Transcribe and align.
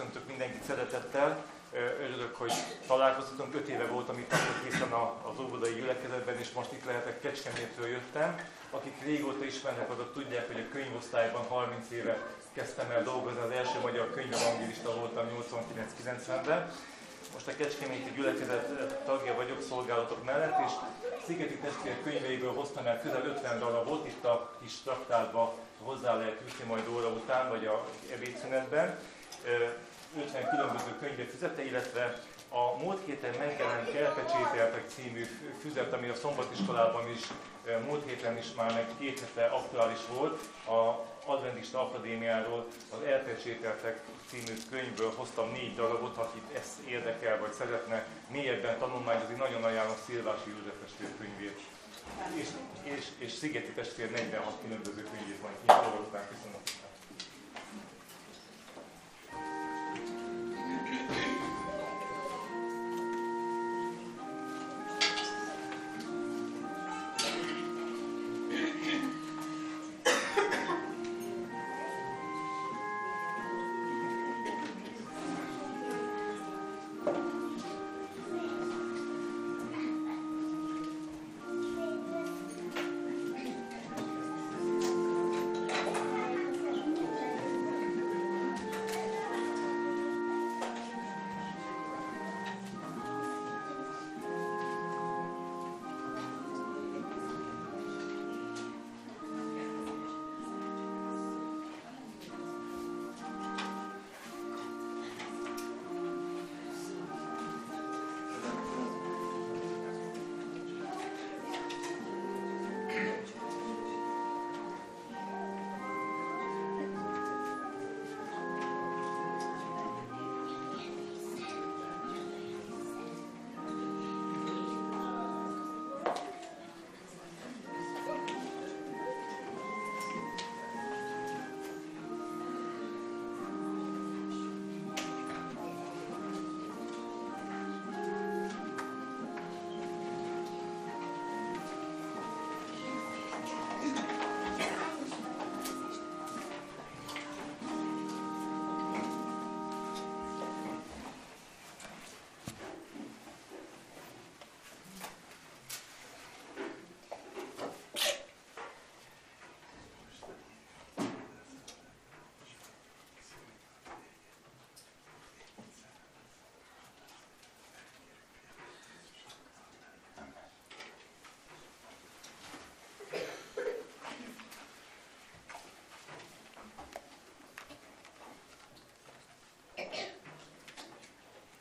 köszöntök 0.00 0.28
mindenkit 0.28 0.62
szeretettel. 0.62 1.44
Örülök, 2.00 2.36
hogy 2.36 2.52
találkozhatunk. 2.86 3.54
Öt 3.54 3.68
éve 3.68 3.86
voltam 3.86 4.18
itt 4.18 4.32
akkor 4.32 4.56
készen 4.64 4.92
az 5.30 5.38
óvodai 5.40 5.74
gyülekezetben, 5.74 6.38
és 6.38 6.50
most 6.52 6.72
itt 6.72 6.84
lehetek, 6.84 7.20
Kecskemétről 7.20 7.88
jöttem. 7.88 8.48
Akik 8.70 9.02
régóta 9.04 9.44
ismernek, 9.44 9.90
azok 9.90 10.12
tudják, 10.12 10.46
hogy 10.46 10.60
a 10.60 10.72
könyvosztályban 10.72 11.44
30 11.44 11.90
éve 11.90 12.18
kezdtem 12.52 12.90
el 12.90 13.02
dolgozni, 13.02 13.40
az 13.40 13.50
első 13.50 13.80
magyar 13.82 14.10
könyvevangélista 14.10 14.94
voltam 14.94 15.26
89-90-ben. 15.40 16.72
Most 17.32 17.48
a 17.48 17.56
Kecskeméti 17.56 18.10
gyülekezet 18.16 19.04
tagja 19.04 19.34
vagyok 19.34 19.62
szolgálatok 19.62 20.24
mellett, 20.24 20.58
és 20.66 20.72
Szigeti 21.26 21.56
testvér 21.56 22.02
könyveiből 22.02 22.54
hoztam 22.54 22.86
el 22.86 23.00
közel 23.00 23.24
50 23.24 23.58
darabot, 23.58 24.06
itt 24.06 24.24
a 24.24 24.50
kis 24.62 24.72
traktátba 24.84 25.54
hozzá 25.82 26.14
lehet 26.14 26.40
jutni 26.48 26.64
majd 26.64 26.88
óra 26.88 27.08
után, 27.08 27.48
vagy 27.48 27.66
a 27.66 27.86
ebédszünetben. 28.12 28.98
50 30.16 30.48
különböző 30.48 30.96
könyvet 31.00 31.30
füzete, 31.30 31.64
illetve 31.64 32.20
a 32.48 32.82
múlt 32.82 33.04
héten 33.04 33.34
megjelent 33.38 33.94
Elpecsételtek 33.94 34.84
című 34.88 35.26
füzet, 35.60 35.92
ami 35.92 36.08
a 36.08 36.14
szombatiskolában 36.14 37.10
is 37.10 37.20
múlt 37.86 38.08
héten 38.08 38.36
is 38.38 38.46
már 38.56 38.72
meg 38.72 38.86
két 38.98 39.20
hete 39.20 39.46
aktuális 39.46 39.98
volt, 40.12 40.40
a 40.66 41.08
Adventista 41.24 41.80
Akadémiáról 41.80 42.66
az 42.90 43.02
Elpecsételtek 43.06 44.00
című 44.28 44.58
könyvből 44.70 45.12
hoztam 45.16 45.50
négy 45.52 45.74
darabot, 45.74 46.16
akit 46.16 46.56
ezt 46.56 46.78
érdekel, 46.88 47.38
vagy 47.38 47.52
szeretne 47.52 48.06
mélyebben 48.30 48.78
tanulmányozni, 48.78 49.34
nagyon 49.34 49.64
ajánlom 49.64 49.96
Szilvási 50.06 50.50
József 50.50 50.74
testvér 50.80 51.10
könyvét. 51.18 51.60
És, 52.34 52.48
és, 52.82 53.06
és 53.18 53.32
Szigeti 53.32 53.70
testvér 53.72 54.10
46 54.10 54.54
különböző 54.62 55.02
könyvét 55.02 55.38
ki, 55.66 55.72
után 56.06 56.28
köszönöm. 56.28 56.79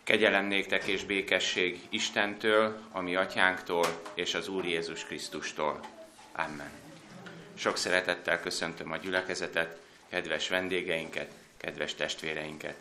Kegyelem 0.09 0.45
néktek 0.45 0.83
és 0.83 1.03
békesség 1.03 1.79
Istentől, 1.89 2.81
a 2.91 3.01
mi 3.01 3.15
atyánktól 3.15 3.85
és 4.13 4.33
az 4.33 4.47
Úr 4.47 4.65
Jézus 4.65 5.05
Krisztustól. 5.05 5.79
Amen. 6.31 6.71
Sok 7.53 7.77
szeretettel 7.77 8.39
köszöntöm 8.39 8.91
a 8.91 8.97
gyülekezetet, 8.97 9.79
kedves 10.09 10.47
vendégeinket, 10.47 11.31
kedves 11.57 11.95
testvéreinket. 11.95 12.75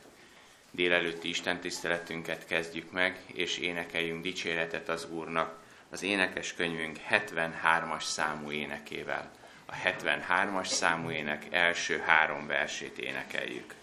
Délelőtti 0.70 1.28
Isten 1.28 1.60
tiszteletünket 1.60 2.46
kezdjük 2.46 2.90
meg, 2.92 3.20
és 3.26 3.58
énekeljünk 3.58 4.22
dicséretet 4.22 4.88
az 4.88 5.06
Úrnak 5.10 5.62
az 5.90 6.02
énekes 6.02 6.54
könyvünk 6.54 6.98
73-as 7.10 8.02
számú 8.02 8.50
énekével. 8.50 9.30
A 9.66 9.74
73-as 9.74 10.66
számú 10.66 11.10
ének 11.10 11.46
első 11.50 11.98
három 11.98 12.46
versét 12.46 12.98
énekeljük. 12.98 13.74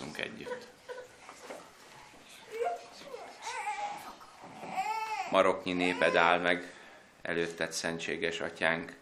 Imádkozzunk 0.00 0.18
együtt. 0.18 0.66
Maroknyi 5.30 5.72
néped 5.72 6.16
áll 6.16 6.38
meg, 6.38 6.72
előtted 7.22 7.72
szentséges 7.72 8.40
atyánk, 8.40 8.92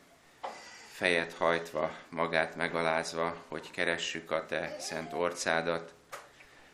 fejet 0.93 1.33
hajtva, 1.33 1.97
magát 2.09 2.57
megalázva, 2.57 3.37
hogy 3.49 3.71
keressük 3.71 4.31
a 4.31 4.47
te 4.47 4.77
szent 4.79 5.13
orcádat, 5.13 5.93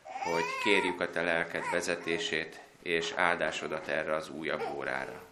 hogy 0.02 0.44
kérjük 0.64 1.00
a 1.00 1.10
te 1.10 1.22
lelked 1.22 1.62
vezetését 1.72 2.60
és 2.82 3.12
áldásodat 3.16 3.88
erre 3.88 4.14
az 4.14 4.28
újabb 4.28 4.62
órára. 4.76 5.22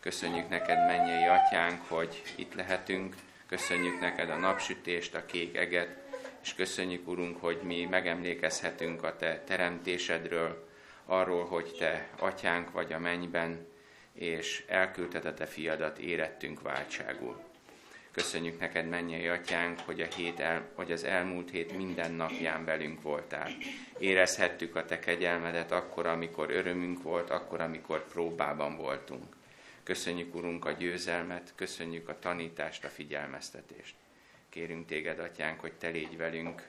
Köszönjük 0.00 0.48
neked, 0.48 0.86
mennyei 0.86 1.26
atyánk, 1.26 1.88
hogy 1.88 2.22
itt 2.36 2.54
lehetünk, 2.54 3.14
köszönjük 3.46 4.00
neked 4.00 4.30
a 4.30 4.36
napsütést, 4.36 5.14
a 5.14 5.26
kék 5.26 5.56
eget, 5.56 6.07
és 6.42 6.54
köszönjük, 6.54 7.08
Urunk, 7.08 7.40
hogy 7.40 7.60
mi 7.62 7.84
megemlékezhetünk 7.84 9.02
a 9.02 9.16
Te 9.16 9.42
teremtésedről, 9.46 10.68
arról, 11.04 11.44
hogy 11.44 11.76
Te 11.78 12.08
atyánk 12.18 12.70
vagy 12.70 12.92
a 12.92 12.98
mennyben, 12.98 13.66
és 14.12 14.64
elküldted 14.66 15.24
a 15.24 15.34
Te 15.34 15.46
fiadat 15.46 15.98
érettünk 15.98 16.62
váltságul. 16.62 17.46
Köszönjük 18.10 18.58
neked, 18.58 18.88
mennyei 18.88 19.28
atyánk, 19.28 19.80
hogy, 19.80 20.00
a 20.00 20.06
hét 20.16 20.40
el, 20.40 20.68
hogy 20.74 20.92
az 20.92 21.04
elmúlt 21.04 21.50
hét 21.50 21.76
minden 21.76 22.12
napján 22.12 22.64
velünk 22.64 23.02
voltál. 23.02 23.50
Érezhettük 23.98 24.76
a 24.76 24.84
te 24.84 24.98
kegyelmedet 24.98 25.72
akkor, 25.72 26.06
amikor 26.06 26.50
örömünk 26.50 27.02
volt, 27.02 27.30
akkor, 27.30 27.60
amikor 27.60 28.08
próbában 28.08 28.76
voltunk. 28.76 29.36
Köszönjük, 29.82 30.34
Urunk, 30.34 30.64
a 30.64 30.72
győzelmet, 30.72 31.52
köszönjük 31.54 32.08
a 32.08 32.18
tanítást, 32.18 32.84
a 32.84 32.88
figyelmeztetést. 32.88 33.94
Kérünk 34.48 34.86
téged, 34.86 35.18
atyánk, 35.18 35.60
hogy 35.60 35.72
te 35.72 35.88
légy 35.88 36.16
velünk, 36.16 36.68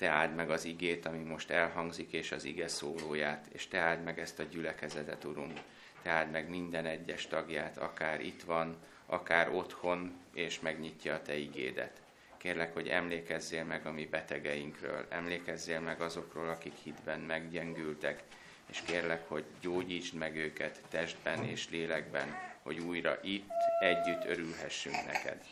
te 0.00 0.08
áld 0.08 0.34
meg 0.34 0.50
az 0.50 0.64
igét, 0.64 1.06
ami 1.06 1.18
most 1.18 1.50
elhangzik, 1.50 2.12
és 2.12 2.32
az 2.32 2.44
ige 2.44 2.68
szólóját, 2.68 3.46
és 3.52 3.68
te 3.68 3.78
áld 3.78 4.02
meg 4.02 4.18
ezt 4.18 4.38
a 4.38 4.42
gyülekezetet, 4.42 5.24
Urunk. 5.24 5.60
Te 6.02 6.10
áld 6.10 6.30
meg 6.30 6.48
minden 6.48 6.86
egyes 6.86 7.26
tagját, 7.26 7.78
akár 7.78 8.20
itt 8.20 8.42
van, 8.42 8.76
akár 9.06 9.54
otthon, 9.54 10.12
és 10.34 10.60
megnyitja 10.60 11.14
a 11.14 11.22
Te 11.22 11.36
igédet. 11.36 12.00
Kérlek, 12.36 12.72
hogy 12.72 12.88
emlékezzél 12.88 13.64
meg 13.64 13.86
a 13.86 13.92
mi 13.92 14.06
betegeinkről, 14.06 15.06
emlékezzél 15.08 15.80
meg 15.80 16.00
azokról, 16.00 16.48
akik 16.48 16.74
hitben 16.82 17.20
meggyengültek, 17.20 18.22
és 18.66 18.82
kérlek, 18.86 19.28
hogy 19.28 19.44
gyógyítsd 19.60 20.14
meg 20.14 20.36
őket 20.36 20.80
testben 20.88 21.44
és 21.44 21.70
lélekben, 21.70 22.38
hogy 22.62 22.78
újra 22.78 23.18
itt 23.22 23.50
együtt 23.80 24.24
örülhessünk 24.24 25.06
neked. 25.06 25.44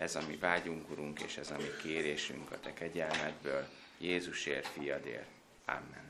Ez 0.00 0.16
a 0.16 0.20
mi 0.28 0.36
vágyunk, 0.36 0.90
Urunk, 0.90 1.20
és 1.20 1.36
ez 1.36 1.50
a 1.50 1.56
mi 1.56 1.68
kérésünk 1.82 2.50
a 2.50 2.60
Te 2.60 2.72
kegyelmedből, 2.72 3.68
Jézusért, 3.98 4.66
fiadért. 4.66 5.26
Amen. 5.64 6.06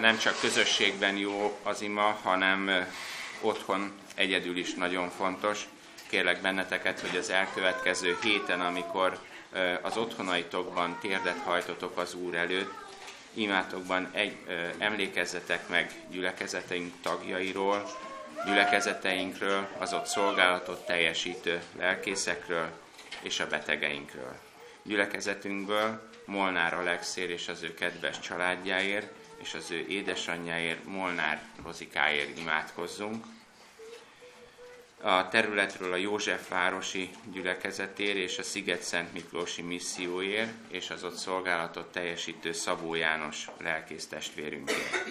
nem 0.00 0.18
csak 0.18 0.40
közösségben 0.40 1.16
jó 1.16 1.58
az 1.62 1.80
ima, 1.80 2.18
hanem 2.22 2.86
otthon 3.40 3.92
egyedül 4.14 4.56
is 4.56 4.74
nagyon 4.74 5.10
fontos. 5.10 5.68
Kérlek 6.08 6.40
benneteket, 6.40 7.00
hogy 7.00 7.16
az 7.16 7.30
elkövetkező 7.30 8.18
héten, 8.22 8.60
amikor 8.60 9.20
az 9.82 9.96
otthonaitokban 9.96 10.98
térdet 11.00 11.38
hajtotok 11.44 11.98
az 11.98 12.14
Úr 12.14 12.34
előtt, 12.34 12.72
imátokban 13.34 14.08
egy, 14.12 14.36
emlékezzetek 14.78 15.68
meg 15.68 15.92
gyülekezeteink 16.10 16.92
tagjairól, 17.02 17.86
gyülekezeteinkről, 18.44 19.68
az 19.78 19.92
ott 19.92 20.06
szolgálatot 20.06 20.86
teljesítő 20.86 21.62
lelkészekről 21.76 22.68
és 23.22 23.40
a 23.40 23.46
betegeinkről. 23.46 24.36
Gyülekezetünkből 24.82 26.08
Molnár 26.24 26.74
Alexér 26.74 27.30
és 27.30 27.48
az 27.48 27.62
ő 27.62 27.74
kedves 27.74 28.20
családjáért, 28.20 29.12
és 29.36 29.54
az 29.54 29.70
ő 29.70 29.86
édesanyjáért, 29.88 30.84
Molnár 30.84 31.42
Rozikáért 31.64 32.38
imádkozzunk. 32.38 33.24
A 35.00 35.28
területről 35.28 35.92
a 35.92 35.96
Józsefvárosi 35.96 37.10
gyülekezetér 37.32 38.16
és 38.16 38.38
a 38.38 38.42
Sziget-Szent 38.42 39.12
Miklósi 39.12 39.62
misszióért 39.62 40.52
és 40.68 40.90
az 40.90 41.04
ott 41.04 41.16
szolgálatot 41.16 41.92
teljesítő 41.92 42.52
Szabó 42.52 42.94
János 42.94 43.48
lelkész 43.58 44.06
testvérünkért. 44.06 45.04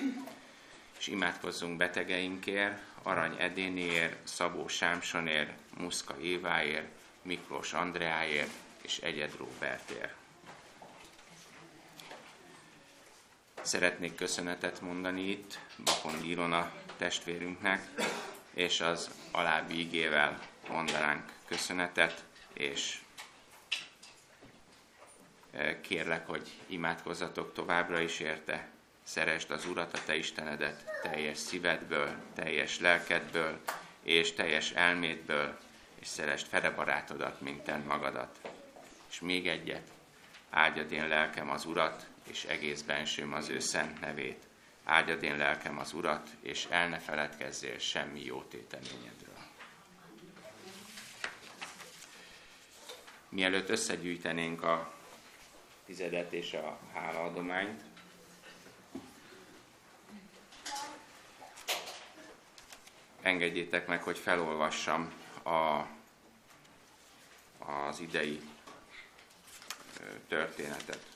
És 1.00 1.08
imádkozzunk 1.08 1.78
betegeinkért, 1.78 2.82
Arany 3.04 3.36
Edénéért, 3.38 4.28
Szabó 4.28 4.68
Sámsonért, 4.68 5.52
Muszka 5.78 6.20
Éváért, 6.22 6.88
Miklós 7.22 7.74
Andreáért 7.74 8.52
és 8.81 8.98
Egyed 8.98 9.36
Róbertért. 9.38 10.14
Szeretnék 13.62 14.16
köszönetet 14.16 14.81
mondani 14.81 15.30
itt 15.30 15.60
Bakon 15.78 16.24
Ilona 16.24 16.72
testvérünknek, 16.98 17.90
és 18.56 18.81
az 18.81 19.10
alábbi 19.31 19.80
igével 19.80 20.40
mondanánk 20.68 21.31
köszönetet, 21.46 22.24
és 22.54 23.00
kérlek, 25.81 26.28
hogy 26.28 26.52
imádkozzatok 26.68 27.54
továbbra 27.54 28.00
is 28.00 28.19
érte, 28.19 28.68
szeresd 29.04 29.52
az 29.52 29.66
Urat, 29.66 29.94
a 29.94 30.04
Te 30.06 30.16
Istenedet 30.16 31.02
teljes 31.02 31.38
szívedből, 31.38 32.16
teljes 32.34 32.80
lelkedből, 32.80 33.60
és 34.04 34.34
teljes 34.34 34.72
elmédből, 34.72 35.60
és 36.00 36.07
szeresd 36.07 36.48
fere 36.48 36.69
barátodat, 36.69 37.42
mint 37.42 37.63
te 37.63 37.78
magadat. 37.78 38.40
És 39.10 39.19
még 39.19 39.48
egyet, 39.48 39.92
áldjad 40.50 40.92
én 40.92 41.07
lelkem 41.07 41.50
az 41.50 41.66
Urat, 41.66 42.06
és 42.24 42.44
egész 42.44 42.81
bensőm 42.81 43.34
az 43.34 43.50
ő 43.50 43.60
szent 43.60 44.00
nevét. 44.00 44.44
Áldjad 44.86 45.24
én 45.24 45.38
lelkem 45.38 45.80
az 45.80 45.94
Urat, 45.94 46.30
és 46.40 46.68
el 46.70 46.90
ne 46.90 47.00
feledkezzél 47.00 47.78
semmi 47.78 48.24
jó 48.24 48.42
téteményedről. 48.42 49.38
Mielőtt 53.30 53.69
összegyűjtenénk 53.69 54.64
a 54.64 54.94
tizedet 55.86 56.33
és 56.33 56.54
a 56.54 56.80
hálaadományt, 56.94 57.83
engedjétek 63.21 63.88
meg, 63.88 64.04
hogy 64.04 64.18
felolvassam 64.18 65.14
a, 65.44 65.81
az 67.66 68.00
idei 68.00 68.42
történetet. 70.28 71.15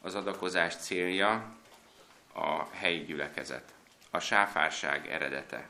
Az 0.00 0.14
adakozás 0.14 0.76
célja 0.76 1.56
a 2.34 2.64
helyi 2.70 3.04
gyülekezet, 3.04 3.74
a 4.10 4.18
sáfárság 4.18 5.08
eredete. 5.08 5.68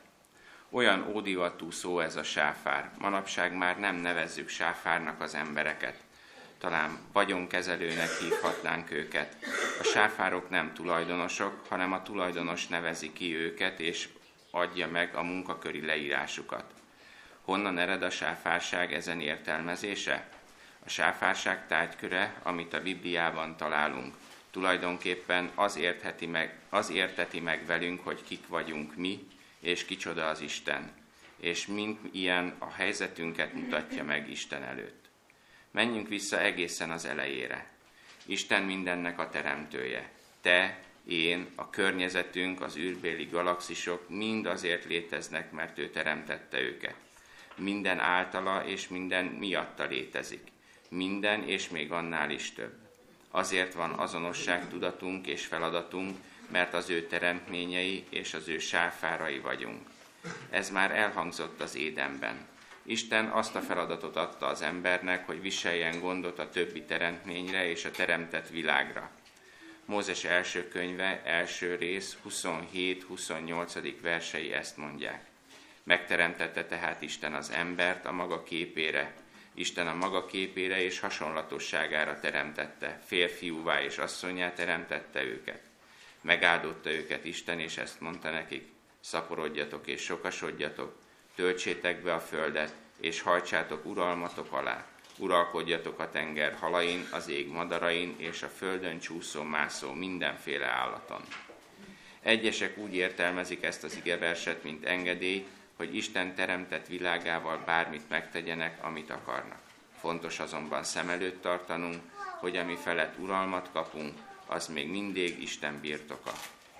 Olyan 0.70 1.06
ódivatú 1.12 1.70
szó 1.70 2.00
ez 2.00 2.16
a 2.16 2.22
sáfár. 2.22 2.90
Manapság 2.98 3.56
már 3.56 3.78
nem 3.78 3.94
nevezzük 3.94 4.48
sáfárnak 4.48 5.20
az 5.20 5.34
embereket. 5.34 6.02
Talán 6.58 6.98
vagyonkezelőnek 7.12 8.10
hívhatnánk 8.20 8.90
őket. 8.90 9.36
A 9.80 9.82
sáfárok 9.82 10.50
nem 10.50 10.74
tulajdonosok, 10.74 11.66
hanem 11.68 11.92
a 11.92 12.02
tulajdonos 12.02 12.66
nevezi 12.66 13.12
ki 13.12 13.36
őket, 13.36 13.80
és 13.80 14.08
adja 14.50 14.88
meg 14.88 15.14
a 15.14 15.22
munkaköri 15.22 15.86
leírásukat. 15.86 16.64
Honnan 17.42 17.78
ered 17.78 18.02
a 18.02 18.10
sáfárság 18.10 18.92
ezen 18.92 19.20
értelmezése? 19.20 20.28
A 20.88 20.90
sáfárság 20.90 21.66
tárgyköre, 21.66 22.40
amit 22.42 22.74
a 22.74 22.82
Bibliában 22.82 23.56
találunk– 23.56 24.14
tulajdonképpen 24.50 25.50
az, 25.54 25.76
értheti 25.76 26.26
meg, 26.26 26.58
az 26.68 26.90
érteti 26.90 27.40
meg 27.40 27.66
velünk, 27.66 28.04
hogy 28.04 28.22
kik 28.24 28.46
vagyunk 28.46 28.96
mi, 28.96 29.26
és 29.60 29.84
kicsoda 29.84 30.28
az 30.28 30.40
Isten, 30.40 30.92
és 31.36 31.66
mint 31.66 31.98
ilyen 32.10 32.54
a 32.58 32.70
helyzetünket 32.70 33.52
mutatja 33.52 34.04
meg 34.04 34.30
Isten 34.30 34.62
előtt. 34.62 35.08
Menjünk 35.70 36.08
vissza 36.08 36.40
egészen 36.40 36.90
az 36.90 37.04
elejére. 37.04 37.70
Isten 38.26 38.62
mindennek 38.62 39.18
a 39.18 39.28
teremtője. 39.28 40.10
Te, 40.40 40.78
én, 41.06 41.46
a 41.54 41.70
környezetünk, 41.70 42.60
az 42.60 42.76
űrbéli 42.76 43.24
galaxisok 43.24 44.08
mind 44.08 44.46
azért 44.46 44.84
léteznek, 44.84 45.50
mert 45.50 45.78
ő 45.78 45.90
teremtette 45.90 46.60
őket. 46.60 46.94
Minden 47.56 47.98
általa 47.98 48.64
és 48.66 48.88
minden 48.88 49.24
miatta 49.24 49.84
létezik. 49.84 50.56
Minden 50.88 51.48
és 51.48 51.68
még 51.68 51.92
annál 51.92 52.30
is 52.30 52.52
több. 52.52 52.72
Azért 53.30 53.74
van 53.74 53.90
azonosság 53.90 54.68
tudatunk 54.68 55.26
és 55.26 55.46
feladatunk, 55.46 56.16
mert 56.48 56.74
az 56.74 56.90
ő 56.90 57.06
teremtményei 57.06 58.04
és 58.08 58.34
az 58.34 58.48
ő 58.48 58.58
sáfárai 58.58 59.38
vagyunk. 59.38 59.88
Ez 60.50 60.70
már 60.70 60.90
elhangzott 60.90 61.60
az 61.60 61.76
édenben. 61.76 62.46
Isten 62.82 63.26
azt 63.26 63.54
a 63.54 63.60
feladatot 63.60 64.16
adta 64.16 64.46
az 64.46 64.62
embernek, 64.62 65.26
hogy 65.26 65.40
viseljen 65.40 66.00
gondot 66.00 66.38
a 66.38 66.50
többi 66.50 66.82
teremtményre 66.82 67.70
és 67.70 67.84
a 67.84 67.90
teremtett 67.90 68.48
világra. 68.48 69.10
Mózes 69.84 70.24
első 70.24 70.68
könyve, 70.68 71.22
első 71.24 71.74
rész, 71.74 72.16
27-28. 72.28 73.94
versei 74.02 74.52
ezt 74.52 74.76
mondják. 74.76 75.24
Megteremtette 75.82 76.64
tehát 76.64 77.02
Isten 77.02 77.34
az 77.34 77.50
embert 77.50 78.06
a 78.06 78.12
maga 78.12 78.42
képére, 78.42 79.14
Isten 79.58 79.88
a 79.88 79.94
maga 79.94 80.26
képére 80.26 80.82
és 80.82 81.00
hasonlatosságára 81.00 82.20
teremtette, 82.20 83.00
férfiúvá 83.06 83.82
és 83.82 83.98
asszonyá 83.98 84.52
teremtette 84.52 85.24
őket. 85.24 85.60
Megáldotta 86.20 86.90
őket 86.90 87.24
Isten, 87.24 87.60
és 87.60 87.76
ezt 87.76 88.00
mondta 88.00 88.30
nekik, 88.30 88.68
szaporodjatok 89.00 89.86
és 89.86 90.02
sokasodjatok, 90.02 90.96
töltsétek 91.34 92.02
be 92.02 92.14
a 92.14 92.20
földet, 92.20 92.72
és 93.00 93.20
hajtsátok 93.20 93.86
uralmatok 93.86 94.52
alá. 94.52 94.86
Uralkodjatok 95.16 96.00
a 96.00 96.10
tenger 96.10 96.54
halain, 96.54 97.08
az 97.10 97.28
ég 97.28 97.48
madarain, 97.48 98.14
és 98.16 98.42
a 98.42 98.48
földön 98.48 98.98
csúszó, 98.98 99.42
mászó 99.42 99.92
mindenféle 99.92 100.66
állaton. 100.66 101.22
Egyesek 102.20 102.78
úgy 102.78 102.94
értelmezik 102.94 103.62
ezt 103.62 103.84
az 103.84 103.96
igeverset, 103.96 104.62
mint 104.62 104.84
engedély, 104.84 105.46
hogy 105.78 105.96
Isten 105.96 106.34
teremtett 106.34 106.86
világával 106.86 107.62
bármit 107.66 108.08
megtegyenek, 108.08 108.84
amit 108.84 109.10
akarnak. 109.10 109.60
Fontos 110.00 110.38
azonban 110.38 110.84
szem 110.84 111.08
előtt 111.08 111.42
tartanunk, 111.42 112.02
hogy 112.40 112.56
ami 112.56 112.76
felett 112.76 113.18
uralmat 113.18 113.70
kapunk, 113.72 114.18
az 114.46 114.66
még 114.66 114.90
mindig 114.90 115.42
Isten 115.42 115.80
birtoka. 115.80 116.32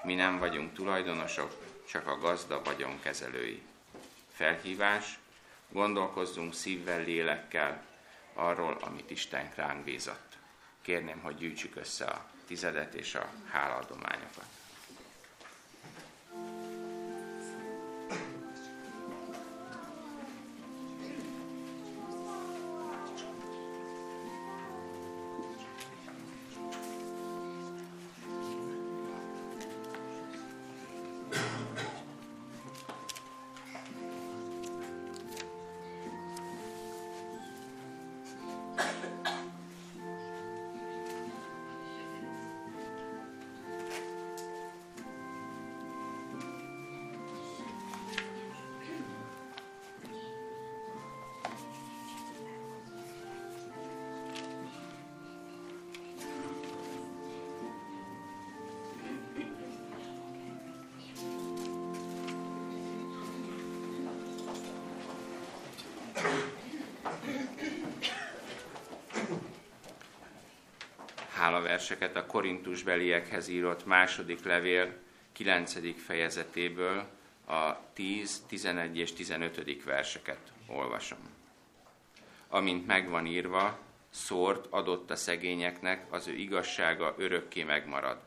Mi 0.02 0.14
nem 0.14 0.38
vagyunk 0.38 0.75
tulajdonosok, 0.75 1.64
csak 1.90 2.07
a 2.07 2.19
gazda 2.19 2.62
vagyonkezelői. 2.64 3.62
Felhívás, 4.33 5.19
gondolkozzunk 5.69 6.55
szívvel, 6.55 7.02
lélekkel 7.02 7.83
arról, 8.35 8.76
amit 8.81 9.11
Isten 9.11 9.50
ránk 9.55 9.85
bízott. 9.85 10.37
Kérném, 10.83 11.21
hogy 11.21 11.37
gyűjtsük 11.37 11.76
össze 11.76 12.05
a 12.05 12.25
tizedet 12.47 12.95
és 12.95 13.14
a 13.14 13.28
hálaadományokat. 13.50 14.47
A 72.15 72.27
Korintus 72.27 72.83
beliekhez 72.83 73.49
írott 73.49 73.87
második 73.87 74.45
levél 74.45 74.93
9. 75.33 76.03
fejezetéből 76.05 77.07
a 77.47 77.93
10, 77.93 78.43
11 78.47 78.99
és 78.99 79.12
15. 79.12 79.85
verseket 79.85 80.53
olvasom. 80.67 81.19
Amint 82.49 82.87
megvan 82.87 83.27
írva, 83.27 83.79
szórt 84.11 84.67
adott 84.71 85.11
a 85.11 85.17
szegényeknek, 85.17 86.07
az 86.11 86.27
ő 86.27 86.33
igazsága 86.33 87.15
örökké 87.19 87.62
megmarad. 87.62 88.19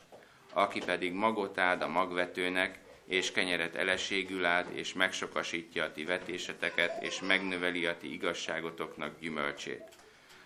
Aki 0.54 0.80
pedig 0.80 1.14
magot 1.14 1.58
áld 1.58 1.82
a 1.82 1.88
magvetőnek, 1.88 2.80
és 3.06 3.32
kenyeret 3.32 3.76
eleségül 3.76 4.46
áld, 4.46 4.68
és 4.74 4.94
megsokasítja 4.94 5.84
a 5.84 5.92
ti 5.92 6.04
vetéseteket, 6.04 7.04
és 7.04 7.22
megnöveli 7.22 7.86
a 7.86 7.98
ti 7.98 8.14
igazságotoknak 8.14 9.20
gyümölcsét 9.20 10.01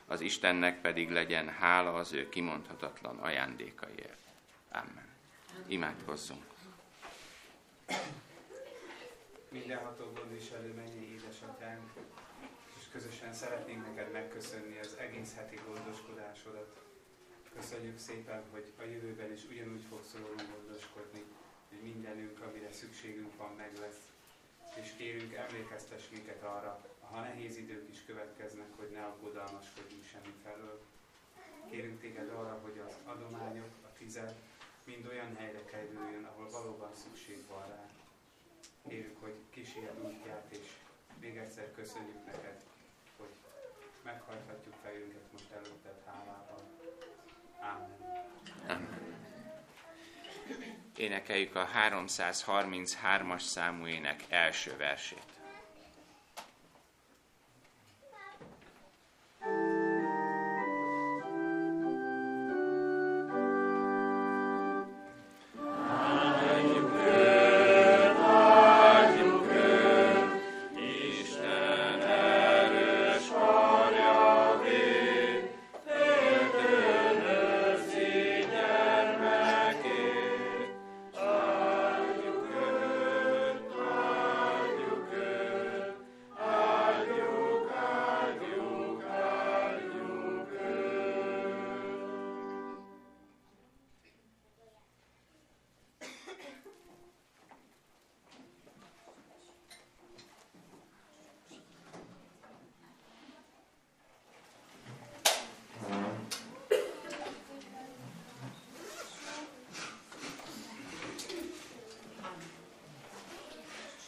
az 0.06 0.22
Istennek 0.22 0.82
pedig 0.82 1.12
legyen 1.12 1.50
hála 1.50 1.94
az 1.94 2.14
ő 2.14 2.30
kimondhatatlan 2.30 3.18
ajándékaiért. 3.18 4.20
Amen. 4.72 5.08
Imádkozzunk. 5.68 6.44
Mindenható 9.50 10.12
gondviselő 10.16 10.74
mennyi 10.74 11.12
édesatyánk, 11.14 11.92
és 12.80 12.84
közösen 12.92 13.34
szeretnénk 13.34 13.86
neked 13.86 14.12
megköszönni 14.12 14.80
az 14.80 14.96
egész 15.00 15.36
heti 15.36 15.60
gondoskodásodat. 15.68 16.84
Köszönjük 17.56 17.98
szépen, 17.98 18.44
hogy 18.52 18.74
a 18.80 18.84
jövőben 18.84 19.32
is 19.32 19.44
ugyanúgy 19.50 19.84
fogsz 19.90 20.16
rólunk 20.20 20.50
gondoskodni, 20.56 21.24
hogy 21.70 21.82
mindenünk, 21.82 22.40
amire 22.42 22.72
szükségünk 22.72 23.38
van, 23.38 23.54
meg 23.58 23.72
lesz. 23.80 24.02
És 24.82 24.94
kérünk, 24.98 25.34
emlékeztess 25.34 26.10
minket 26.12 26.44
arra, 26.44 26.86
ha 27.12 27.20
nehéz 27.22 27.58
idők 27.58 27.90
is 27.90 28.06
következnek, 28.06 28.68
hogy 28.76 28.90
ne 28.90 29.04
aggodalmaskodjunk 29.06 30.04
semmi 30.12 30.34
felől. 30.44 30.82
Kérünk 31.70 32.00
téged 32.00 32.30
arra, 32.30 32.60
hogy 32.64 32.82
az 32.88 32.94
adományok, 33.06 33.70
a 33.84 33.94
tized 33.98 34.36
mind 34.84 35.06
olyan 35.08 35.36
helyre 35.36 35.66
kerüljön, 35.66 36.24
ahol 36.26 36.50
valóban 36.50 36.92
szükség 36.96 37.48
van 37.48 37.68
rá. 37.68 37.90
Kérjük, 38.88 39.18
hogy 39.22 39.36
kísérd 39.50 40.00
útját, 40.06 40.46
és 40.50 40.68
még 41.20 41.38
egyszer 41.38 41.72
köszönjük 41.76 42.26
neked, 42.26 42.64
hogy 43.18 43.30
meghajthatjuk 44.04 44.74
fejünket 44.84 45.32
most 45.32 45.52
előtted 45.52 46.02
hálával. 46.06 46.62
Amen. 47.60 47.98
Amen. 48.68 49.14
Énekeljük 50.98 51.56
a 51.56 51.68
333-as 51.90 53.40
számú 53.42 53.88
ének 53.88 54.24
első 54.30 54.78
versét. 54.78 55.35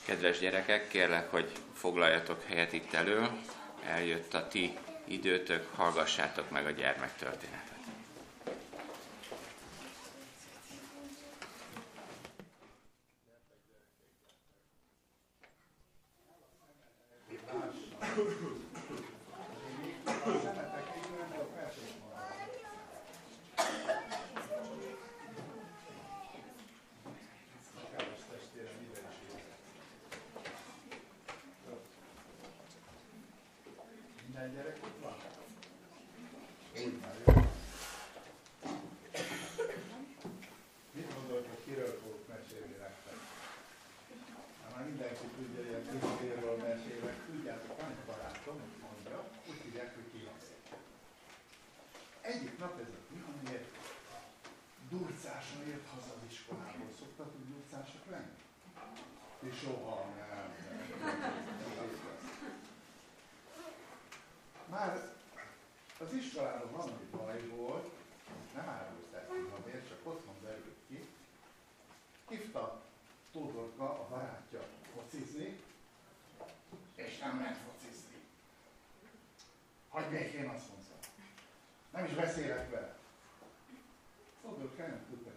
Kedves 0.08 0.40
gyerekek, 0.40 0.88
kérlek, 0.88 1.32
hogy 1.32 1.52
foglaljatok 1.74 2.44
helyet 2.44 2.74
itt 2.74 2.94
elő. 2.94 3.28
Eljött 3.86 4.34
a 4.34 4.48
ti 4.48 4.78
időtök, 5.06 5.68
hallgassátok 5.76 6.50
meg 6.50 6.66
a 6.66 6.72
gyermektörténetet. 6.72 7.77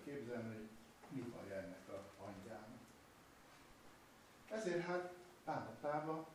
Képzelni, 0.04 0.54
hogy 0.54 0.68
mi 1.08 1.20
baj 1.20 1.58
ennek 1.58 1.88
a 1.88 2.22
hangyának. 2.22 2.78
Ezért 4.50 4.86
hát 4.86 5.12
támadtába 5.44 6.28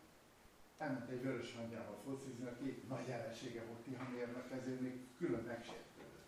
elment 0.78 1.10
egy 1.10 1.22
vörös 1.22 1.56
hangyával 1.56 1.98
focizni, 2.06 2.46
aki 2.48 2.84
nagy 2.88 3.10
ellensége 3.10 3.64
volt 3.64 3.80
Tihanérnek, 3.80 4.52
ezért 4.52 4.80
még 4.80 5.08
külön 5.18 5.44
megsértődött. 5.44 6.26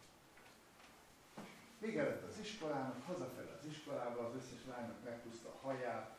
Vége 1.79 2.03
lett 2.03 2.29
az 2.29 2.39
iskolának, 2.39 3.05
hazafele 3.05 3.51
az 3.59 3.65
iskolába, 3.65 4.27
az 4.27 4.35
összes 4.35 4.65
lánynak 4.67 5.03
meghúzta 5.03 5.49
a 5.49 5.67
haját, 5.67 6.17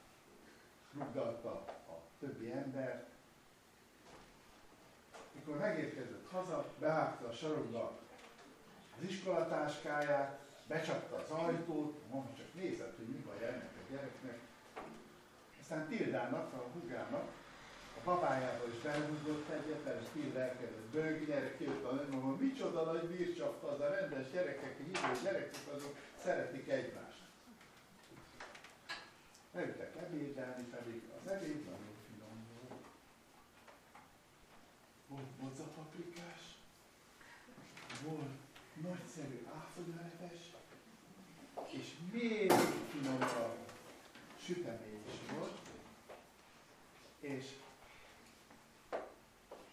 rugdalta 0.93 1.51
a 1.89 2.01
többi 2.19 2.51
embert. 2.53 3.07
Mikor 5.33 5.59
megérkezett 5.59 6.31
haza, 6.31 6.73
bevágta 6.79 7.29
a 7.29 7.33
sarokba 7.33 7.99
az 8.97 9.09
iskolatáskáját, 9.09 10.48
becsapta 10.69 11.17
az 11.17 11.31
ajtót, 11.31 12.01
mondta 12.11 12.37
csak 12.37 12.55
nézett, 12.55 12.97
hogy 12.97 13.07
mi 13.07 13.17
baj 13.17 13.49
ennek 13.49 13.73
a 13.77 13.91
gyereknek. 13.91 14.39
Aztán 15.61 15.89
Tildának, 15.89 16.53
a 16.53 16.71
hugának 16.73 17.29
a 17.99 18.01
babájába 18.05 18.69
is 18.69 18.79
belehúzott 18.83 19.49
egyet, 19.49 19.85
mert 19.85 20.09
Tilda 20.13 20.41
elkezdett 20.41 20.91
bőgni, 20.93 21.25
gyerek 21.25 21.57
kijött 21.57 21.85
a 21.85 22.17
hogy 22.21 22.39
micsoda 22.39 22.83
nagy 22.83 23.07
bírcsapta 23.09 23.69
az 23.69 23.81
a 23.81 23.89
rendes 23.89 24.31
gyerekek, 24.31 24.77
hívő 24.77 25.21
gyerekek, 25.23 25.75
azok 25.75 25.97
szeretik 26.23 26.69
egymást. 26.69 27.23
Leültek 29.53 29.97
ebédelni, 29.97 30.63
pedig 30.63 31.03
az 31.21 31.31
ebéd 31.31 31.65
nagyon 31.65 31.95
finom 32.07 32.47
volt. 32.61 32.85
Volt 35.07 35.29
bocapaprikás, 35.41 36.41
volt 38.03 38.37
nagyszerű 38.83 39.47
még 42.23 42.53
finomabb 42.91 43.57
sütemény 44.45 45.03
is 45.07 45.31
volt, 45.37 45.59
és 47.21 47.45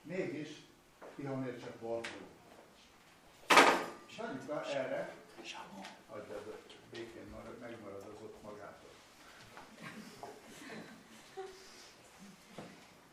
mégis 0.02 0.50
Tihamér 1.16 1.60
csak 1.60 1.80
volt. 1.80 2.08
És 4.08 4.18
anyuka 4.18 4.66
erre, 4.66 5.16
adja 6.10 6.36
az 6.36 6.44
békén 6.92 7.28
marad, 7.32 7.60
megmarad 7.60 8.02
az 8.02 8.24
ott 8.24 8.42
magától. 8.42 8.90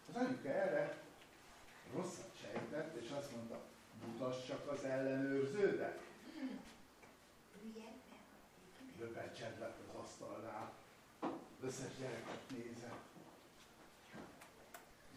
Az 0.08 0.14
anyuka 0.14 0.48
erre 0.48 1.02
rosszat 1.94 2.30
sejtett, 2.42 3.02
és 3.02 3.10
azt 3.18 3.30
mondta, 3.30 3.60
mutass 4.06 4.46
csak 4.46 4.70
az 4.70 4.84
ellenőrződet. 4.84 6.00
Löpencsed 8.98 9.58
lett 9.58 9.78
az 9.88 10.00
asztalnál, 10.02 10.72
az 11.20 11.62
összes 11.72 11.96
gyereket 11.98 12.42
nézett. 12.48 13.04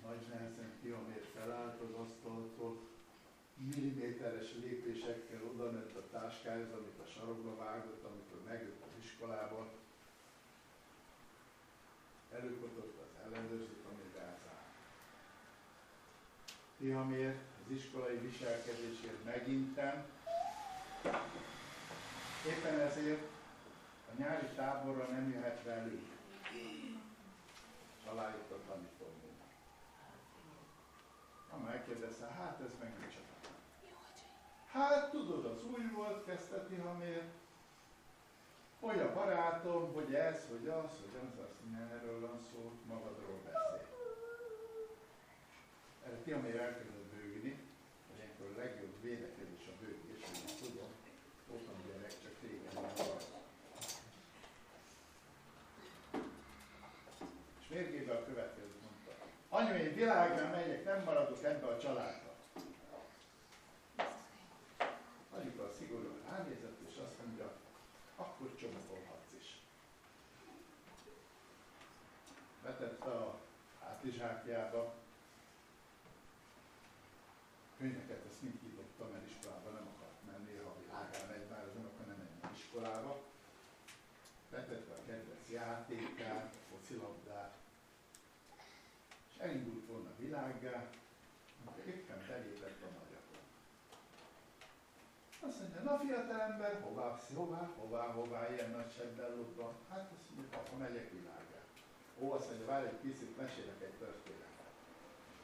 Nagy 0.04 0.26
nehezen 0.30 0.72
Tihamér 0.82 1.24
felállt 1.36 1.82
az 1.82 1.94
asztaltól, 2.06 2.80
milliméteres 3.54 4.54
lépésekkel 4.54 5.41
oda 5.54 5.72
ment 5.72 5.96
a 5.96 6.10
táskához, 6.12 6.72
amit 6.72 7.00
a 7.06 7.10
sarokba 7.13 7.56
vágott, 7.56 8.04
amikor 8.04 8.39
megjött 8.48 8.82
az 8.82 9.04
iskolába. 9.04 9.70
Előkotott 12.34 12.98
az 13.02 13.24
ellenőrzőt, 13.26 13.86
amit 13.91 14.15
elzárt. 14.15 14.65
Tihamér 16.78 17.36
az 17.65 17.72
iskolai 17.76 18.18
viselkedésért 18.18 19.24
megintem. 19.24 20.06
Éppen 22.48 22.80
ezért 22.80 23.24
a 24.10 24.22
nyári 24.22 24.48
táborra 24.56 25.08
nem 25.08 25.32
jöhet 25.32 25.63
velünk. 25.63 26.14
És 27.98 28.06
aláírt 28.12 28.52
a 28.52 28.60
tanítónk. 28.68 29.13
Ha 31.50 31.58
megkérdezte, 31.58 32.26
hát 32.26 32.60
ez 32.65 32.72
meg 32.80 32.94
micsoda. 33.00 33.26
Hát 34.72 35.10
tudod, 35.10 35.46
az 35.46 35.63
új 35.63 35.91
volt, 35.94 36.26
kezdte 36.26 36.65
Tihamér. 36.65 37.24
Hogy 38.80 39.00
a 39.00 39.13
barátom, 39.13 39.94
hogy 39.94 40.13
ez, 40.13 40.48
hogy 40.50 40.68
az, 40.68 40.91
hogy 41.02 41.20
az, 41.24 41.39
azt 41.44 41.56
mondja, 41.63 41.96
erről 41.96 42.20
van 42.20 42.39
szó, 42.52 42.72
magadról 42.88 43.39
beszél. 43.46 43.88
Erre 46.06 46.60
elkezdett 46.60 47.13
bőgni, 47.15 47.60
hogy 48.08 48.18
ilyenkor 48.18 48.46
a 48.46 48.58
legjobb 48.58 49.02
védekezés 49.02 49.68
a 49.68 49.76
bőgés, 49.80 50.22
hogy 50.26 50.41
ezt 50.46 50.60
tudom. 50.63 50.91
Voltam 51.48 51.76
gyerek, 51.88 52.13
csak 52.24 52.36
régen 52.41 52.74
nem 52.74 52.84
volt. 52.96 53.24
És 57.62 57.68
mérgébe 57.68 58.13
a 58.13 58.26
következő 58.26 58.74
mondta. 58.82 59.12
Anyu, 59.56 59.74
én 59.74 59.94
világra 59.94 60.50
megyek, 60.50 60.86
nem 60.86 61.04
maradok 61.04 61.44
ebbe 61.44 61.68
a 61.68 61.80
családba. 61.80 62.34
Anyuka 65.32 65.72
szigorúan 65.78 66.22
ránézett, 66.30 66.80
és 66.89 66.98
azt 67.06 67.18
mondja, 67.26 67.52
akkor 68.15 68.56
csomagolhatsz 68.56 69.34
is. 69.39 69.58
Betette 72.63 73.10
a 73.10 73.39
hátizsákjába, 73.80 74.94
könyveket 77.78 78.26
ezt 78.30 78.41
mind 78.41 78.60
kidobta, 78.60 79.08
mert 79.12 79.30
iskolába 79.30 79.70
nem 79.70 79.88
akart 79.96 80.20
menni, 80.26 80.58
ha 80.58 80.76
világán 80.82 81.28
megy 81.30 81.50
már, 81.50 81.63
az 81.63 81.76
akar 81.76 82.06
nem 82.06 82.18
menni 82.18 82.54
iskolába. 82.56 83.22
Betette 84.50 84.94
a 84.94 85.06
kedvenc 85.06 85.50
játékát, 85.50 86.56
a 86.56 86.76
focilabdát, 86.76 87.63
és 89.36 89.41
elindult 89.41 89.86
volna 89.86 90.10
világgá, 90.36 90.84
amikor 91.65 91.88
éppen 91.88 92.19
belépett 92.28 92.82
a 92.88 92.89
nagyapja. 93.00 93.39
Azt 95.39 95.60
mondja, 95.60 95.82
na 95.82 96.00
fiatalember, 96.00 96.82
hová, 96.82 97.19
hová, 97.36 97.69
hová, 97.80 98.04
hová, 98.12 98.54
ilyen 98.54 98.69
nagy 98.69 98.91
sebbellódban? 98.98 99.74
Hát 99.89 100.12
azt 100.15 100.30
mondja, 100.36 100.58
papa, 100.58 100.78
megyek 100.78 101.12
világgá. 101.12 101.62
Ó, 102.19 102.32
azt 102.32 102.48
mondja, 102.48 102.65
várj 102.65 102.86
egy 102.88 103.02
picit, 103.06 103.38
mesélek 103.38 103.82
egy 103.82 103.98
történetet. 104.04 104.71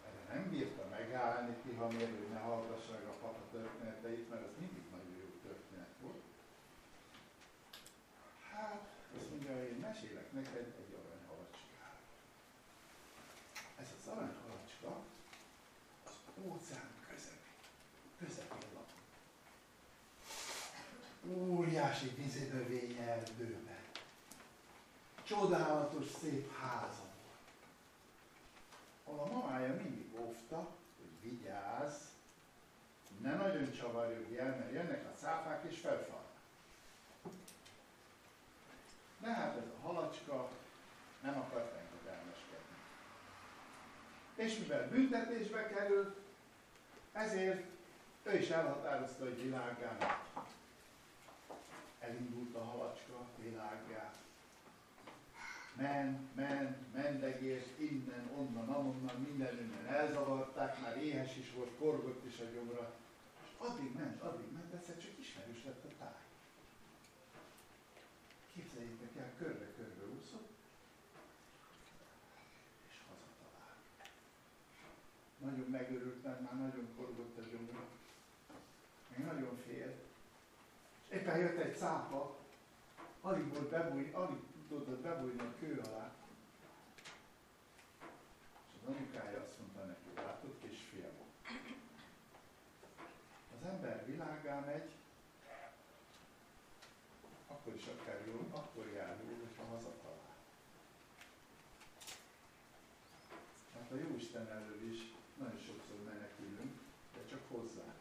Erre 0.08 0.24
nem 0.34 0.50
bírta 0.50 0.84
megállni 0.98 1.54
Tihamér, 1.64 2.10
hogy 2.18 2.30
ne 2.34 2.40
hallgassa 2.40 2.92
meg 2.92 3.08
a 3.08 3.20
papa 3.22 3.44
történeteit, 3.52 4.30
mert 4.30 4.44
az 4.48 4.56
mindig 4.60 4.84
nagyon 4.92 5.16
jó 5.24 5.30
történet 5.48 5.94
volt. 6.02 6.24
Hát, 8.52 8.82
azt 9.18 9.30
mondja, 9.30 9.64
én 9.64 9.78
mesélek 9.88 10.32
neked 10.32 10.68
egy 10.82 10.94
aranyhalacskáról. 11.00 12.10
Ez 13.82 13.90
az 13.98 14.08
aranyhalacska 14.14 14.94
az 16.06 16.12
óceán 16.44 16.92
közepén, 17.10 17.58
közepén 18.20 18.70
lakik. 18.76 19.00
Óriási 21.82 22.10
vízinövény 22.16 22.98
erdőben. 22.98 23.80
Csodálatos 25.24 26.06
szép 26.22 26.58
háza 26.58 27.04
volt. 29.06 29.22
A 29.22 29.34
mamája 29.34 29.74
mindig 29.74 30.20
óvta, 30.20 30.68
hogy 30.98 31.30
vigyázz, 31.30 31.96
ne 33.22 33.36
nagyon 33.36 33.72
csavarjunk 33.72 34.38
el, 34.38 34.46
mert 34.48 34.72
jönnek 34.72 35.06
a 35.06 35.18
cápák 35.18 35.64
és 35.70 35.80
felfalnak. 35.80 36.40
De 39.20 39.34
hát 39.34 39.58
ez 39.58 39.68
a 39.78 39.88
halacska 39.88 40.50
nem 41.22 41.38
akart 41.38 41.74
engedelmeskedni. 41.74 42.76
És 44.36 44.58
mivel 44.58 44.90
büntetésbe 44.90 45.68
került, 45.68 46.16
Ezért 47.12 47.66
ő 48.24 48.38
is 48.38 48.50
elhatározta, 48.50 49.24
hogy 49.24 49.42
világán 49.42 49.98
elindult 52.02 52.56
a 52.56 52.64
halacska 52.64 53.28
világá. 53.44 54.14
Ment, 55.76 56.36
ment, 56.36 56.94
mendegért, 56.94 57.80
innen, 57.80 58.32
onnan, 58.38 58.70
amonnan, 58.70 59.22
mindenünnen 59.22 59.86
elzavarták, 59.86 60.82
már 60.82 60.98
éhes 61.04 61.38
is 61.38 61.52
volt, 61.52 61.78
korgott 61.78 62.26
is 62.26 62.40
a 62.40 62.44
gyomra. 62.54 62.94
És 63.44 63.50
addig 63.58 63.94
ment, 63.94 64.22
addig 64.22 64.52
ment, 64.52 64.74
egyszer 64.74 64.98
csak 64.98 65.20
ismerős 65.20 65.64
lett 65.64 65.84
a 65.84 65.88
táj. 66.00 66.20
Képzeljétek 68.54 69.16
el, 69.18 69.34
körbe-körbe 69.38 70.04
úszott, 70.20 70.50
és 72.90 72.96
hazatalált. 73.08 73.80
Nagyon 75.38 75.70
megörült, 75.70 76.24
mert 76.24 76.42
már 76.42 76.58
nagyon 76.60 76.88
korgott 76.96 77.38
a 77.38 77.42
gyomra. 77.42 77.88
Még 79.16 79.26
nagyon 79.26 79.58
fél. 79.66 79.94
És 81.08 81.11
éppen 81.22 81.38
jött 81.38 81.58
egy 81.58 81.78
cápa, 81.78 82.36
alig 83.22 83.54
volt 83.54 83.70
bebújni, 83.70 84.12
alig 84.14 84.40
tudott 84.68 85.00
bebújni 85.00 85.40
a 85.40 85.54
kő 85.60 85.82
alá. 85.86 86.12
És 88.68 88.78
az 88.82 88.96
anyukája 88.96 89.42
azt 89.42 89.60
mondta 89.60 89.86
neki, 89.86 90.10
látod 90.16 90.56
kisfiam, 90.62 91.12
az 93.58 93.68
ember 93.68 94.06
világá 94.06 94.60
megy, 94.60 94.90
akkor 97.48 97.76
is 97.76 97.86
akár 97.86 98.22
jó, 98.28 98.50
akkor 98.52 98.88
jár 98.96 99.18
jó, 99.24 99.38
hogyha 99.42 99.76
hazatalál. 99.76 100.36
Mert 103.74 103.92
a 103.92 103.96
Jóisten 103.96 104.48
elől 104.50 104.92
is 104.92 105.14
nagyon 105.38 105.60
sokszor 105.60 106.04
menekülünk, 106.06 106.80
de 107.14 107.26
csak 107.30 107.42
hozzá. 107.48 107.94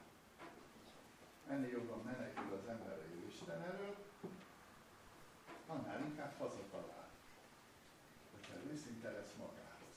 Ennél 1.51 1.71
jobban 1.71 2.03
menekül 2.05 2.59
az 2.63 2.69
ember 2.69 2.99
a 2.99 3.10
Jóisten 3.41 3.63
elől, 3.73 3.97
annál 5.67 6.01
inkább 6.01 6.33
hazatalál, 6.39 7.09
hogyha 8.33 8.73
őszinte 8.73 9.11
lesz 9.11 9.33
magához. 9.39 9.95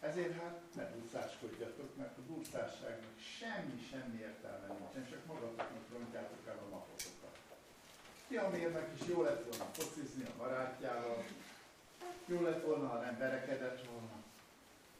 Ezért 0.00 0.40
hát 0.40 0.60
ne 0.74 0.84
buszáskodjatok, 0.84 1.96
mert 1.96 2.18
a 2.18 2.20
buszásságnak 2.20 3.18
semmi, 3.38 3.82
semmi 3.90 4.18
értelme 4.18 4.66
nincsen, 4.66 5.10
csak 5.10 5.26
magatoknak 5.26 5.88
rontjátok 5.92 6.46
el 6.46 6.58
a 6.58 6.68
napotokat. 6.70 7.38
Tiamérnek 8.28 9.00
is? 9.00 9.06
Jó 9.06 9.22
lett 9.22 9.44
volna 9.48 9.72
focizni 9.72 10.24
a 10.24 10.36
barátjával, 10.38 11.24
jó 12.26 12.40
lett 12.40 12.64
volna, 12.64 12.88
ha 12.88 13.00
nem 13.00 13.18
berekedett 13.18 13.86
volna, 13.86 14.22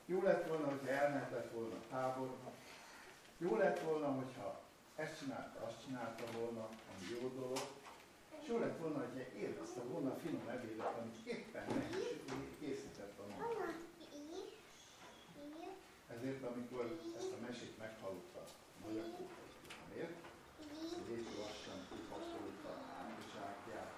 jó 0.06 0.22
lett 0.22 0.48
volna, 0.48 0.68
hogyha 0.68 0.88
elmehetett 0.88 1.52
volna 1.52 1.76
táborba, 1.90 2.52
jó 3.38 3.56
lett 3.56 3.80
volna, 3.80 4.06
hogyha 4.06 4.60
ezt 4.96 5.18
csinálta, 5.18 5.64
azt 5.66 5.82
csinálta 5.84 6.24
volna, 6.38 6.64
ami 6.64 7.20
jó 7.20 7.28
dolog, 7.28 7.58
és 8.40 8.48
jó 8.48 8.58
lett 8.58 8.78
volna, 8.78 8.98
hogyha 8.98 9.38
élvezte 9.38 9.80
volna 9.80 10.10
a 10.10 10.16
finom 10.22 10.48
ebédet, 10.48 10.98
amit 10.98 11.26
éppen 11.26 11.66
készített 12.60 13.18
a 13.18 13.22
maga. 13.28 13.64
Ezért, 16.16 16.42
amikor 16.42 16.98
ezt 17.16 17.32
a 17.32 17.40
mesét 17.46 17.78
meghallotta 17.78 18.38
a 18.40 18.86
magyar 18.86 19.04
miért? 19.94 20.16
Jézus 21.08 21.36
lassan 21.38 21.86
kipakolta 21.90 22.68
a 22.68 22.82
hátizsákját, 22.94 23.92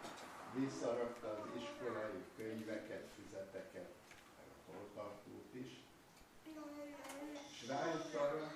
visszarakta 0.54 1.28
az 1.28 1.48
iskolai 1.62 2.22
könyveket, 2.36 3.04
füzeteket, 3.16 3.88
meg 4.36 4.46
a 4.56 4.72
toltartót 4.72 5.54
is, 5.54 5.70
és 7.50 7.66
rájött 7.68 8.14
arra, 8.14 8.52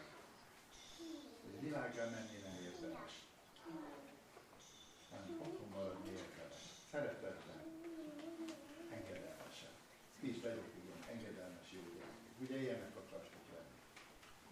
hogy 1.43 1.55
a 1.57 1.61
világá 1.61 2.05
menni 2.05 2.39
nem 2.43 2.57
érdemes. 2.63 3.13
Hanem 5.11 5.41
otthon 5.41 5.69
maradni 5.75 6.11
érdemes. 6.11 6.63
Szeretetben, 6.91 7.63
engedelmesen. 8.93 9.71
Ti 10.21 10.29
is 10.29 10.41
vagyok 10.43 10.65
igen, 10.83 11.03
engedelmes 11.11 11.67
jó 11.71 11.81
gyerekek. 11.95 12.41
Ugye 12.41 12.57
ilyenek 12.57 12.97
akartok 12.97 13.43
lenni? 13.55 13.77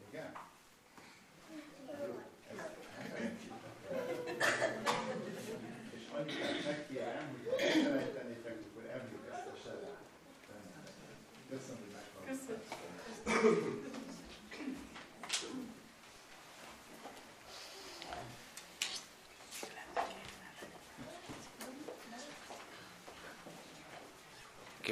Igen? 0.09 0.33
Jó, 2.07 2.21
ez 2.51 2.59
És 5.95 6.03
annyit 6.13 6.65
megkérem, 6.65 7.29
hogy 7.31 7.47
ha 7.51 7.59
elfelejtenétek, 7.61 8.57
akkor 8.71 8.85
emlékeztesse 8.85 9.71
rá. 9.81 9.99
Köszönöm, 11.49 11.79
hogy 11.81 11.93
meghallgattatok. 11.93 13.75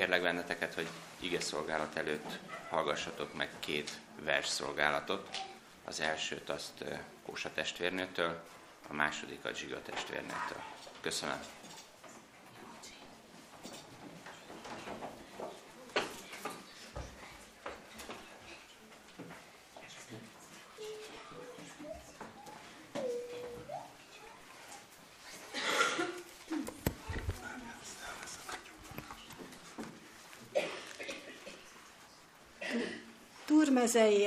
Kérlek 0.04 0.22
benneteket, 0.22 0.74
hogy 0.74 0.86
ige 1.20 1.40
szolgálat 1.40 1.96
előtt 1.96 2.38
hallgassatok 2.68 3.34
meg 3.34 3.48
két 3.58 3.90
vers 4.20 4.48
szolgálatot. 4.48 5.28
Az 5.84 6.00
elsőt 6.00 6.50
azt 6.50 6.84
Kósa 7.26 7.52
testvérnőtől, 7.52 8.42
a 8.88 8.92
másodikat 8.92 9.56
Zsiga 9.56 9.82
testvérnőtől. 9.82 10.62
Köszönöm. 11.00 11.38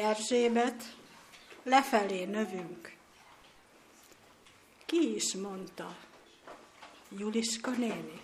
Erzsébet, 0.08 0.96
lefelé 1.64 2.24
növünk. 2.24 2.96
Ki 4.86 5.16
is 5.16 5.34
mondta? 5.34 5.98
Juliska 7.10 7.72
néni. 7.72 8.22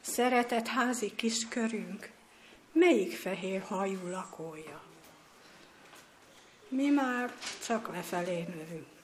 Szeretett 0.00 0.66
házi 0.66 1.14
kiskörünk, 1.14 2.10
melyik 2.72 3.12
fehér 3.12 3.62
hajú 3.62 4.08
lakója? 4.08 4.82
Mi 6.68 6.88
már 6.88 7.34
csak 7.66 7.88
lefelé 7.88 8.42
növünk. 8.42 9.00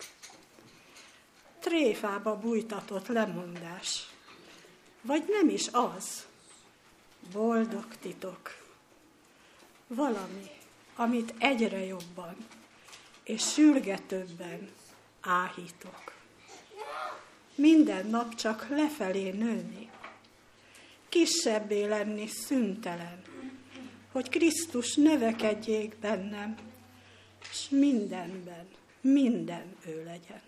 Tréfába 1.59 2.37
bújtatott 2.39 3.07
lemondás. 3.07 4.09
Vagy 5.03 5.25
nem 5.29 5.49
is 5.49 5.69
az. 5.73 6.27
Boldog 7.33 7.97
titok. 8.01 8.57
Valami, 9.87 10.60
amit 10.97 11.35
egyre 11.39 11.85
jobban 11.85 12.37
és 13.23 13.53
sürgetőbben 13.53 14.69
áhítok. 15.21 16.13
Minden 17.55 18.07
nap 18.07 18.35
csak 18.35 18.67
lefelé 18.69 19.31
nőni, 19.31 19.91
kisebbé 21.09 21.85
lenni 21.85 22.27
szüntelen, 22.27 23.23
hogy 24.13 24.29
Krisztus 24.29 24.95
növekedjék 24.95 25.97
bennem, 25.97 26.57
és 27.51 27.69
mindenben, 27.69 28.67
minden 29.01 29.77
ő 29.87 30.05
legyen. 30.05 30.43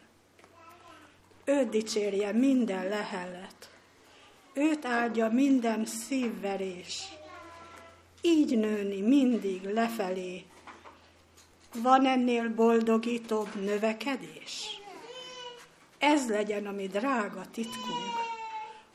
Őt 1.45 1.69
dicsérje 1.69 2.33
minden 2.33 2.89
lehellet, 2.89 3.71
őt 4.55 4.85
áldja 4.85 5.29
minden 5.29 5.85
szívverés, 5.85 7.03
így 8.23 8.59
nőni 8.59 9.01
mindig 9.01 9.63
lefelé. 9.65 10.45
Van 11.75 12.07
ennél 12.07 12.55
boldogítóbb 12.55 13.55
növekedés? 13.55 14.81
Ez 15.99 16.29
legyen 16.29 16.67
a 16.67 16.73
mi 16.73 16.87
drága 16.87 17.45
titkunk, 17.51 18.15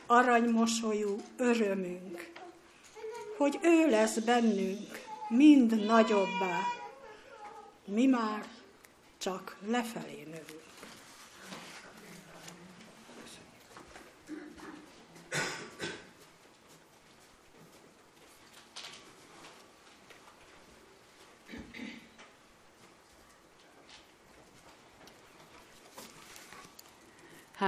aranymosolyú 0.06 1.16
örömünk, 1.38 2.32
hogy 3.38 3.60
ő 3.62 3.90
lesz 3.90 4.18
bennünk 4.18 5.06
mind 5.30 5.86
nagyobbá, 5.86 6.60
mi 7.86 8.06
már 8.06 8.46
csak 9.18 9.58
lefelé 9.66 10.24
növünk. 10.26 10.67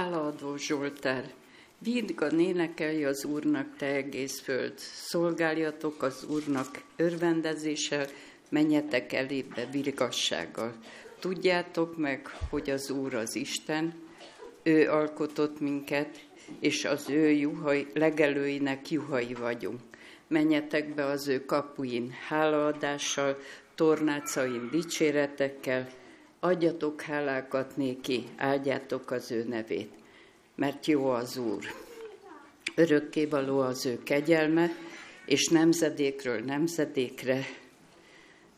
Hálaadó 0.00 0.56
Zsoltár, 0.56 1.32
Vídgan 1.78 2.40
énekelj 2.40 3.04
az 3.04 3.24
Úrnak, 3.24 3.76
te 3.76 3.86
egész 3.86 4.40
föld, 4.40 4.78
szolgáljatok 4.78 6.02
az 6.02 6.24
Úrnak 6.30 6.82
örvendezéssel, 6.96 8.06
menjetek 8.50 9.12
elébe 9.12 9.68
virgassággal. 9.72 10.74
Tudjátok 11.18 11.96
meg, 11.96 12.26
hogy 12.50 12.70
az 12.70 12.90
Úr 12.90 13.14
az 13.14 13.36
Isten, 13.36 13.94
ő 14.62 14.90
alkotott 14.90 15.60
minket, 15.60 16.26
és 16.60 16.84
az 16.84 17.10
ő 17.10 17.30
juhai, 17.30 17.86
legelőinek 17.94 18.90
juhai 18.90 19.34
vagyunk. 19.34 19.80
Menjetek 20.28 20.94
be 20.94 21.04
az 21.04 21.28
ő 21.28 21.44
kapuin 21.44 22.10
hálaadással, 22.28 23.38
tornácain 23.74 24.68
dicséretekkel, 24.70 25.88
adjatok 26.40 27.00
hálákat 27.00 27.76
néki, 27.76 28.28
áldjátok 28.36 29.10
az 29.10 29.30
ő 29.30 29.44
nevét, 29.44 29.92
mert 30.54 30.86
jó 30.86 31.10
az 31.10 31.36
Úr. 31.36 31.64
Örökkévaló 32.74 33.60
az 33.60 33.86
ő 33.86 34.02
kegyelme, 34.02 34.70
és 35.26 35.48
nemzedékről 35.48 36.40
nemzedékre 36.40 37.44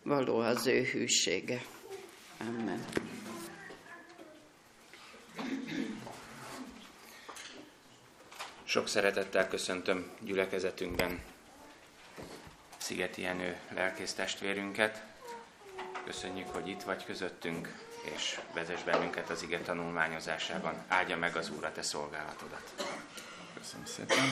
való 0.02 0.38
az 0.38 0.66
ő 0.66 0.82
hűsége. 0.82 1.62
Amen. 2.40 2.84
Sok 8.64 8.88
szeretettel 8.88 9.48
köszöntöm 9.48 10.10
gyülekezetünkben 10.20 11.20
Szigeti 12.76 13.20
Jenő 13.20 13.56
lelkész 13.74 14.12
testvérünket. 14.12 15.11
Köszönjük, 16.04 16.48
hogy 16.48 16.68
itt 16.68 16.82
vagy 16.82 17.04
közöttünk, 17.04 17.68
és 18.02 18.40
vezess 18.54 18.82
bennünket 18.82 19.30
az 19.30 19.42
ige 19.42 19.58
tanulmányozásában. 19.58 20.74
Áldja 20.88 21.16
meg 21.16 21.36
az 21.36 21.50
Úr 21.50 21.64
a 21.64 21.72
te 21.72 21.82
szolgálatodat. 21.82 22.74
Köszönöm 23.58 23.86
szépen. 23.86 24.24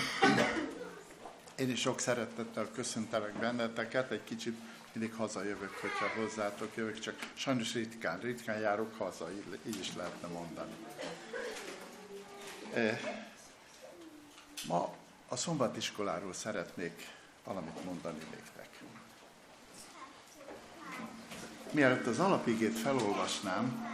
Én 1.57 1.71
is 1.71 1.81
sok 1.81 2.01
szeretettel 2.01 2.69
köszöntelek 2.75 3.33
benneteket, 3.33 4.11
egy 4.11 4.25
kicsit 4.25 4.57
mindig 4.93 5.15
hazajövök, 5.15 5.73
hogyha 5.81 6.21
hozzátok 6.21 6.77
jövök, 6.77 6.99
csak 6.99 7.31
sajnos 7.35 7.75
ritkán, 7.75 8.21
ritkán 8.21 8.59
járok 8.61 8.97
haza, 8.99 9.31
így, 9.67 9.79
is 9.79 9.95
lehetne 9.97 10.29
mondani. 10.29 10.73
E, 12.75 13.01
ma 14.67 14.95
a 15.29 15.37
szombatiskoláról 15.37 16.33
szeretnék 16.33 17.07
valamit 17.45 17.85
mondani 17.85 18.19
néktek. 18.31 18.70
Mielőtt 21.71 22.07
az 22.07 22.19
alapigét 22.19 22.79
felolvasnám, 22.79 23.89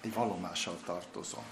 egy 0.00 0.14
valomással 0.14 0.78
tartozom. 0.84 1.44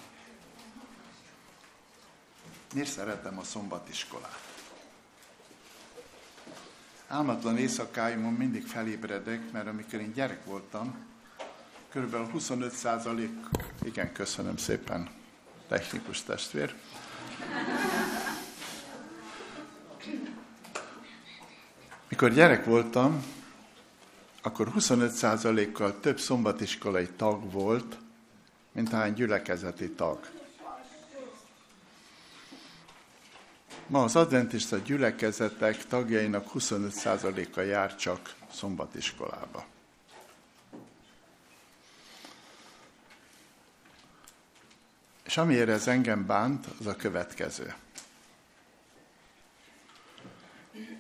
Miért 2.75 2.91
szeretem 2.91 3.39
a 3.39 3.43
szombatiskolát? 3.43 4.41
Álmatlan 7.09 7.57
éjszakáimon 7.59 8.33
mindig 8.33 8.67
felébredek, 8.67 9.53
mert 9.53 9.67
amikor 9.67 10.01
én 10.01 10.13
gyerek 10.13 10.45
voltam, 10.45 11.07
körülbelül 11.89 12.27
25 12.27 12.73
százalék, 12.73 13.33
igen, 13.83 14.13
köszönöm 14.13 14.57
szépen, 14.57 15.11
technikus 15.69 16.23
testvér. 16.23 16.75
Mikor 22.17 22.33
gyerek 22.33 22.65
voltam, 22.65 23.25
akkor 24.43 24.69
25 24.69 25.11
százalékkal 25.11 26.01
több 26.01 26.19
szombatiskolai 26.21 27.09
tag 27.17 27.53
volt, 27.53 27.97
mint 28.73 28.89
hány 28.89 29.13
gyülekezeti 29.13 29.91
tag. 29.91 30.29
Ma 33.87 34.03
az 34.03 34.17
adventista 34.17 34.77
gyülekezetek 34.77 35.87
tagjainak 35.87 36.51
25%-a 36.55 37.61
jár 37.61 37.97
csak 37.97 38.35
szombatiskolába. 38.53 39.65
És 45.25 45.37
amiért 45.37 45.69
ez 45.69 45.89
engem 45.89 46.27
bánt, 46.27 46.67
az 46.81 46.87
a 46.87 46.97
következő. 46.97 47.75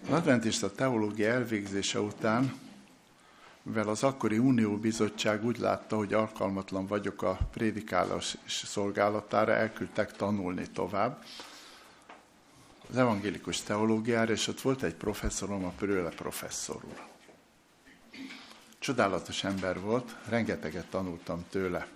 Az 0.08 0.12
adventista 0.12 0.72
teológia 0.72 1.30
elvégzése 1.30 2.00
után, 2.00 2.54
mivel 3.62 3.88
az 3.88 4.02
akkori 4.02 4.38
Unió 4.38 4.76
Bizottság 4.76 5.44
úgy 5.44 5.58
látta, 5.58 5.96
hogy 5.96 6.12
alkalmatlan 6.12 6.86
vagyok 6.86 7.22
a 7.22 7.38
prédikálás 7.52 8.36
szolgálatára, 8.46 9.52
elküldtek 9.52 10.12
tanulni 10.12 10.66
tovább, 10.72 11.24
az 12.90 12.96
evangélikus 12.96 13.60
teológiára, 13.60 14.32
és 14.32 14.48
ott 14.48 14.60
volt 14.60 14.82
egy 14.82 14.94
professzorom, 14.94 15.64
a 15.64 15.72
Prőle 15.76 16.10
professzor 16.10 16.84
úr. 16.84 17.02
Csodálatos 18.78 19.44
ember 19.44 19.80
volt, 19.80 20.16
rengeteget 20.28 20.86
tanultam 20.86 21.44
tőle. 21.50 21.86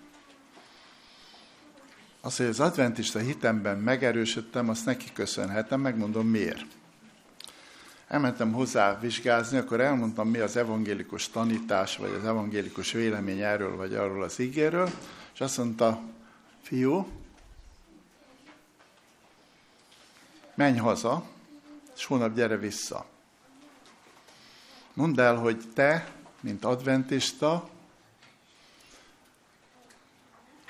Az, 2.20 2.36
hogy 2.36 2.46
az 2.46 2.60
adventista 2.60 3.18
hitemben 3.18 3.78
megerősödtem, 3.78 4.68
azt 4.68 4.84
neki 4.84 5.12
köszönhetem, 5.12 5.80
megmondom 5.80 6.26
miért. 6.26 6.78
Elmentem 8.10 8.52
hozzá 8.52 8.98
vizsgázni, 8.98 9.58
akkor 9.58 9.80
elmondtam, 9.80 10.28
mi 10.28 10.38
az 10.38 10.56
evangélikus 10.56 11.28
tanítás, 11.28 11.96
vagy 11.96 12.10
az 12.10 12.24
evangélikus 12.24 12.92
vélemény 12.92 13.40
erről, 13.40 13.76
vagy 13.76 13.94
arról 13.94 14.22
az 14.22 14.38
ígéről, 14.38 14.90
és 15.34 15.40
azt 15.40 15.56
mondta, 15.56 16.00
fiú, 16.62 17.06
menj 20.54 20.78
haza, 20.78 21.24
és 21.96 22.04
holnap 22.04 22.34
gyere 22.34 22.56
vissza. 22.56 23.06
Mondd 24.92 25.20
el, 25.20 25.36
hogy 25.36 25.62
te, 25.74 26.12
mint 26.40 26.64
adventista, 26.64 27.68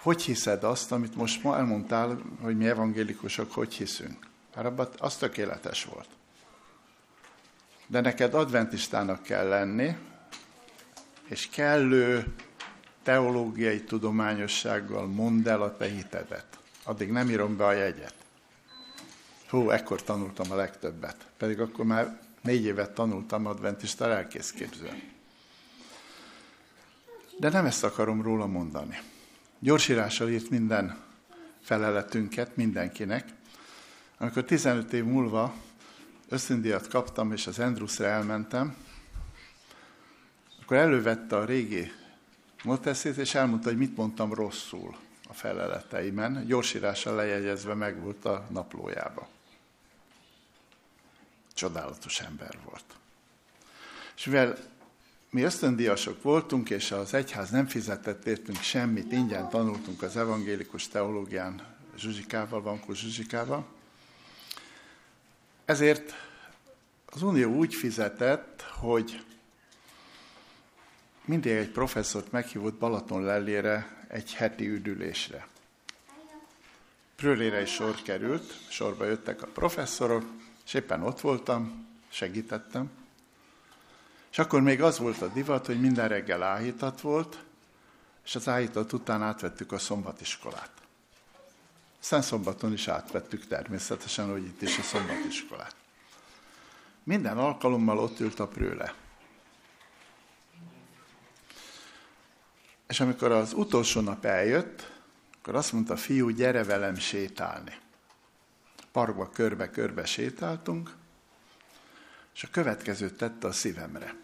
hogy 0.01 0.23
hiszed 0.23 0.65
azt, 0.65 0.93
amit 0.93 1.15
most 1.15 1.43
ma 1.43 1.57
elmondtál, 1.57 2.23
hogy 2.41 2.57
mi 2.57 2.67
evangélikusok 2.67 3.53
hogy 3.53 3.75
hiszünk? 3.75 4.27
Mert 4.55 4.67
abban 4.67 4.89
az 4.99 5.17
tökéletes 5.17 5.85
volt. 5.85 6.09
De 7.91 8.01
neked 8.01 8.35
adventistának 8.35 9.23
kell 9.23 9.49
lenni, 9.49 9.97
és 11.29 11.49
kellő 11.49 12.35
teológiai 13.03 13.81
tudományossággal 13.81 15.07
mondd 15.07 15.49
el 15.49 15.63
a 15.63 15.77
te 15.77 15.89
hitedet. 15.89 16.59
Addig 16.85 17.11
nem 17.11 17.31
írom 17.31 17.57
be 17.57 17.67
a 17.67 17.73
jegyet. 17.73 18.15
Hú, 19.49 19.71
ekkor 19.71 20.03
tanultam 20.03 20.51
a 20.51 20.55
legtöbbet. 20.55 21.17
Pedig 21.37 21.61
akkor 21.61 21.85
már 21.85 22.21
négy 22.41 22.65
évet 22.65 22.91
tanultam 22.91 23.47
adventista 23.47 24.07
lelkészképző. 24.07 25.03
De 27.39 27.49
nem 27.49 27.67
ezt 27.67 27.85
akarom 27.85 28.23
róla 28.23 28.47
mondani. 28.47 29.01
Gyorsírással 29.59 30.29
írt 30.29 30.51
minden 30.51 30.99
feleletünket 31.63 32.57
mindenkinek. 32.57 33.29
Amikor 34.19 34.45
15 34.45 34.93
év 34.93 35.05
múlva 35.05 35.55
összindíjat 36.31 36.89
kaptam, 36.89 37.33
és 37.33 37.47
az 37.47 37.59
Endruszra 37.59 38.07
elmentem, 38.07 38.77
akkor 40.63 40.77
elővette 40.77 41.37
a 41.37 41.45
régi 41.45 41.93
moteszét, 42.65 43.17
és 43.17 43.35
elmondta, 43.35 43.69
hogy 43.69 43.79
mit 43.79 43.97
mondtam 43.97 44.35
rosszul 44.35 44.97
a 45.29 45.33
feleleteimen. 45.33 46.47
Gyorsírással 46.47 47.15
lejegyezve 47.15 47.75
meg 47.75 48.03
volt 48.03 48.25
a 48.25 48.47
naplójába. 48.51 49.29
Csodálatos 51.55 52.21
ember 52.21 52.59
volt. 52.65 52.85
És 54.17 54.25
mivel 54.25 54.57
mi 55.31 55.43
ösztöndíjasok 55.43 56.23
voltunk, 56.23 56.71
és 56.71 56.91
az 56.91 57.15
egyház 57.15 57.51
nem 57.51 57.67
fizetett 57.67 58.27
értünk 58.27 58.61
semmit, 58.61 59.13
ingyen 59.13 59.49
tanultunk 59.49 60.03
az 60.03 60.17
evangélikus 60.17 60.89
teológián 60.89 61.77
Zsuzsikával, 61.97 62.63
Vankó 62.63 62.93
Zsuzsikával, 62.93 63.67
ezért 65.71 66.15
az 67.07 67.23
Unió 67.23 67.53
úgy 67.55 67.75
fizetett, 67.75 68.63
hogy 68.63 69.25
mindig 71.25 71.53
egy 71.53 71.71
professzort 71.71 72.33
meghívott 72.33 72.75
Balaton 72.75 73.23
lellére 73.23 74.05
egy 74.09 74.35
heti 74.35 74.69
üdülésre. 74.69 75.47
Prőlére 77.17 77.61
is 77.61 77.71
sor 77.71 77.95
került, 78.03 78.53
sorba 78.69 79.05
jöttek 79.05 79.43
a 79.43 79.47
professzorok, 79.47 80.25
és 80.67 80.75
éppen 80.75 81.03
ott 81.03 81.21
voltam, 81.21 81.87
segítettem. 82.09 82.91
És 84.31 84.39
akkor 84.39 84.61
még 84.61 84.83
az 84.83 84.99
volt 84.99 85.23
a 85.23 85.29
divat, 85.29 85.67
hogy 85.67 85.81
minden 85.81 86.09
reggel 86.09 86.43
áhítat 86.43 87.01
volt, 87.01 87.45
és 88.25 88.35
az 88.35 88.49
áhítat 88.49 88.93
után 88.93 89.23
átvettük 89.23 89.73
a 89.73 89.79
szombatiskolát. 89.79 90.80
Aztán 92.01 92.23
szombaton 92.23 92.73
is 92.73 92.89
átvettük 92.89 93.47
természetesen, 93.47 94.31
hogy 94.31 94.45
itt 94.45 94.63
is 94.63 94.79
a 94.79 94.83
szombatiskolát. 94.83 95.75
Minden 97.03 97.39
alkalommal 97.39 97.99
ott 97.99 98.21
ült 98.21 98.41
a 98.41 98.49
prőle. 98.49 98.95
És 102.89 103.01
amikor 103.01 103.31
az 103.31 103.53
utolsó 103.53 104.01
nap 104.01 104.25
eljött, 104.25 104.93
akkor 105.39 105.55
azt 105.55 105.73
mondta, 105.73 105.97
fiú, 105.97 106.29
gyere 106.29 106.65
velem 106.65 106.95
sétálni 106.95 107.79
parkba 108.93 109.31
körbe-körbe 109.31 110.05
sétáltunk, 110.05 110.99
És 112.35 112.43
a 112.43 112.49
következőt 112.51 113.17
tette 113.17 113.47
a 113.47 113.53
szívemre. 113.53 114.15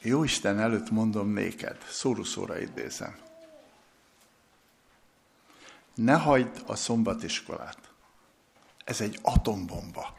Jó 0.00 0.24
Isten 0.24 0.58
előtt 0.58 0.90
mondom 0.90 1.28
néked, 1.28 1.84
szóruszóra 1.88 2.58
idézem. 2.58 3.27
Ne 5.98 6.14
hagyd 6.14 6.62
a 6.66 6.76
szombatiskolát. 6.76 7.78
Ez 8.84 9.00
egy 9.00 9.18
atombomba. 9.22 10.16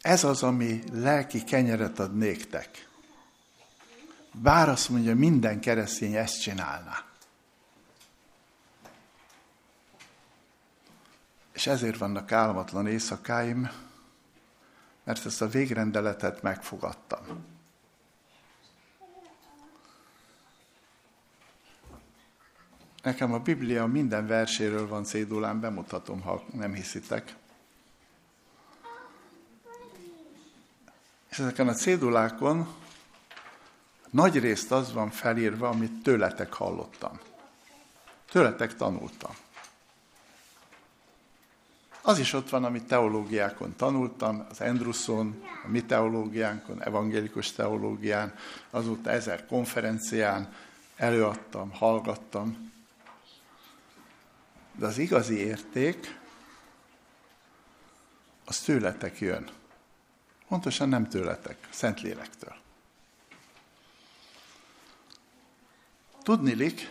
Ez 0.00 0.24
az, 0.24 0.42
ami 0.42 0.82
lelki 0.92 1.44
kenyeret 1.44 1.98
ad 1.98 2.16
néktek. 2.16 2.88
Bár 4.32 4.68
azt 4.68 4.88
mondja, 4.88 5.14
minden 5.14 5.60
keresztény 5.60 6.14
ezt 6.14 6.40
csinálná. 6.40 7.04
És 11.52 11.66
ezért 11.66 11.98
vannak 11.98 12.32
álmatlan 12.32 12.86
éjszakáim, 12.86 13.70
mert 15.04 15.26
ezt 15.26 15.42
a 15.42 15.48
végrendeletet 15.48 16.42
megfogadtam. 16.42 17.51
Nekem 23.02 23.32
a 23.32 23.38
Biblia 23.38 23.86
minden 23.86 24.26
verséről 24.26 24.88
van 24.88 25.04
cédulán, 25.04 25.60
bemutatom, 25.60 26.20
ha 26.20 26.42
nem 26.52 26.74
hiszitek. 26.74 27.34
És 31.30 31.38
ezeken 31.38 31.68
a 31.68 31.72
cédulákon 31.72 32.74
nagy 34.10 34.38
részt 34.38 34.70
az 34.70 34.92
van 34.92 35.10
felírva, 35.10 35.68
amit 35.68 36.02
tőletek 36.02 36.52
hallottam. 36.52 37.20
Tőletek 38.30 38.76
tanultam. 38.76 39.30
Az 42.02 42.18
is 42.18 42.32
ott 42.32 42.50
van, 42.50 42.64
amit 42.64 42.86
teológiákon 42.86 43.76
tanultam, 43.76 44.46
az 44.50 44.60
Endruson, 44.60 45.44
a 45.64 45.68
mi 45.68 45.84
teológiánkon, 45.84 46.82
evangélikus 46.82 47.52
teológián, 47.52 48.34
azóta 48.70 49.10
ezer 49.10 49.46
konferencián 49.46 50.54
előadtam, 50.96 51.70
hallgattam. 51.70 52.71
De 54.74 54.86
az 54.86 54.98
igazi 54.98 55.36
érték, 55.36 56.20
az 58.44 58.60
tőletek 58.60 59.18
jön. 59.18 59.50
Pontosan 60.48 60.88
nem 60.88 61.08
tőletek, 61.08 61.68
Szentlélektől. 61.70 62.54
Tudnilik, 66.22 66.90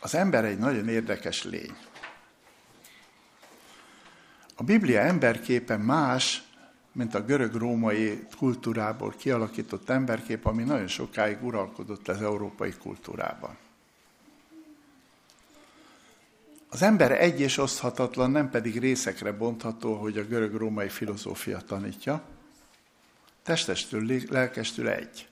az 0.00 0.14
ember 0.14 0.44
egy 0.44 0.58
nagyon 0.58 0.88
érdekes 0.88 1.44
lény. 1.44 1.76
A 4.56 4.62
Biblia 4.62 5.00
emberképe 5.00 5.76
más, 5.76 6.42
mint 6.92 7.14
a 7.14 7.24
görög-római 7.24 8.26
kultúrából 8.36 9.14
kialakított 9.18 9.88
emberkép, 9.88 10.46
ami 10.46 10.62
nagyon 10.62 10.86
sokáig 10.86 11.44
uralkodott 11.44 12.08
az 12.08 12.22
európai 12.22 12.72
kultúrában. 12.72 13.56
Az 16.72 16.82
ember 16.82 17.22
egy 17.22 17.40
és 17.40 17.58
oszthatatlan, 17.58 18.30
nem 18.30 18.50
pedig 18.50 18.78
részekre 18.78 19.32
bontható, 19.32 19.94
hogy 19.94 20.18
a 20.18 20.24
görög-római 20.24 20.88
filozófia 20.88 21.60
tanítja. 21.60 22.22
Testestől, 23.42 24.20
lelkestől 24.28 24.88
egy. 24.88 25.28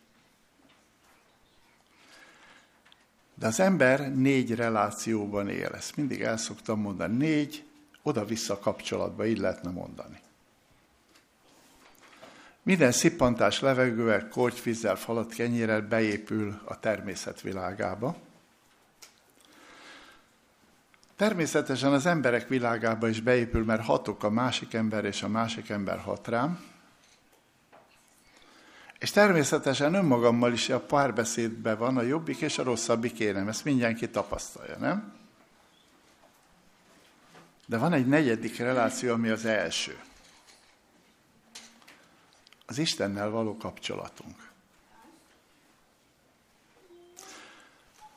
De 3.34 3.46
az 3.46 3.60
ember 3.60 4.14
négy 4.14 4.54
relációban 4.54 5.48
él. 5.48 5.68
Ezt 5.68 5.96
mindig 5.96 6.20
el 6.20 6.36
szoktam 6.36 6.80
mondani. 6.80 7.16
Négy 7.16 7.64
oda-vissza 8.02 8.58
kapcsolatban, 8.58 9.26
így 9.26 9.38
lehetne 9.38 9.70
mondani. 9.70 10.20
Minden 12.62 12.92
szippantás 12.92 13.60
levegővel, 13.60 14.28
kortyvízzel, 14.28 14.96
falat 14.96 15.34
kenyérrel 15.34 15.80
beépül 15.80 16.60
a 16.64 16.78
természet 16.78 17.40
világába. 17.40 18.16
Természetesen 21.20 21.92
az 21.92 22.06
emberek 22.06 22.48
világába 22.48 23.08
is 23.08 23.20
beépül, 23.20 23.64
mert 23.64 23.84
hatok 23.84 24.22
a 24.22 24.30
másik 24.30 24.74
ember, 24.74 25.04
és 25.04 25.22
a 25.22 25.28
másik 25.28 25.68
ember 25.68 25.98
hat 25.98 26.28
rám. 26.28 26.64
És 28.98 29.10
természetesen 29.10 29.94
önmagammal 29.94 30.52
is 30.52 30.68
a 30.68 30.80
párbeszédben 30.80 31.78
van 31.78 31.96
a 31.96 32.02
jobbik 32.02 32.40
és 32.40 32.58
a 32.58 32.62
rosszabbik 32.62 33.18
énem. 33.18 33.48
Ezt 33.48 33.64
mindenki 33.64 34.10
tapasztalja, 34.10 34.76
nem? 34.76 35.12
De 37.66 37.78
van 37.78 37.92
egy 37.92 38.06
negyedik 38.06 38.58
reláció, 38.58 39.12
ami 39.12 39.28
az 39.28 39.44
első. 39.44 39.98
Az 42.66 42.78
Istennel 42.78 43.30
való 43.30 43.56
kapcsolatunk. 43.56 44.49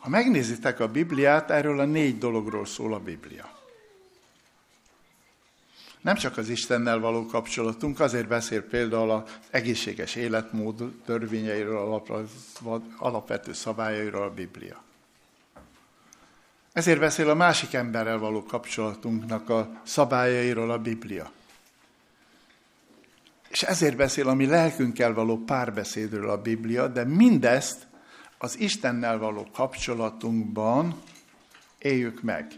Ha 0.03 0.09
megnézitek 0.09 0.79
a 0.79 0.87
Bibliát, 0.87 1.51
erről 1.51 1.79
a 1.79 1.85
négy 1.85 2.17
dologról 2.17 2.65
szól 2.65 2.93
a 2.93 2.99
Biblia. 2.99 3.49
Nem 6.01 6.15
csak 6.15 6.37
az 6.37 6.49
Istennel 6.49 6.99
való 6.99 7.25
kapcsolatunk, 7.25 7.99
azért 7.99 8.27
beszél 8.27 8.63
például 8.63 9.11
az 9.11 9.21
egészséges 9.49 10.15
életmód 10.15 10.93
törvényeiről, 11.05 12.03
alapvető 12.97 13.53
szabályairól 13.53 14.23
a 14.23 14.33
Biblia. 14.33 14.83
Ezért 16.73 16.99
beszél 16.99 17.29
a 17.29 17.35
másik 17.35 17.73
emberrel 17.73 18.17
való 18.17 18.43
kapcsolatunknak 18.43 19.49
a 19.49 19.81
szabályairól 19.83 20.71
a 20.71 20.79
Biblia. 20.79 21.31
És 23.49 23.61
ezért 23.61 23.95
beszél 23.95 24.27
a 24.27 24.33
mi 24.33 24.45
lelkünkkel 24.45 25.13
való 25.13 25.37
párbeszédről 25.37 26.29
a 26.29 26.41
Biblia, 26.41 26.87
de 26.87 27.03
mindezt 27.03 27.91
az 28.43 28.59
Istennel 28.59 29.17
való 29.17 29.47
kapcsolatunkban 29.53 31.01
éljük 31.77 32.21
meg. 32.21 32.51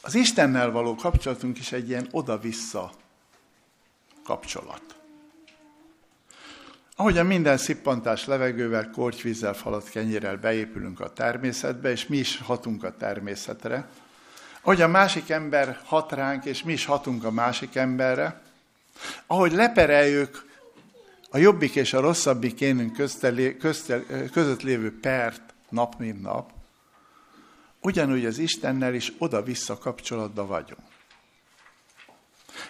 Az 0.00 0.14
Istennel 0.14 0.70
való 0.70 0.94
kapcsolatunk 0.94 1.58
is 1.58 1.72
egy 1.72 1.88
ilyen 1.88 2.08
oda-vissza 2.10 2.92
kapcsolat. 4.24 4.82
Ahogyan 6.96 7.26
minden 7.26 7.56
szippantás 7.56 8.24
levegővel, 8.24 8.90
kortyvízzel, 8.90 9.54
falat 9.54 9.88
kenyérrel 9.88 10.36
beépülünk 10.36 11.00
a 11.00 11.12
természetbe, 11.12 11.90
és 11.90 12.06
mi 12.06 12.16
is 12.16 12.38
hatunk 12.38 12.84
a 12.84 12.96
természetre, 12.96 13.88
ahogy 14.60 14.80
a 14.80 14.88
másik 14.88 15.30
ember 15.30 15.80
hat 15.84 16.12
ránk, 16.12 16.44
és 16.44 16.62
mi 16.62 16.72
is 16.72 16.84
hatunk 16.84 17.24
a 17.24 17.30
másik 17.30 17.74
emberre, 17.76 18.42
ahogy 19.26 19.52
lepereljük 19.52 20.50
a 21.34 21.38
jobbik 21.38 21.74
és 21.74 21.92
a 21.92 22.00
rosszabbik 22.00 22.60
énünk 22.60 22.96
között 24.30 24.62
lévő 24.62 24.98
pert 25.00 25.54
nap 25.68 25.98
mint 25.98 26.22
nap, 26.22 26.52
ugyanúgy 27.80 28.24
az 28.26 28.38
Istennel 28.38 28.94
is 28.94 29.12
oda-vissza 29.18 29.78
kapcsolatban 29.78 30.46
vagyunk. 30.46 30.82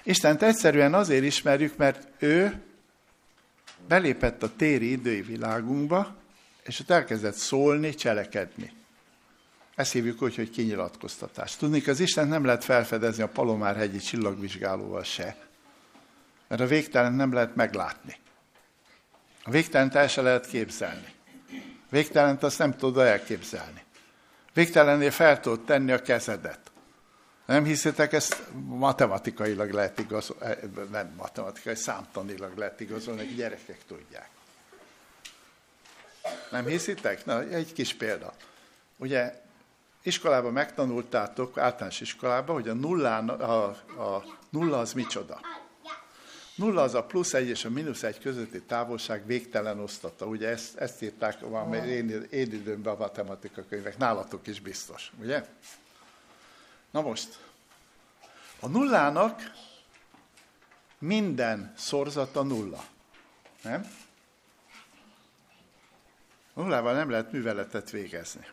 Istent 0.02 0.42
egyszerűen 0.42 0.94
azért 0.94 1.24
ismerjük, 1.24 1.76
mert 1.76 2.08
ő 2.22 2.62
belépett 3.88 4.42
a 4.42 4.56
téri 4.56 4.90
idői 4.90 5.22
világunkba, 5.22 6.16
és 6.62 6.80
ott 6.80 6.90
elkezdett 6.90 7.34
szólni, 7.34 7.94
cselekedni. 7.94 8.72
Ezt 9.74 9.92
hívjuk 9.92 10.22
úgy, 10.22 10.34
hogy 10.34 10.50
kinyilatkoztatás. 10.50 11.56
Tudni, 11.56 11.82
az 11.86 12.00
Isten 12.00 12.28
nem 12.28 12.44
lehet 12.44 12.64
felfedezni 12.64 13.22
a 13.22 13.28
Palomárhegyi 13.28 13.98
csillagvizsgálóval 13.98 15.02
se, 15.02 15.36
mert 16.48 16.60
a 16.60 16.66
végtelen 16.66 17.12
nem 17.12 17.32
lehet 17.32 17.54
meglátni. 17.54 18.20
A 19.44 19.50
végtelent 19.50 19.94
el 19.94 20.08
se 20.08 20.22
lehet 20.22 20.46
képzelni. 20.46 21.14
Végtelent 21.90 22.42
azt 22.42 22.58
nem 22.58 22.76
tudod 22.76 23.06
elképzelni. 23.06 23.84
Végtelennél 24.52 25.10
fel 25.10 25.40
tudod 25.40 25.64
tenni 25.64 25.92
a 25.92 26.02
kezedet. 26.02 26.60
Nem 27.46 27.64
hiszitek, 27.64 28.12
ezt 28.12 28.42
matematikailag 28.64 29.70
lehet 29.70 29.98
igazolni, 29.98 30.44
eh, 30.44 30.58
nem 30.90 31.12
matematikai, 31.16 31.74
számtanilag 31.74 32.56
lehet 32.56 32.80
igazolni, 32.80 33.24
hogy 33.24 33.34
gyerekek 33.34 33.78
tudják. 33.86 34.28
Nem 36.50 36.66
hiszitek? 36.66 37.24
Na, 37.24 37.42
egy 37.42 37.72
kis 37.72 37.94
példa. 37.94 38.34
Ugye 38.96 39.42
iskolában 40.02 40.52
megtanultátok, 40.52 41.58
általános 41.58 42.00
iskolában, 42.00 42.54
hogy 42.54 42.68
a, 42.68 42.74
nullán, 42.74 43.28
a, 43.28 43.64
a 43.64 44.24
nulla 44.50 44.78
az 44.78 44.92
micsoda. 44.92 45.40
Nulla 46.54 46.82
az 46.82 46.94
a 46.94 47.04
plusz 47.04 47.34
egy 47.34 47.48
és 47.48 47.64
a 47.64 47.70
mínusz 47.70 48.02
egy 48.02 48.18
közötti 48.18 48.62
távolság 48.62 49.26
végtelen 49.26 49.80
osztata. 49.80 50.26
Ugye 50.26 50.48
ezt, 50.48 50.76
ezt 50.76 51.02
írták 51.02 51.40
valami 51.40 51.76
én, 51.76 52.26
én 52.30 52.52
időmben 52.52 52.94
a 52.94 52.98
matematika 52.98 53.64
könyvek. 53.68 53.98
Nálatok 53.98 54.46
is 54.46 54.60
biztos, 54.60 55.12
ugye? 55.20 55.44
Na 56.90 57.00
most, 57.00 57.38
a 58.60 58.68
nullának 58.68 59.40
minden 60.98 61.72
szorzata 61.76 62.42
nulla. 62.42 62.84
Nem? 63.62 63.90
Nullával 66.54 66.94
nem 66.94 67.10
lehet 67.10 67.32
műveletet 67.32 67.90
végezni. 67.90 68.46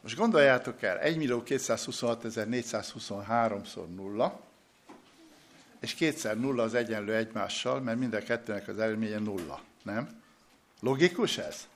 Most 0.00 0.16
gondoljátok 0.16 0.82
el, 0.82 0.98
1 0.98 1.16
millió 1.16 1.42
423-szor 1.46 3.94
nulla, 3.94 4.45
és 5.80 5.94
kétszer 5.94 6.38
nulla 6.40 6.62
az 6.62 6.74
egyenlő 6.74 7.14
egymással, 7.14 7.80
mert 7.80 7.98
mind 7.98 8.14
a 8.14 8.18
kettőnek 8.18 8.68
az 8.68 8.78
eredménye 8.78 9.18
nulla, 9.18 9.62
nem? 9.82 10.22
Logikus 10.80 11.38
ez? 11.38 11.68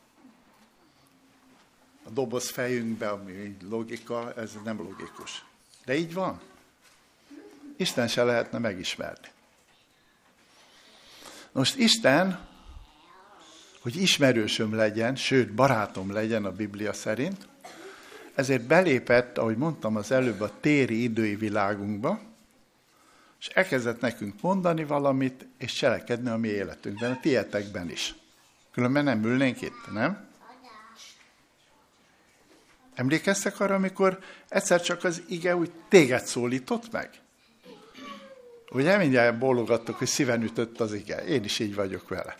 A 2.05 2.11
doboz 2.11 2.51
fejünkbe, 2.51 3.09
ami 3.09 3.57
logika, 3.68 4.34
ez 4.34 4.53
nem 4.64 4.78
logikus. 4.78 5.44
De 5.84 5.94
így 5.94 6.14
van. 6.14 6.40
Isten 7.76 8.09
se 8.09 8.22
lehetne 8.22 8.59
megismerni. 8.59 9.28
Most 11.53 11.76
Isten, 11.76 12.48
hogy 13.80 13.96
ismerősöm 13.96 14.74
legyen, 14.74 15.16
sőt 15.16 15.53
barátom 15.53 16.12
legyen 16.12 16.44
a 16.44 16.53
Biblia 16.53 16.92
szerint, 16.92 17.48
ezért 18.34 18.62
belépett, 18.62 19.38
ahogy 19.38 19.57
mondtam 19.57 19.96
az 19.96 20.11
előbb, 20.11 20.40
a 20.40 20.61
téri 20.61 21.03
idői 21.03 21.34
világunkba, 21.34 22.20
és 23.41 23.47
elkezdett 23.47 24.01
nekünk 24.01 24.41
mondani 24.41 24.84
valamit, 24.84 25.47
és 25.59 25.72
cselekedni 25.72 26.28
a 26.28 26.36
mi 26.36 26.49
életünkben, 26.49 27.11
a 27.11 27.20
tietekben 27.20 27.91
is. 27.91 28.14
Különben 28.72 29.05
nem 29.05 29.24
ülnénk 29.24 29.61
itt, 29.61 29.93
nem? 29.93 30.28
Emlékeztek 32.95 33.61
arra, 33.61 33.74
amikor 33.74 34.18
egyszer 34.49 34.82
csak 34.82 35.05
az 35.05 35.22
ige 35.28 35.57
úgy 35.57 35.72
téged 35.88 36.24
szólított 36.24 36.93
meg? 36.93 37.11
Ugye 38.70 38.97
mindjárt 38.97 39.38
bólogattok, 39.38 39.97
hogy 39.97 40.07
szíven 40.07 40.43
ütött 40.43 40.80
az 40.80 40.93
ige. 40.93 41.24
Én 41.24 41.45
is 41.45 41.59
így 41.59 41.74
vagyok 41.74 42.09
vele. 42.09 42.36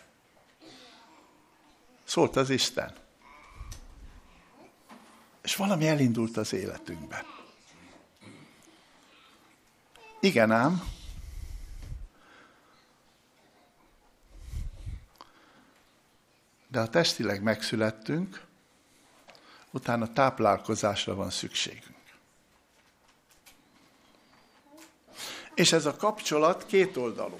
Szólt 2.03 2.35
az 2.35 2.49
Isten. 2.49 2.93
És 5.41 5.55
valami 5.55 5.87
elindult 5.87 6.37
az 6.37 6.53
életünkben. 6.53 7.40
Igen 10.23 10.51
ám, 10.51 10.83
de 16.67 16.79
ha 16.79 16.89
testileg 16.89 17.41
megszülettünk, 17.41 18.41
utána 19.71 20.13
táplálkozásra 20.13 21.15
van 21.15 21.29
szükségünk. 21.29 21.95
És 25.55 25.71
ez 25.71 25.85
a 25.85 25.95
kapcsolat 25.95 26.65
kétoldalú. 26.65 27.39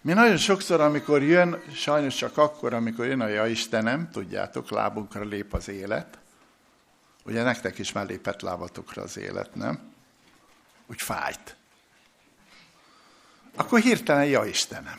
Mi 0.00 0.12
nagyon 0.12 0.36
sokszor, 0.36 0.80
amikor 0.80 1.22
jön, 1.22 1.62
sajnos 1.74 2.14
csak 2.14 2.38
akkor, 2.38 2.72
amikor 2.72 3.06
jön 3.06 3.20
a 3.20 3.26
ja 3.26 3.46
Istenem, 3.46 4.10
tudjátok, 4.10 4.70
lábunkra 4.70 5.24
lép 5.24 5.52
az 5.54 5.68
élet. 5.68 6.18
Ugye 7.24 7.42
nektek 7.42 7.78
is 7.78 7.92
már 7.92 8.06
lépett 8.06 8.40
lábatokra 8.40 9.02
az 9.02 9.16
élet, 9.16 9.54
nem? 9.54 9.93
Úgy 10.86 11.02
fájt. 11.02 11.56
Akkor 13.54 13.80
hirtelen, 13.80 14.24
ja 14.24 14.44
Istenem. 14.44 14.98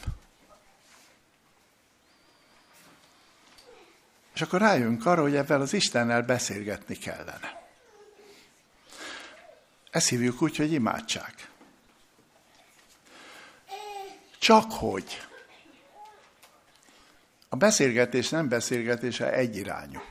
És 4.33 4.41
akkor 4.41 4.59
rájönk 4.59 5.05
arra, 5.05 5.21
hogy 5.21 5.35
ebben 5.35 5.61
az 5.61 5.73
Istennel 5.73 6.21
beszélgetni 6.21 6.95
kellene. 6.95 7.63
Ezt 9.91 10.09
hívjuk 10.09 10.41
úgy, 10.41 10.55
hogy 10.55 10.71
imádság. 10.71 11.49
Csak 14.37 14.71
hogy 14.71 15.27
a 17.49 17.55
beszélgetés 17.55 18.29
nem 18.29 18.47
beszélgetése 18.47 19.31
egyirányú. 19.31 20.01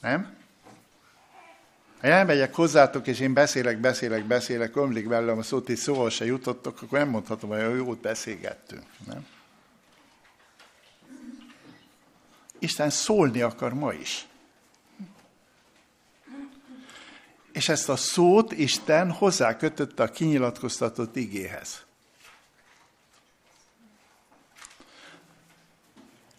Nem? 0.00 0.37
Ha 2.00 2.06
elmegyek 2.06 2.54
hozzátok, 2.54 3.06
és 3.06 3.20
én 3.20 3.32
beszélek, 3.32 3.78
beszélek, 3.78 4.24
beszélek, 4.24 4.76
ömlik 4.76 5.08
belőlem 5.08 5.38
a 5.38 5.42
szót, 5.42 5.68
és 5.68 5.78
szóval 5.78 6.10
se 6.10 6.24
jutottok, 6.24 6.82
akkor 6.82 6.98
nem 6.98 7.08
mondhatom, 7.08 7.50
hogy 7.50 7.76
jót 7.76 8.00
beszélgettünk. 8.00 8.84
Nem? 9.06 9.26
Isten 12.58 12.90
szólni 12.90 13.40
akar 13.40 13.74
ma 13.74 13.92
is. 13.92 14.26
És 17.52 17.68
ezt 17.68 17.88
a 17.88 17.96
szót 17.96 18.52
Isten 18.52 19.10
hozzákötötte 19.10 20.02
a 20.02 20.08
kinyilatkoztatott 20.08 21.16
igéhez. 21.16 21.84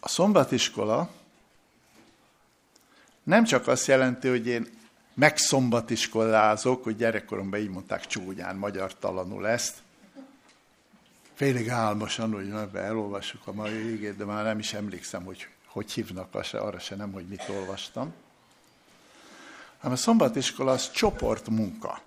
A 0.00 0.08
szombatiskola 0.08 1.10
nem 3.22 3.44
csak 3.44 3.68
azt 3.68 3.86
jelenti, 3.86 4.28
hogy 4.28 4.46
én 4.46 4.79
megszombatiskollázok, 5.20 6.84
hogy 6.84 6.96
gyerekkoromban 6.96 7.60
így 7.60 7.68
mondták 7.68 8.06
csúnyán, 8.06 8.56
magyar 8.56 8.98
talanul 8.98 9.48
ezt, 9.48 9.82
félig 11.34 11.68
álmosan, 11.68 12.32
hogy 12.32 12.52
elolvassuk 12.74 13.46
a 13.46 13.52
mai 13.52 13.92
igét, 13.92 14.16
de 14.16 14.24
már 14.24 14.44
nem 14.44 14.58
is 14.58 14.72
emlékszem, 14.72 15.24
hogy 15.24 15.48
hogy 15.66 15.92
hívnak, 15.92 16.34
arra 16.52 16.78
se 16.78 16.96
nem, 16.96 17.12
hogy 17.12 17.26
mit 17.26 17.48
olvastam. 17.48 18.12
Hanem 19.78 19.96
a 19.96 20.00
szombatiskola 20.00 20.72
az 20.72 20.90
csoportmunka. 20.90 22.00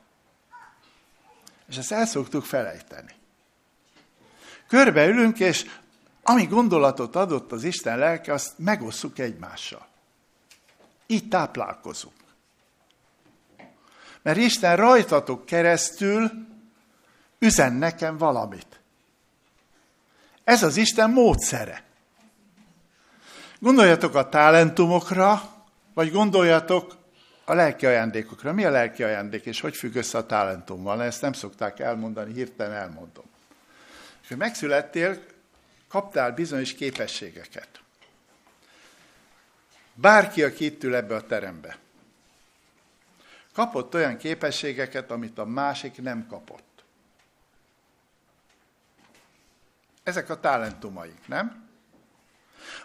És 1.70 1.78
ezt 1.78 1.92
el 1.92 2.06
szoktuk 2.06 2.44
felejteni. 2.44 3.14
Körbeülünk, 4.68 5.40
és 5.40 5.66
ami 6.24 6.46
gondolatot 6.46 7.16
adott 7.16 7.52
az 7.52 7.64
Isten 7.64 7.98
lelke, 7.98 8.34
azt 8.34 8.54
megosszuk 8.58 9.20
egymással. 9.20 9.88
Így 11.08 11.28
táplálkozunk. 11.28 12.23
Mert 14.24 14.38
Isten 14.38 14.76
rajtatok 14.76 15.46
keresztül 15.46 16.32
üzen 17.40 17.74
nekem 17.74 18.18
valamit. 18.18 18.80
Ez 20.44 20.64
az 20.64 20.78
Isten 20.78 21.10
módszere. 21.10 21.84
Gondoljatok 23.60 24.16
a 24.16 24.30
talentumokra, 24.30 25.42
vagy 25.94 26.12
gondoljatok 26.12 26.98
a 27.46 27.54
lelki 27.54 27.86
ajándékokra. 27.86 28.54
Mi 28.54 28.66
a 28.66 28.70
lelki 28.70 29.04
ajándék, 29.04 29.46
és 29.46 29.60
hogy 29.60 29.76
függ 29.76 29.96
össze 29.96 30.18
a 30.18 30.26
talentummal? 30.26 31.04
Ezt 31.04 31.22
nem 31.22 31.34
szokták 31.34 31.80
elmondani, 31.80 32.34
hirtelen 32.34 32.74
elmondom. 32.74 33.26
És 34.22 34.28
hogy 34.28 34.38
megszülettél, 34.38 35.24
kaptál 35.88 36.32
bizonyos 36.32 36.74
képességeket. 36.74 37.68
Bárki, 39.94 40.44
aki 40.44 40.66
itt 40.66 40.84
ül 40.84 40.96
ebbe 40.96 41.16
a 41.16 41.26
terembe, 41.26 41.78
kapott 43.54 43.94
olyan 43.94 44.18
képességeket, 44.18 45.12
amit 45.12 45.38
a 45.38 45.46
másik 45.46 46.02
nem 46.02 46.28
kapott. 46.28 46.84
Ezek 50.04 50.30
a 50.30 50.40
talentumaink, 50.40 51.28
nem? 51.28 51.64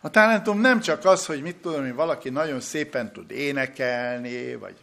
A 0.00 0.10
talentum 0.10 0.60
nem 0.60 0.80
csak 0.80 1.04
az, 1.04 1.26
hogy 1.26 1.42
mit 1.42 1.56
tudom, 1.56 1.82
hogy 1.82 1.94
valaki 1.94 2.28
nagyon 2.28 2.60
szépen 2.60 3.12
tud 3.12 3.30
énekelni, 3.30 4.54
vagy 4.54 4.76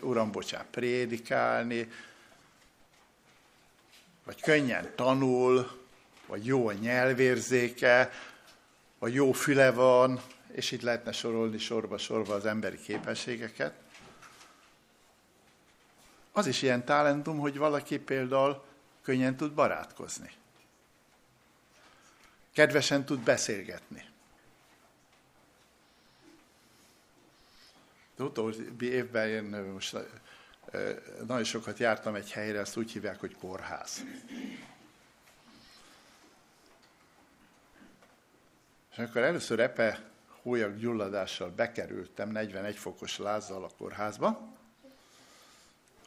uram, 0.00 0.32
bocsánat, 0.32 0.66
prédikálni, 0.70 1.88
vagy 4.24 4.40
könnyen 4.40 4.92
tanul, 4.94 5.86
vagy 6.26 6.46
jó 6.46 6.68
a 6.68 6.72
nyelvérzéke, 6.72 8.10
vagy 8.98 9.14
jó 9.14 9.32
füle 9.32 9.70
van, 9.70 10.20
és 10.52 10.70
itt 10.70 10.82
lehetne 10.82 11.12
sorolni 11.12 11.58
sorba-sorba 11.58 12.34
az 12.34 12.46
emberi 12.46 12.80
képességeket. 12.80 13.83
Az 16.36 16.46
is 16.46 16.62
ilyen 16.62 16.84
talentum, 16.84 17.38
hogy 17.38 17.58
valaki 17.58 17.98
például 17.98 18.64
könnyen 19.02 19.36
tud 19.36 19.52
barátkozni. 19.52 20.32
Kedvesen 22.52 23.04
tud 23.04 23.20
beszélgetni. 23.20 24.04
De 28.16 28.24
utóbbi 28.24 28.86
évben 28.86 29.28
én 29.28 29.44
most 29.44 29.96
nagyon 31.26 31.44
sokat 31.44 31.78
jártam 31.78 32.14
egy 32.14 32.32
helyre, 32.32 32.58
ezt 32.58 32.76
úgy 32.76 32.92
hívják, 32.92 33.20
hogy 33.20 33.36
kórház. 33.36 34.04
És 38.90 38.98
amikor 38.98 39.22
először 39.22 39.60
epe 39.60 40.10
hólyag 40.42 40.76
gyulladással 40.76 41.50
bekerültem 41.50 42.30
41 42.30 42.76
fokos 42.76 43.18
lázzal 43.18 43.64
a 43.64 43.70
kórházba, 43.78 44.53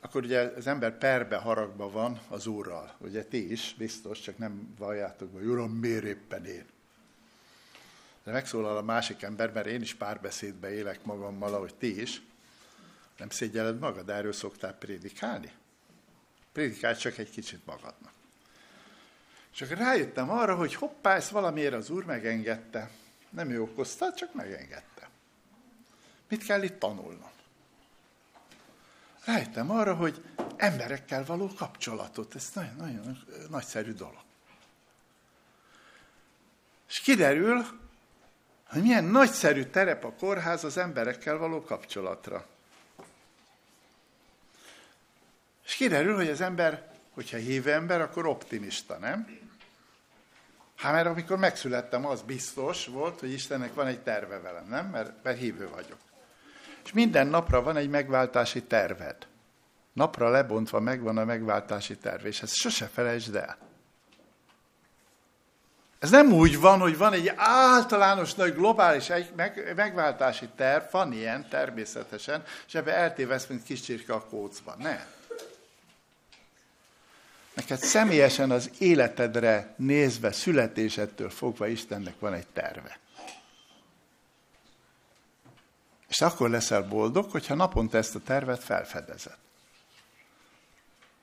akkor 0.07 0.23
ugye 0.23 0.39
az 0.39 0.67
ember 0.67 0.97
perbe 0.97 1.37
haragba 1.37 1.91
van 1.91 2.19
az 2.27 2.47
úrral. 2.47 2.95
Ugye 2.97 3.23
ti 3.23 3.51
is, 3.51 3.75
biztos, 3.77 4.19
csak 4.19 4.37
nem 4.37 4.73
valljátok, 4.77 5.33
hogy 5.33 5.45
uram, 5.45 5.71
miért 5.71 6.03
éppen 6.03 6.45
én? 6.45 6.65
De 8.23 8.31
megszólal 8.31 8.77
a 8.77 8.81
másik 8.81 9.21
ember, 9.21 9.51
mert 9.51 9.65
én 9.65 9.81
is 9.81 9.93
párbeszédbe 9.93 10.73
élek 10.73 11.03
magammal, 11.03 11.53
ahogy 11.53 11.75
ti 11.75 12.01
is. 12.01 12.21
Nem 13.17 13.29
szégyeled 13.29 13.79
magad, 13.79 14.09
erről 14.09 14.33
szoktál 14.33 14.73
prédikálni? 14.73 15.51
Prédikálj 16.51 16.95
csak 16.95 17.17
egy 17.17 17.29
kicsit 17.29 17.65
magadnak. 17.65 18.13
Csak 19.51 19.69
rájöttem 19.69 20.29
arra, 20.29 20.55
hogy 20.55 20.75
hoppá, 20.75 21.15
ezt 21.15 21.29
valamiért 21.29 21.73
az 21.73 21.89
Úr 21.89 22.05
megengedte. 22.05 22.89
Nem 23.29 23.49
ő 23.49 23.61
okozta, 23.61 24.13
csak 24.13 24.33
megengedte. 24.33 25.09
Mit 26.29 26.43
kell 26.43 26.63
itt 26.63 26.79
tanulnom? 26.79 27.35
Rájöttem 29.27 29.71
arra, 29.71 29.95
hogy 29.95 30.23
emberekkel 30.55 31.25
való 31.25 31.49
kapcsolatot, 31.57 32.35
ez 32.35 32.49
nagyon, 32.53 32.75
nagyon 32.75 33.23
nagyszerű 33.49 33.91
dolog. 33.91 34.23
És 36.89 36.99
kiderül, 36.99 37.65
hogy 38.67 38.81
milyen 38.81 39.03
nagyszerű 39.03 39.63
terep 39.63 40.03
a 40.03 40.11
kórház 40.11 40.63
az 40.63 40.77
emberekkel 40.77 41.37
való 41.37 41.61
kapcsolatra. 41.61 42.45
És 45.65 45.75
kiderül, 45.75 46.15
hogy 46.15 46.29
az 46.29 46.41
ember, 46.41 46.91
hogyha 47.13 47.37
hívő 47.37 47.71
ember, 47.71 48.01
akkor 48.01 48.25
optimista, 48.25 48.97
nem? 48.97 49.39
Hát 50.75 50.93
mert 50.93 51.07
amikor 51.07 51.37
megszülettem, 51.37 52.05
az 52.05 52.21
biztos 52.21 52.85
volt, 52.85 53.19
hogy 53.19 53.31
Istennek 53.31 53.73
van 53.73 53.87
egy 53.87 54.01
terve 54.01 54.39
velem, 54.39 54.67
nem? 54.67 54.89
Mert, 54.89 55.23
mert 55.23 55.39
hívő 55.39 55.69
vagyok. 55.69 56.06
És 56.87 56.93
minden 56.93 57.27
napra 57.27 57.61
van 57.61 57.77
egy 57.77 57.89
megváltási 57.89 58.63
terved. 58.63 59.15
Napra 59.93 60.29
lebontva 60.29 60.79
megvan 60.79 61.17
a 61.17 61.25
megváltási 61.25 61.97
terv, 61.97 62.25
és 62.25 62.41
ezt 62.41 62.53
sose 62.53 62.85
felejtsd 62.85 63.35
el. 63.35 63.57
Ez 65.99 66.09
nem 66.09 66.31
úgy 66.31 66.59
van, 66.59 66.79
hogy 66.79 66.97
van 66.97 67.13
egy 67.13 67.31
általános 67.35 68.33
nagy 68.33 68.53
globális 68.53 69.07
meg, 69.35 69.73
megváltási 69.75 70.47
terv, 70.55 70.83
van 70.91 71.13
ilyen 71.13 71.49
természetesen, 71.49 72.43
és 72.67 72.75
ebbe 72.75 72.93
eltévesz, 72.93 73.45
mint 73.47 73.63
kis 73.63 73.81
csirke 73.81 74.13
a 74.13 74.25
kócban. 74.25 74.77
Ne. 74.79 75.05
Neked 77.53 77.79
személyesen 77.79 78.51
az 78.51 78.71
életedre 78.77 79.73
nézve, 79.75 80.31
születésedtől 80.31 81.29
fogva 81.29 81.67
Istennek 81.67 82.19
van 82.19 82.33
egy 82.33 82.47
terve. 82.53 82.99
És 86.07 86.21
akkor 86.21 86.49
leszel 86.49 86.81
boldog, 86.81 87.31
hogyha 87.31 87.55
naponta 87.55 87.97
ezt 87.97 88.15
a 88.15 88.19
tervet 88.19 88.63
felfedezed. 88.63 89.37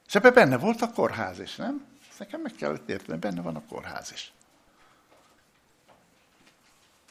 És 0.06 0.14
ebben 0.14 0.34
benne 0.34 0.58
volt 0.58 0.82
a 0.82 0.90
kórház 0.90 1.38
is, 1.38 1.56
nem? 1.56 1.86
Ezt 2.10 2.18
nekem 2.18 2.40
meg 2.40 2.52
kellett 2.52 2.88
érteni, 2.88 3.18
benne 3.18 3.40
van 3.40 3.56
a 3.56 3.62
kórház 3.68 4.12
is. 4.12 4.32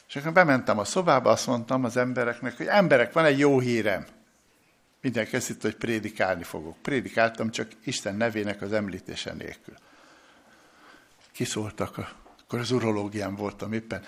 És 0.08 0.16
akkor 0.16 0.32
bementem 0.32 0.78
a 0.78 0.84
szobába, 0.84 1.30
azt 1.30 1.46
mondtam 1.46 1.84
az 1.84 1.96
embereknek, 1.96 2.56
hogy 2.56 2.66
emberek, 2.66 3.12
van 3.12 3.24
egy 3.24 3.38
jó 3.38 3.60
hírem. 3.60 4.06
Mindenki 5.00 5.36
azt 5.36 5.62
hogy 5.62 5.76
prédikálni 5.76 6.42
fogok. 6.42 6.76
Prédikáltam 6.76 7.50
csak 7.50 7.68
Isten 7.84 8.14
nevének 8.14 8.62
az 8.62 8.72
említése 8.72 9.32
nélkül. 9.32 9.74
Kiszóltak, 11.32 11.98
akkor 12.42 12.58
az 12.58 12.70
urológián 12.70 13.34
voltam 13.34 13.72
éppen, 13.72 14.04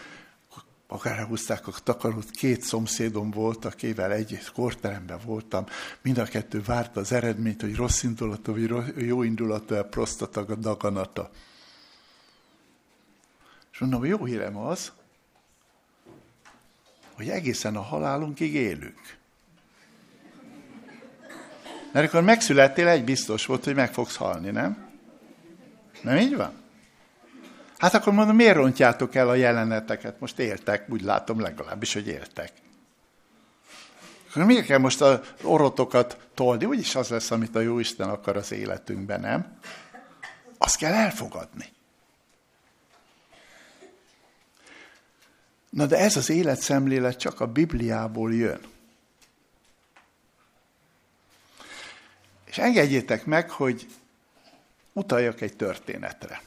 magára 0.89 1.25
húzták 1.27 1.67
a 1.67 1.73
takarót, 1.83 2.31
két 2.31 2.63
szomszédom 2.63 3.31
volt, 3.31 3.65
akivel 3.65 4.13
egy 4.13 4.39
korteremben 4.55 5.21
voltam, 5.25 5.67
mind 6.03 6.19
a 6.19 6.25
kettő 6.25 6.63
várta 6.63 7.01
az 7.01 7.13
eredményt, 7.13 7.61
hogy 7.61 7.77
rossz 7.77 8.03
indulatú, 8.03 8.53
vagy 8.53 9.07
jó 9.07 9.23
indulatú 9.23 9.75
a 9.75 9.85
prostata 9.85 10.55
daganata. 10.55 11.31
És 13.73 13.79
mondom, 13.79 14.05
jó 14.05 14.25
hírem 14.25 14.57
az, 14.57 14.93
hogy 17.13 17.29
egészen 17.29 17.77
a 17.77 17.81
halálunkig 17.81 18.55
élünk. 18.55 19.17
Mert 21.93 22.09
akkor 22.09 22.23
megszülettél, 22.23 22.89
egy 22.89 23.05
biztos 23.05 23.47
volt, 23.47 23.65
hogy 23.65 23.75
meg 23.75 23.93
fogsz 23.93 24.17
halni, 24.17 24.51
nem? 24.51 24.89
Nem 26.03 26.17
így 26.17 26.37
van? 26.37 26.66
Hát 27.79 27.95
akkor 27.95 28.13
mondom, 28.13 28.37
miért 28.37 28.57
rontjátok 28.57 29.15
el 29.15 29.29
a 29.29 29.35
jeleneteket? 29.35 30.21
Most 30.21 30.39
éltek, 30.39 30.91
úgy 30.91 31.03
látom 31.03 31.41
legalábbis, 31.41 31.93
hogy 31.93 32.07
éltek. 32.07 32.53
Akkor 34.29 34.45
miért 34.45 34.67
kell 34.67 34.79
most 34.79 35.01
az 35.01 35.21
orotokat 35.43 36.19
tolni? 36.35 36.65
Úgyis 36.65 36.95
az 36.95 37.09
lesz, 37.09 37.31
amit 37.31 37.57
a 37.57 37.61
Jóisten 37.61 38.09
akar 38.09 38.37
az 38.37 38.53
életünkben, 38.53 39.21
nem? 39.21 39.59
Azt 40.59 40.77
kell 40.77 40.93
elfogadni. 40.93 41.73
Na 45.71 45.87
de 45.87 45.97
ez 45.97 46.17
az 46.17 46.31
életszemlélet 46.31 47.19
csak 47.19 47.41
a 47.41 47.47
Bibliából 47.47 48.35
jön. 48.35 48.61
És 52.45 52.59
engedjétek 52.59 53.25
meg, 53.25 53.51
hogy 53.51 53.87
utaljak 54.93 55.41
egy 55.41 55.57
történetre, 55.57 56.41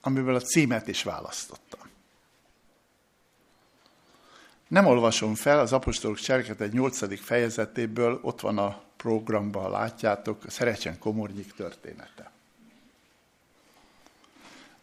amiből 0.00 0.34
a 0.34 0.40
címet 0.40 0.88
is 0.88 1.02
választottam. 1.02 1.80
Nem 4.68 4.86
olvasom 4.86 5.34
fel, 5.34 5.58
az 5.58 5.72
apostolok 5.72 6.18
egy 6.58 6.72
8. 6.72 7.20
fejezetéből, 7.20 8.18
ott 8.22 8.40
van 8.40 8.58
a 8.58 8.82
programban, 8.96 9.70
látjátok, 9.70 10.44
Szerecsen 10.48 10.98
Komornyik 10.98 11.54
története. 11.54 12.30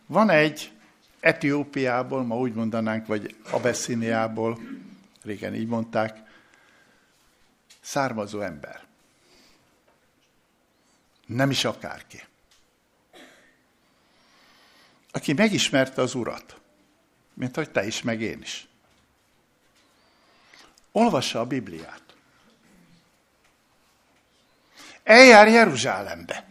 Van 0.05 0.29
egy 0.29 0.71
Etiópiából, 1.19 2.23
ma 2.23 2.37
úgy 2.37 2.53
mondanánk, 2.53 3.07
vagy 3.07 3.35
Abesziniából, 3.51 4.59
régen 5.23 5.55
így 5.55 5.67
mondták, 5.67 6.17
származó 7.81 8.39
ember. 8.39 8.85
Nem 11.25 11.49
is 11.49 11.65
akárki. 11.65 12.23
Aki 15.17 15.33
megismerte 15.33 16.01
az 16.01 16.15
Urat, 16.15 16.61
mint 17.33 17.55
hogy 17.55 17.71
te 17.71 17.85
is, 17.85 18.01
meg 18.01 18.21
én 18.21 18.41
is. 18.41 18.67
Olvassa 20.91 21.39
a 21.39 21.45
Bibliát. 21.45 22.01
Eljár 25.03 25.47
Jeruzsálembe. 25.47 26.47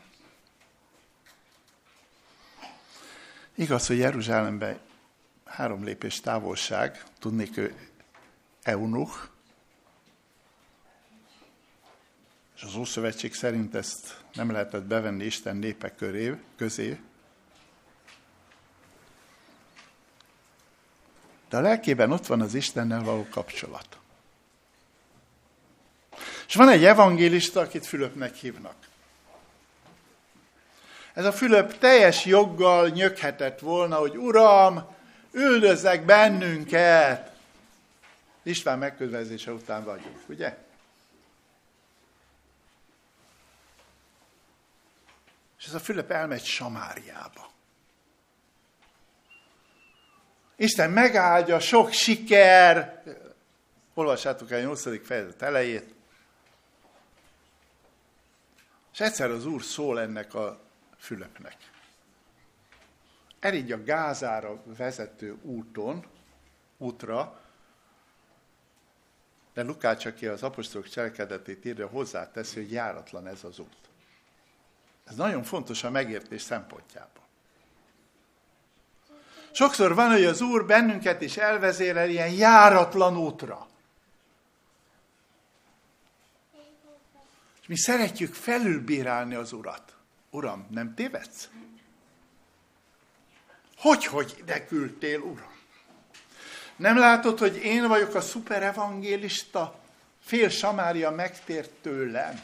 Igaz, 3.55 3.87
hogy 3.87 3.99
Jeruzsálemben 3.99 4.81
három 5.45 5.85
lépés 5.85 6.21
távolság, 6.21 7.03
tudnék 7.19 7.57
ő 7.57 7.89
eunuch, 8.63 9.29
és 12.57 12.63
az 12.63 12.75
Ószövetség 12.75 13.35
szerint 13.35 13.75
ezt 13.75 14.25
nem 14.35 14.51
lehetett 14.51 14.85
bevenni 14.85 15.25
Isten 15.25 15.57
népek 15.57 15.97
köré, 15.97 16.37
közé. 16.57 17.01
De 21.49 21.57
a 21.57 21.61
lelkében 21.61 22.13
ott 22.13 22.27
van 22.27 22.41
az 22.41 22.55
Istennel 22.55 23.03
való 23.03 23.27
kapcsolat. 23.31 23.99
És 26.47 26.55
van 26.55 26.69
egy 26.69 26.85
evangélista, 26.85 27.61
akit 27.61 27.87
Fülöpnek 27.87 28.35
hívnak. 28.35 28.75
Ez 31.13 31.25
a 31.25 31.33
Fülöp 31.33 31.79
teljes 31.79 32.25
joggal 32.25 32.89
nyöghetett 32.89 33.59
volna, 33.61 33.97
hogy 33.97 34.17
Uram, 34.17 34.97
üldözzek 35.33 36.05
bennünket. 36.05 37.33
István 38.43 38.79
megközelezése 38.79 39.53
után 39.53 39.85
vagyunk, 39.85 40.29
ugye? 40.29 40.59
És 45.59 45.67
ez 45.67 45.75
a 45.75 45.81
Fülöp 45.81 46.11
elmegy 46.11 46.45
Samáriába. 46.45 47.55
Isten 50.57 50.91
megáldja, 50.91 51.61
sok 51.61 51.93
siker. 51.93 53.03
Olvassátok 53.95 54.51
el 54.51 54.59
a 54.59 54.63
8. 54.63 55.07
fejezet 55.07 55.43
elejét. 55.43 55.95
És 58.93 59.01
egyszer 59.01 59.31
az 59.31 59.47
Úr 59.47 59.63
szól 59.63 60.01
ennek 60.01 60.35
a 60.35 60.61
Fülöpnek. 60.99 61.57
Elígy 63.41 63.73
a 63.73 63.83
Gázára 63.83 64.63
vezető 64.65 65.37
úton, 65.43 66.07
útra, 66.77 67.41
de 69.55 69.63
Lukács, 69.63 70.07
aki 70.07 70.27
az 70.27 70.43
apostolok 70.43 70.89
cselekedetét 70.89 71.65
írja, 71.65 71.87
hozzáteszi, 71.87 72.61
hogy 72.61 72.73
járatlan 72.73 73.27
ez 73.27 73.45
az 73.45 73.59
út. 73.59 73.77
Ez 75.05 75.17
nagyon 75.17 75.43
fontos 75.43 75.85
a 75.85 75.91
megértés 75.91 76.43
szempontjából. 76.43 77.26
Sokszor 79.57 79.95
van, 79.95 80.11
hogy 80.11 80.25
az 80.25 80.41
Úr 80.41 80.67
bennünket 80.67 81.21
is 81.21 81.37
elvezérel 81.37 82.11
ilyen 82.11 82.31
járatlan 82.31 83.17
útra. 83.17 83.67
És 87.61 87.67
mi 87.67 87.77
szeretjük 87.77 88.35
felülbírálni 88.35 89.35
az 89.35 89.53
Urat. 89.53 89.97
Uram, 90.31 90.67
nem 90.71 90.95
tévedsz? 90.95 91.49
Hogy, 93.77 94.05
hogy 94.05 94.35
ide 94.39 94.67
küldtél, 94.67 95.21
Uram? 95.21 95.55
Nem 96.77 96.99
látod, 96.99 97.39
hogy 97.39 97.57
én 97.57 97.89
vagyok 97.89 98.15
a 98.15 98.21
szuperevangélista? 98.21 99.79
Fél 100.25 100.49
Samária 100.49 101.11
megtért 101.11 101.71
tőlem. 101.71 102.41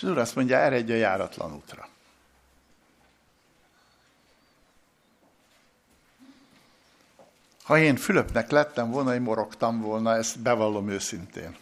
És 0.00 0.06
az 0.06 0.12
úr 0.12 0.18
azt 0.18 0.34
mondja, 0.34 0.56
eredj 0.56 0.92
a 0.92 0.96
járatlan 0.96 1.54
útra. 1.54 1.88
Ha 7.62 7.78
én 7.78 7.96
Fülöpnek 7.96 8.50
lettem 8.50 8.90
volna, 8.90 9.14
én 9.14 9.20
morogtam 9.20 9.80
volna, 9.80 10.16
ezt 10.16 10.40
bevallom 10.40 10.88
őszintén. 10.88 11.56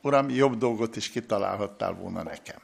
Uram, 0.00 0.28
jobb 0.28 0.58
dolgot 0.58 0.96
is 0.96 1.10
kitalálhattál 1.10 1.92
volna 1.92 2.22
nekem. 2.22 2.60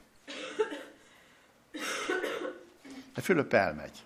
De 3.13 3.21
Fülöp 3.21 3.53
elmegy. 3.53 4.03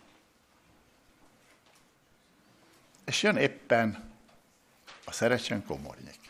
És 3.06 3.24
jön 3.24 3.36
éppen 3.36 4.12
a 5.06 5.12
Szerecsen 5.12 5.66
komornyik. 5.66 6.25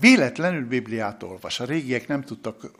Véletlenül 0.00 0.66
Bibliát 0.66 1.22
olvas. 1.22 1.60
A 1.60 1.64
régiek 1.64 2.08
nem 2.08 2.22
tudtak 2.22 2.70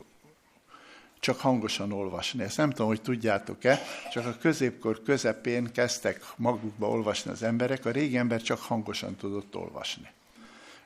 csak 1.20 1.40
hangosan 1.40 1.92
olvasni. 1.92 2.42
Ezt 2.42 2.56
nem 2.56 2.70
tudom, 2.70 2.86
hogy 2.86 3.02
tudjátok-e, 3.02 3.80
csak 4.12 4.26
a 4.26 4.36
középkor 4.40 5.02
közepén 5.02 5.72
kezdtek 5.72 6.24
magukba 6.36 6.88
olvasni 6.88 7.30
az 7.30 7.42
emberek, 7.42 7.84
a 7.84 7.90
régi 7.90 8.16
ember 8.16 8.42
csak 8.42 8.58
hangosan 8.58 9.16
tudott 9.16 9.56
olvasni. 9.56 10.08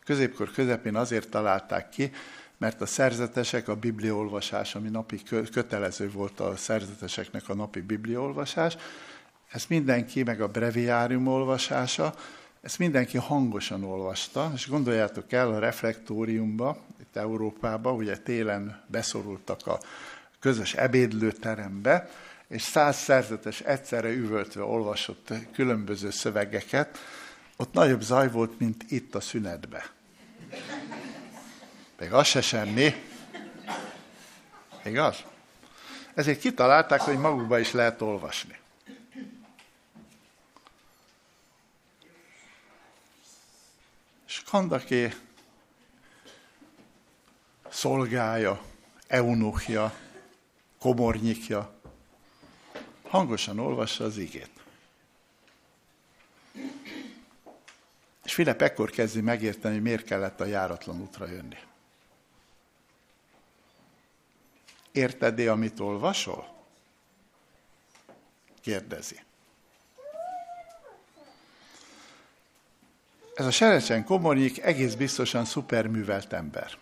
Középkor 0.05 0.51
közepén 0.51 0.97
azért 0.97 1.29
találták 1.29 1.89
ki, 1.89 2.11
mert 2.59 2.81
a 2.81 2.87
szerzetesek, 2.87 3.69
a 3.69 3.77
bibliaolvasás, 3.77 4.75
ami 4.75 4.89
napi 4.89 5.23
kötelező 5.53 6.11
volt 6.11 6.41
a 6.41 6.57
szerzeteseknek 6.57 7.49
a 7.49 7.55
napi 7.55 7.81
bibliaolvasás, 7.81 8.77
ezt 9.53 9.69
mindenki, 9.69 10.23
meg 10.23 10.41
a 10.41 10.49
breviárium 10.49 11.27
olvasása, 11.27 12.15
ezt 12.63 12.79
mindenki 12.79 13.19
hangosan 13.19 13.85
olvasta, 13.85 14.51
és 14.55 14.69
gondoljátok 14.69 15.33
el 15.33 15.53
a 15.53 15.59
reflektóriumba, 15.59 16.77
itt 17.01 17.17
Európába, 17.17 17.93
ugye 17.93 18.19
télen 18.19 18.83
beszorultak 18.87 19.67
a 19.67 19.81
közös 20.41 20.75
ebédlőterembe, 20.75 22.11
és 22.49 22.63
száz 22.63 22.97
szerzetes 22.97 23.61
egyszerre 23.61 24.09
üvöltve 24.09 24.63
olvasott 24.63 25.33
különböző 25.53 26.11
szövegeket, 26.11 26.99
ott 27.57 27.73
nagyobb 27.73 28.03
zaj 28.03 28.31
volt, 28.31 28.59
mint 28.59 28.85
itt 28.89 29.15
a 29.15 29.21
szünetbe. 29.21 29.91
Még 31.99 32.13
az 32.13 32.27
se 32.27 32.41
semmi. 32.41 32.95
Igaz? 34.85 35.25
Ezért 36.15 36.41
kitalálták, 36.41 37.01
hogy 37.01 37.19
magukba 37.19 37.59
is 37.59 37.73
lehet 37.73 38.03
olvasni. 38.03 38.62
És 44.33 44.43
Kandaké 44.43 45.15
szolgája, 47.69 48.65
eunuchja, 49.07 49.95
komornyikja 50.79 51.75
hangosan 53.09 53.59
olvassa 53.59 54.05
az 54.05 54.17
igét. 54.17 54.51
És 58.25 58.35
Filip 58.35 58.63
ekkor 58.63 58.91
kezdi 58.91 59.21
megérteni, 59.21 59.75
hogy 59.75 59.83
miért 59.83 60.05
kellett 60.05 60.41
a 60.41 60.45
járatlan 60.45 61.01
útra 61.01 61.27
jönni. 61.27 61.59
Érted 64.93 65.39
-e, 65.39 65.51
amit 65.51 65.81
olvasol? 65.81 66.65
Kérdezi. 68.61 69.21
Ez 73.35 73.47
a 73.47 73.51
Serecsen 73.51 74.05
Komornyik 74.05 74.63
egész 74.63 74.95
biztosan 74.95 75.45
szuperművelt 75.45 76.33
ember. 76.33 76.79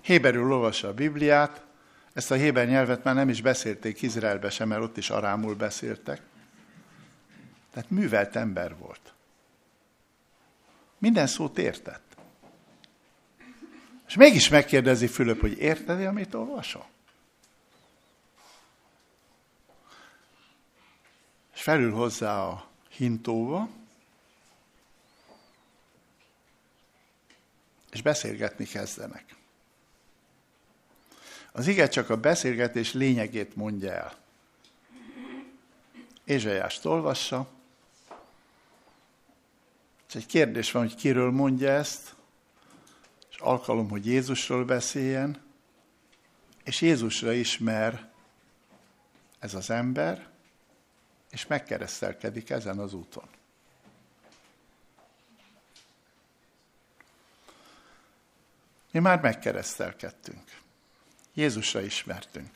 Héberül 0.00 0.52
olvassa 0.52 0.88
a 0.88 0.94
Bibliát, 0.94 1.64
ezt 2.12 2.30
a 2.30 2.34
héber 2.34 2.68
nyelvet 2.68 3.04
már 3.04 3.14
nem 3.14 3.28
is 3.28 3.42
beszélték 3.42 4.02
Izraelbe 4.02 4.50
sem, 4.50 4.68
mert 4.68 4.82
ott 4.82 4.96
is 4.96 5.10
arámul 5.10 5.54
beszéltek. 5.54 6.22
Tehát 7.72 7.90
művelt 7.90 8.36
ember 8.36 8.76
volt. 8.76 9.12
Minden 10.98 11.26
szót 11.26 11.58
értett. 11.58 12.16
És 14.06 14.14
mégis 14.14 14.48
megkérdezi 14.48 15.06
Fülöp, 15.06 15.40
hogy 15.40 15.58
érted 15.58 16.06
amit 16.06 16.34
olvasol? 16.34 16.86
És 21.54 21.62
felül 21.62 21.92
hozzá 21.92 22.42
a 22.42 22.64
hintóba, 22.88 23.68
és 27.92 28.02
beszélgetni 28.02 28.64
kezdenek. 28.64 29.24
Az 31.52 31.66
ige 31.66 31.88
csak 31.88 32.10
a 32.10 32.16
beszélgetés 32.16 32.92
lényegét 32.92 33.56
mondja 33.56 33.92
el. 33.92 34.14
Ézsajást 36.24 36.84
olvassa, 36.84 37.50
és 40.08 40.14
egy 40.14 40.26
kérdés 40.26 40.70
van, 40.70 40.82
hogy 40.82 40.94
kiről 40.94 41.30
mondja 41.30 41.70
ezt, 41.70 42.14
és 43.30 43.36
alkalom, 43.36 43.88
hogy 43.88 44.06
Jézusról 44.06 44.64
beszéljen, 44.64 45.42
és 46.64 46.80
Jézusra 46.80 47.32
ismer 47.32 48.10
ez 49.38 49.54
az 49.54 49.70
ember, 49.70 50.28
és 51.30 51.46
megkeresztelkedik 51.46 52.50
ezen 52.50 52.78
az 52.78 52.94
úton. 52.94 53.28
Mi 58.92 58.98
már 58.98 59.20
megkeresztelkedtünk. 59.20 60.60
Jézusra 61.34 61.80
ismertünk. 61.80 62.50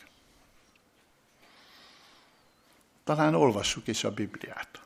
Talán 3.05 3.35
olvassuk 3.35 3.87
is 3.87 4.05
a 4.05 4.11
Bibliát. 4.11 4.81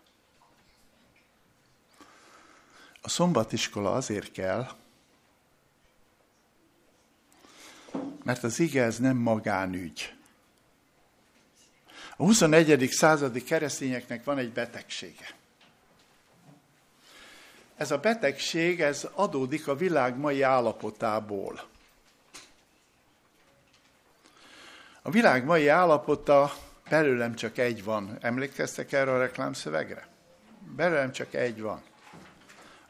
A 3.02 3.08
szombatiskola 3.08 3.92
azért 3.92 4.32
kell, 4.32 4.68
mert 8.24 8.44
az 8.44 8.58
ige 8.58 8.82
ez 8.82 8.98
nem 8.98 9.16
magánügy. 9.16 10.14
A 12.16 12.22
21. 12.22 12.88
századi 12.90 13.42
keresztényeknek 13.42 14.24
van 14.24 14.38
egy 14.38 14.52
betegsége. 14.52 15.39
Ez 17.80 17.90
a 17.90 17.98
betegség 17.98 18.80
ez 18.80 19.08
adódik 19.14 19.68
a 19.68 19.76
világ 19.76 20.16
mai 20.16 20.42
állapotából. 20.42 21.62
A 25.02 25.10
világ 25.10 25.44
mai 25.44 25.68
állapota 25.68 26.52
belőlem 26.88 27.34
csak 27.34 27.58
egy 27.58 27.84
van. 27.84 28.18
Emlékeztek 28.20 28.92
erre 28.92 29.12
a 29.12 29.18
reklámszövegre? 29.18 30.08
Belőlem 30.76 31.12
csak 31.12 31.34
egy 31.34 31.60
van. 31.60 31.82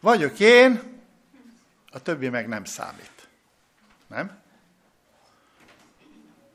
Vagyok 0.01 0.41
én, 0.41 1.01
a 1.91 2.03
többi 2.03 2.29
meg 2.29 2.49
nem 2.49 2.65
számít. 2.65 3.29
Nem? 4.07 4.39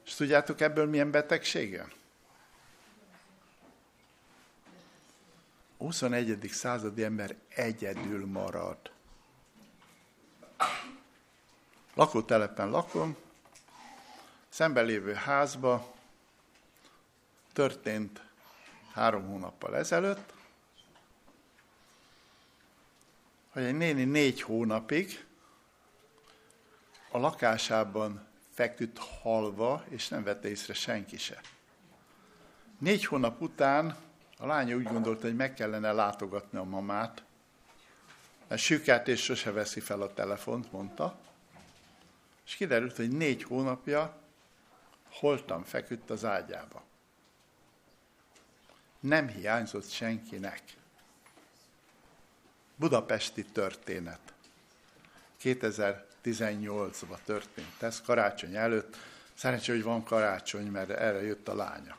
És 0.05 0.13
tudjátok 0.13 0.61
ebből 0.61 0.86
milyen 0.86 1.11
betegség 1.11 1.71
jön? 1.71 1.91
21. 5.86 6.49
századi 6.51 7.03
ember 7.03 7.36
egyedül 7.47 8.25
marad. 8.25 8.77
Lakótelepen 11.93 12.69
lakom, 12.69 13.15
szemben 14.49 14.86
lévő 14.86 15.13
házba 15.13 15.93
történt 17.53 18.21
három 18.93 19.27
hónappal 19.27 19.75
ezelőtt, 19.75 20.33
hogy 23.49 23.63
egy 23.63 23.77
néni 23.77 24.03
négy 24.03 24.41
hónapig 24.41 25.25
a 27.11 27.17
lakásában 27.17 28.27
feküdt 28.53 28.97
halva, 28.97 29.83
és 29.89 30.07
nem 30.07 30.23
vette 30.23 30.47
észre 30.47 30.73
senki 30.73 31.17
se. 31.17 31.41
Négy 32.77 33.05
hónap 33.05 33.41
után 33.41 34.05
a 34.38 34.45
lánya 34.45 34.75
úgy 34.75 34.83
gondolta, 34.83 35.25
hogy 35.25 35.36
meg 35.36 35.53
kellene 35.53 35.91
látogatni 35.91 36.57
a 36.57 36.63
mamát, 36.63 37.23
mert 38.47 38.61
sükát 38.61 39.07
és 39.07 39.23
sose 39.23 39.51
veszi 39.51 39.79
fel 39.79 40.01
a 40.01 40.13
telefont, 40.13 40.71
mondta, 40.71 41.19
és 42.45 42.55
kiderült, 42.55 42.95
hogy 42.95 43.09
négy 43.11 43.43
hónapja 43.43 44.17
holtan 45.09 45.63
feküdt 45.63 46.09
az 46.09 46.25
ágyába. 46.25 46.83
Nem 48.99 49.27
hiányzott 49.27 49.89
senkinek. 49.89 50.61
Budapesti 52.75 53.43
történet. 53.43 54.33
2018-ban 55.43 57.17
történt 57.25 57.81
ez, 57.81 58.01
karácsony 58.01 58.55
előtt. 58.55 58.97
Szerencsé, 59.33 59.71
hogy 59.71 59.83
van 59.83 60.03
karácsony, 60.03 60.67
mert 60.67 60.89
erre 60.89 61.21
jött 61.21 61.47
a 61.47 61.55
lánya. 61.55 61.97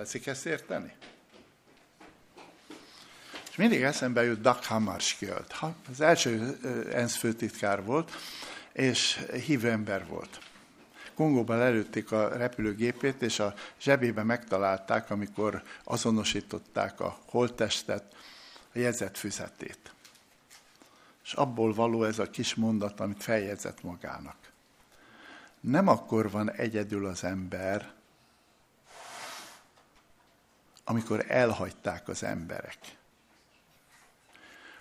Tetszik 0.00 0.26
ezt 0.26 0.46
érteni? 0.46 0.92
És 3.50 3.56
mindig 3.56 3.82
eszembe 3.82 4.24
jut 4.24 4.40
Dag 4.40 4.64
Hammarskjöld. 4.64 5.46
Az 5.90 6.00
első 6.00 6.58
ENSZ 6.92 7.16
főtitkár 7.16 7.84
volt, 7.84 8.12
és 8.72 9.16
hívő 9.46 9.70
ember 9.70 10.06
volt. 10.06 10.38
Kongóban 11.14 11.60
előtték 11.60 12.12
a 12.12 12.28
repülőgépét, 12.28 13.22
és 13.22 13.38
a 13.38 13.54
zsebébe 13.80 14.22
megtalálták, 14.22 15.10
amikor 15.10 15.62
azonosították 15.84 17.00
a 17.00 17.18
holttestet, 17.26 18.14
a 18.74 18.78
jegyzett 18.78 19.16
füzetét. 19.16 19.92
És 21.24 21.32
abból 21.32 21.74
való 21.74 22.04
ez 22.04 22.18
a 22.18 22.30
kis 22.30 22.54
mondat, 22.54 23.00
amit 23.00 23.22
feljegyzett 23.22 23.82
magának. 23.82 24.36
Nem 25.60 25.88
akkor 25.88 26.30
van 26.30 26.50
egyedül 26.50 27.06
az 27.06 27.24
ember, 27.24 27.98
amikor 30.84 31.24
elhagyták 31.28 32.08
az 32.08 32.22
emberek, 32.22 32.78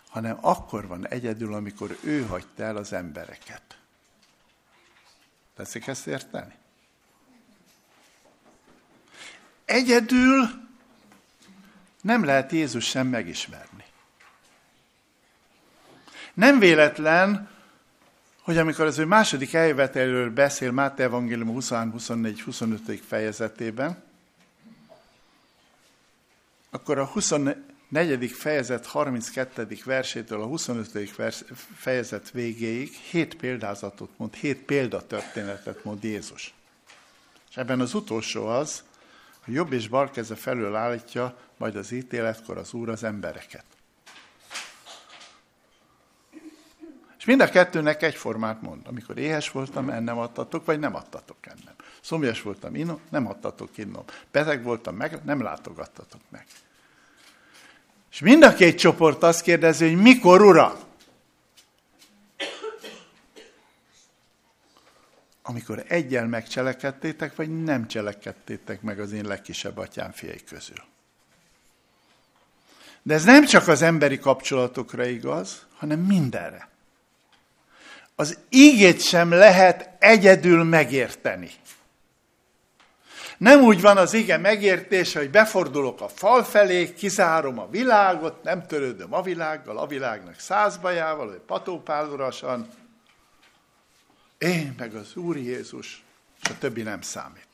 hanem 0.09 0.37
akkor 0.41 0.87
van 0.87 1.07
egyedül, 1.07 1.53
amikor 1.53 1.97
ő 2.03 2.25
hagyta 2.25 2.63
el 2.63 2.75
az 2.75 2.93
embereket. 2.93 3.77
Tetszik 5.55 5.87
ezt 5.87 6.07
érteni? 6.07 6.53
Egyedül 9.65 10.67
nem 12.01 12.23
lehet 12.23 12.51
Jézus 12.51 12.85
sem 12.85 13.07
megismerni. 13.07 13.83
Nem 16.33 16.59
véletlen, 16.59 17.49
hogy 18.41 18.57
amikor 18.57 18.85
az 18.85 18.97
ő 18.97 19.05
második 19.05 19.53
eljövetelről 19.53 20.31
beszél 20.31 20.71
Máté 20.71 21.03
Evangélium 21.03 21.47
23, 21.47 21.91
24, 21.91 22.41
25. 22.41 23.01
fejezetében, 23.07 24.03
akkor 26.69 26.97
a 26.97 27.05
24. 27.05 28.31
fejezet 28.31 28.85
32. 28.85 29.67
versétől 29.85 30.41
a 30.41 30.45
25. 30.45 31.09
fejezet 31.75 32.31
végéig 32.31 32.91
hét 32.91 33.35
példázatot 33.35 34.09
mond, 34.17 34.33
hét 34.33 34.57
példatörténetet 34.57 35.83
mond 35.83 36.03
Jézus. 36.03 36.53
És 37.49 37.57
ebben 37.57 37.79
az 37.79 37.93
utolsó 37.93 38.47
az, 38.47 38.83
a 39.45 39.51
jobb 39.51 39.73
és 39.73 39.87
bal 39.87 40.09
keze 40.09 40.35
felől 40.35 40.75
állítja 40.75 41.37
majd 41.57 41.75
az 41.75 41.91
ítéletkor 41.91 42.57
az 42.57 42.73
Úr 42.73 42.89
az 42.89 43.03
embereket. 43.03 43.65
És 47.17 47.25
mind 47.25 47.41
a 47.41 47.49
kettőnek 47.49 48.01
egyformát 48.03 48.61
mond. 48.61 48.87
Amikor 48.87 49.17
éhes 49.17 49.51
voltam, 49.51 49.89
ennem 49.89 50.17
adtatok, 50.17 50.65
vagy 50.65 50.79
nem 50.79 50.95
adtatok 50.95 51.37
ennem. 51.41 51.75
Szomjas 52.01 52.41
voltam, 52.41 52.75
innom, 52.75 52.99
nem 53.09 53.27
adtatok 53.27 53.77
innom. 53.77 54.03
Beteg 54.31 54.63
voltam, 54.63 54.95
meg 54.95 55.23
nem 55.23 55.41
látogattatok 55.41 56.21
meg. 56.29 56.45
És 58.11 58.19
mind 58.19 58.43
a 58.43 58.53
két 58.53 58.77
csoport 58.77 59.23
azt 59.23 59.41
kérdezi, 59.41 59.87
hogy 59.87 60.01
mikor, 60.01 60.41
Uram? 60.41 60.73
Amikor 65.41 65.83
egyel 65.87 66.27
megcselekedtétek, 66.27 67.35
vagy 67.35 67.63
nem 67.63 67.87
cselekedtétek 67.87 68.81
meg 68.81 68.99
az 68.99 69.11
én 69.11 69.25
legkisebb 69.25 69.77
atyám 69.77 70.11
fiai 70.11 70.43
közül. 70.43 70.83
De 73.01 73.13
ez 73.13 73.23
nem 73.23 73.45
csak 73.45 73.67
az 73.67 73.81
emberi 73.81 74.19
kapcsolatokra 74.19 75.05
igaz, 75.05 75.65
hanem 75.77 75.99
mindenre. 75.99 76.69
Az 78.15 78.37
ígét 78.49 79.01
sem 79.01 79.31
lehet 79.31 79.89
egyedül 79.99 80.63
megérteni. 80.63 81.49
Nem 83.39 83.61
úgy 83.61 83.81
van 83.81 83.97
az 83.97 84.13
ige 84.13 84.37
megértése, 84.37 85.19
hogy 85.19 85.29
befordulok 85.29 86.01
a 86.01 86.07
fal 86.07 86.43
felé, 86.43 86.93
kizárom 86.93 87.59
a 87.59 87.69
világot, 87.69 88.43
nem 88.43 88.67
törődöm 88.67 89.13
a 89.13 89.21
világgal, 89.21 89.77
a 89.77 89.87
világnak 89.87 90.39
száz 90.39 90.77
bajával, 90.77 91.27
vagy 91.27 91.41
patópálurasan. 91.45 92.69
Én 94.37 94.75
meg 94.77 94.95
az 94.95 95.15
Úr 95.15 95.37
Jézus, 95.37 96.03
és 96.43 96.49
a 96.49 96.57
többi 96.57 96.81
nem 96.81 97.01
számít. 97.01 97.47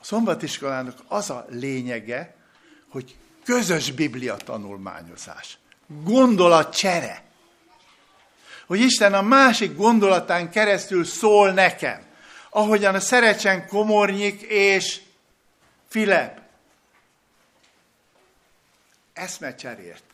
A 0.00 0.04
szombatiskolának 0.04 0.98
az 1.08 1.30
a 1.30 1.46
lényege, 1.48 2.34
hogy 2.88 3.16
közös 3.44 3.90
biblia 3.90 4.36
tanulmányozás, 4.36 5.58
gondolatcsere. 5.86 7.24
Hogy 8.66 8.80
Isten 8.80 9.14
a 9.14 9.22
másik 9.22 9.76
gondolatán 9.76 10.50
keresztül 10.50 11.04
szól 11.04 11.50
nekem 11.50 12.10
ahogyan 12.54 12.94
a 12.94 13.00
Szerecsen 13.00 13.66
Komornyik 13.66 14.40
és 14.42 15.00
Filip 15.88 16.40
eszmecserért. 19.12 20.04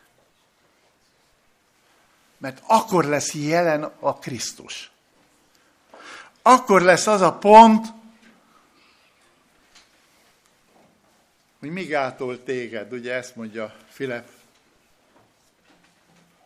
Mert 2.36 2.62
akkor 2.66 3.04
lesz 3.04 3.34
jelen 3.34 3.82
a 3.82 4.18
Krisztus. 4.18 4.90
Akkor 6.42 6.82
lesz 6.82 7.06
az 7.06 7.20
a 7.20 7.32
pont, 7.32 7.86
hogy 11.58 11.70
mi 11.70 11.84
gátol 11.84 12.42
téged, 12.42 12.92
ugye 12.92 13.14
ezt 13.14 13.36
mondja 13.36 13.76
Filip. 13.88 14.28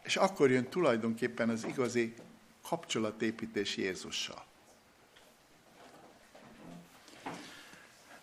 És 0.03 0.17
akkor 0.17 0.51
jön 0.51 0.69
tulajdonképpen 0.69 1.49
az 1.49 1.65
igazi 1.65 2.15
kapcsolatépítés 2.63 3.77
Jézussal. 3.77 4.51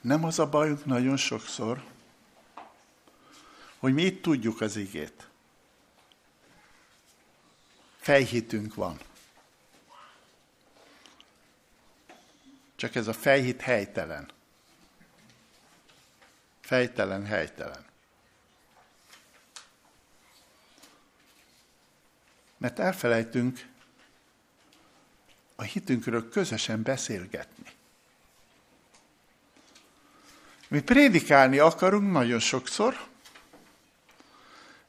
Nem 0.02 0.24
az 0.24 0.40
a 0.40 0.50
bajunk 0.50 0.86
nagyon 0.86 1.18
sokszor, 1.18 1.84
hogy 3.78 3.94
mi 3.94 4.04
itt 4.04 4.22
tudjuk 4.22 4.62
az 4.62 4.76
igét. 4.76 5.28
Fejhitünk 7.98 8.74
van. 8.74 9.00
Csak 12.76 12.96
ez 12.96 13.08
a 13.08 13.14
fejhit 13.14 13.62
helytelen. 13.62 14.32
Fejtelen, 16.62 17.26
helytelen. 17.26 17.86
Mert 22.58 22.80
elfelejtünk 22.80 23.68
a 25.56 25.62
hitünkről 25.62 26.30
közösen 26.30 26.84
beszélgetni. 26.84 27.79
Mi 30.70 30.82
prédikálni 30.82 31.58
akarunk 31.58 32.12
nagyon 32.12 32.40
sokszor, 32.40 33.08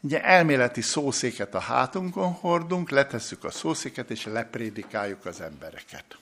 ugye 0.01 0.23
elméleti 0.23 0.81
szószéket 0.81 1.55
a 1.55 1.59
hátunkon 1.59 2.33
hordunk, 2.33 2.91
letesszük 2.91 3.45
a 3.45 3.51
szószéket, 3.51 4.11
és 4.11 4.25
leprédikáljuk 4.25 5.27
az 5.27 5.41
embereket. 5.41 6.19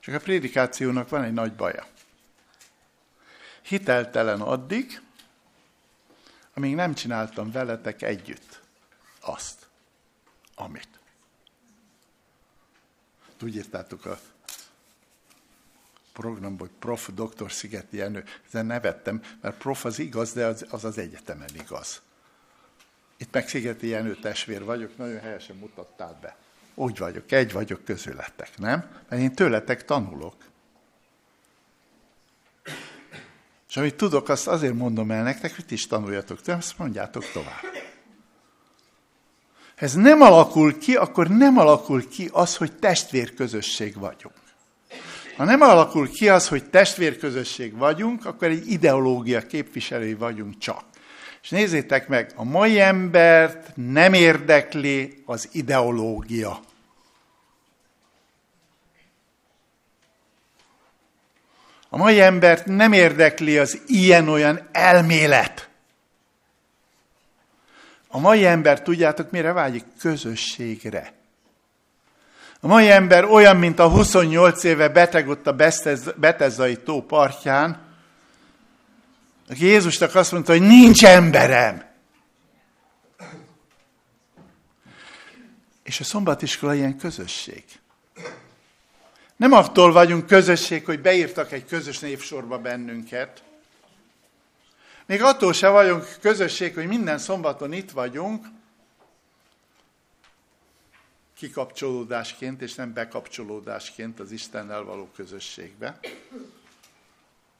Csak 0.00 0.14
a 0.14 0.18
prédikációnak 0.18 1.08
van 1.08 1.22
egy 1.22 1.32
nagy 1.32 1.52
baja. 1.52 1.86
Hiteltelen 3.62 4.40
addig, 4.40 5.00
amíg 6.54 6.74
nem 6.74 6.94
csináltam 6.94 7.52
veletek 7.52 8.02
együtt 8.02 8.60
azt, 9.20 9.66
amit. 10.54 10.88
Úgy 13.42 13.56
írtátok 13.56 14.04
a 14.04 14.18
programból, 16.14 16.66
hogy 16.66 16.76
prof. 16.78 17.10
dr. 17.14 17.52
Szigeti 17.52 17.96
Jenő. 17.96 18.24
Ezen 18.46 18.66
nevettem, 18.66 19.22
mert 19.40 19.56
prof 19.56 19.84
az 19.84 19.98
igaz, 19.98 20.32
de 20.32 20.46
az 20.46 20.66
az, 20.70 20.84
az 20.84 20.98
egyetemen 20.98 21.48
igaz. 21.62 22.02
Itt 23.16 23.32
meg 23.32 23.48
Szigeti 23.48 23.86
Jenő 23.86 24.14
testvér 24.14 24.64
vagyok, 24.64 24.96
nagyon 24.96 25.20
helyesen 25.20 25.56
mutattál 25.56 26.18
be. 26.20 26.36
Úgy 26.74 26.98
vagyok, 26.98 27.32
egy 27.32 27.52
vagyok 27.52 27.84
közületek, 27.84 28.58
nem? 28.58 28.90
Mert 29.08 29.22
én 29.22 29.34
tőletek 29.34 29.84
tanulok. 29.84 30.34
És 33.68 33.76
amit 33.76 33.96
tudok, 33.96 34.28
azt 34.28 34.46
azért 34.46 34.74
mondom 34.74 35.10
el 35.10 35.22
nektek, 35.22 35.54
hogy 35.54 35.66
ti 35.66 35.74
is 35.74 35.86
tanuljatok 35.86 36.42
tőlem, 36.42 36.60
azt 36.60 36.78
mondjátok 36.78 37.30
tovább. 37.32 37.60
Ha 39.76 39.84
ez 39.84 39.94
nem 39.94 40.20
alakul 40.20 40.78
ki, 40.78 40.96
akkor 40.96 41.28
nem 41.28 41.58
alakul 41.58 42.08
ki 42.08 42.28
az, 42.32 42.56
hogy 42.56 42.76
testvérközösség 42.76 43.98
vagyunk. 43.98 44.43
Ha 45.36 45.44
nem 45.44 45.60
alakul 45.60 46.10
ki 46.10 46.28
az, 46.28 46.48
hogy 46.48 46.70
testvérközösség 46.70 47.76
vagyunk, 47.76 48.26
akkor 48.26 48.48
egy 48.48 48.70
ideológia 48.70 49.40
képviselői 49.40 50.14
vagyunk 50.14 50.58
csak. 50.58 50.84
És 51.42 51.48
nézzétek 51.50 52.08
meg, 52.08 52.32
a 52.36 52.44
mai 52.44 52.80
embert 52.80 53.72
nem 53.74 54.12
érdekli 54.12 55.22
az 55.26 55.48
ideológia. 55.52 56.60
A 61.88 61.96
mai 61.96 62.20
embert 62.20 62.66
nem 62.66 62.92
érdekli 62.92 63.58
az 63.58 63.80
ilyen-olyan 63.86 64.68
elmélet. 64.72 65.68
A 68.08 68.18
mai 68.18 68.46
ember, 68.46 68.82
tudjátok, 68.82 69.30
mire 69.30 69.52
vágyik? 69.52 69.84
Közösségre. 69.98 71.13
A 72.64 72.66
mai 72.66 72.90
ember 72.90 73.24
olyan, 73.24 73.56
mint 73.56 73.78
a 73.78 73.88
28 73.88 74.64
éve 74.64 74.88
beteg 74.88 75.28
ott 75.28 75.46
a 75.46 75.56
Betezzai 76.16 76.76
tó 76.76 77.02
partján, 77.02 77.80
aki 79.48 79.64
Jézusnak 79.64 80.14
azt 80.14 80.32
mondta, 80.32 80.52
hogy 80.52 80.60
nincs 80.60 81.04
emberem. 81.04 81.84
És 85.82 86.00
a 86.00 86.04
szombatiskola 86.04 86.74
ilyen 86.74 86.98
közösség. 86.98 87.64
Nem 89.36 89.52
attól 89.52 89.92
vagyunk 89.92 90.26
közösség, 90.26 90.84
hogy 90.84 91.00
beírtak 91.00 91.52
egy 91.52 91.64
közös 91.64 91.98
névsorba 91.98 92.58
bennünket. 92.58 93.42
Még 95.06 95.22
attól 95.22 95.52
se 95.52 95.68
vagyunk 95.68 96.16
közösség, 96.20 96.74
hogy 96.74 96.86
minden 96.86 97.18
szombaton 97.18 97.72
itt 97.72 97.90
vagyunk, 97.90 98.46
kikapcsolódásként 101.44 102.62
és 102.62 102.74
nem 102.74 102.92
bekapcsolódásként 102.92 104.20
az 104.20 104.30
Istennel 104.30 104.82
való 104.82 105.10
közösségbe. 105.14 105.98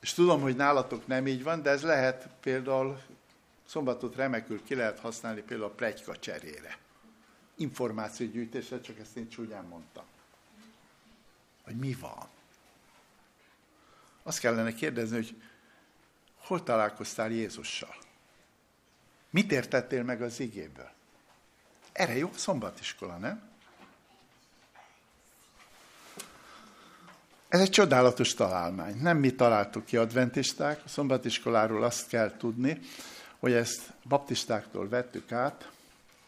És 0.01 0.12
tudom, 0.12 0.41
hogy 0.41 0.57
nálatok 0.57 1.07
nem 1.07 1.26
így 1.26 1.43
van, 1.43 1.62
de 1.62 1.70
ez 1.70 1.82
lehet 1.82 2.28
például 2.41 3.01
szombatot 3.64 4.16
remekül 4.16 4.62
ki 4.62 4.74
lehet 4.74 4.99
használni 4.99 5.41
például 5.41 5.70
a 5.70 5.74
plegyka 5.74 6.16
cserére. 6.16 6.78
Információgyűjtésre, 7.57 8.80
csak 8.80 8.99
ezt 8.99 9.16
én 9.16 9.28
csúnyán 9.28 9.64
mondtam. 9.64 10.05
Hogy 11.62 11.76
mi 11.76 11.97
van? 12.01 12.28
Azt 14.22 14.39
kellene 14.39 14.74
kérdezni, 14.74 15.16
hogy 15.16 15.43
hol 16.37 16.62
találkoztál 16.62 17.30
Jézussal? 17.30 17.97
Mit 19.30 19.53
értettél 19.53 20.03
meg 20.03 20.22
az 20.22 20.41
igéből? 20.41 20.91
Erre 21.93 22.16
jó 22.16 22.30
szombatiskola, 22.35 23.16
nem? 23.16 23.53
Ez 27.55 27.61
egy 27.61 27.71
csodálatos 27.71 28.35
találmány. 28.35 28.97
Nem 29.03 29.19
mi 29.19 29.31
találtuk 29.31 29.85
ki 29.85 29.97
adventisták, 29.97 30.81
a 30.85 30.89
szombatiskoláról 30.89 31.83
azt 31.83 32.09
kell 32.09 32.33
tudni, 32.39 32.79
hogy 33.39 33.53
ezt 33.53 33.81
baptistáktól 34.09 34.89
vettük 34.89 35.33
át, 35.33 35.69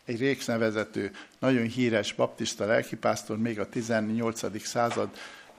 egy 0.04 0.18
Réks 0.18 0.44
nevezető, 0.44 1.10
nagyon 1.38 1.66
híres 1.66 2.12
baptista 2.12 2.64
lelkipásztor 2.64 3.38
még 3.38 3.60
a 3.60 3.68
18. 3.68 4.66
század 4.66 5.08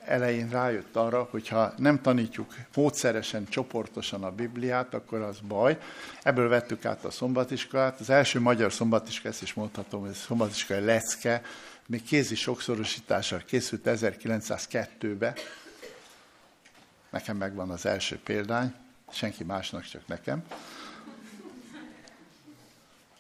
elején 0.05 0.49
rájött 0.49 0.95
arra, 0.95 1.28
hogy 1.32 1.47
ha 1.47 1.74
nem 1.78 2.01
tanítjuk 2.01 2.55
módszeresen, 2.76 3.45
csoportosan 3.49 4.24
a 4.24 4.32
Bibliát, 4.32 4.93
akkor 4.93 5.22
az 5.22 5.38
baj. 5.47 5.78
Ebből 6.24 6.49
vettük 6.49 6.86
át 6.86 7.05
a 7.05 7.11
szombatiskolát. 7.11 7.99
Az 7.99 8.09
első 8.09 8.39
magyar 8.39 8.74
szombatiska, 8.74 9.28
ezt 9.28 9.41
is 9.41 9.53
mondhatom, 9.53 10.01
hogy 10.01 10.09
a 10.09 10.13
szombatiskolai 10.13 10.84
lecke, 10.84 11.41
még 11.88 12.03
kézi 12.03 12.35
sokszorosítással 12.35 13.39
készült 13.39 13.81
1902-be. 13.85 15.35
Nekem 17.09 17.38
megvan 17.38 17.69
az 17.69 17.85
első 17.85 18.19
példány, 18.19 18.75
senki 19.09 19.43
másnak, 19.43 19.83
csak 19.83 20.07
nekem. 20.07 20.47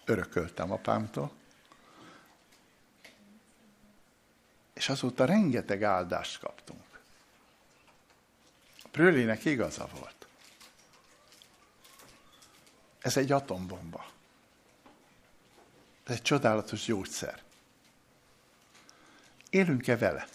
Örököltem 0.05 0.71
apámtól. 0.71 1.31
És 4.73 4.89
azóta 4.89 5.25
rengeteg 5.25 5.83
áldást 5.83 6.39
kaptunk. 6.39 6.99
Prőlének 8.91 9.45
igaza 9.45 9.87
volt. 9.99 10.27
Ez 12.99 13.17
egy 13.17 13.31
atombomba. 13.31 14.05
Ez 16.03 16.13
egy 16.13 16.21
csodálatos 16.21 16.85
gyógyszer. 16.85 17.45
Élünk-e 19.49 19.97
vele? 19.97 20.27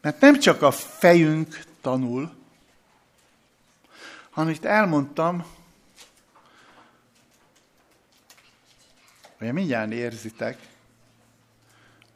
Mert 0.00 0.20
nem 0.20 0.38
csak 0.38 0.62
a 0.62 0.70
fejünk 0.70 1.64
tanul, 1.80 2.34
hanem 4.30 4.52
itt 4.52 4.64
elmondtam, 4.64 5.46
hogy 9.38 9.52
mindjárt 9.52 9.92
érzitek, 9.92 10.58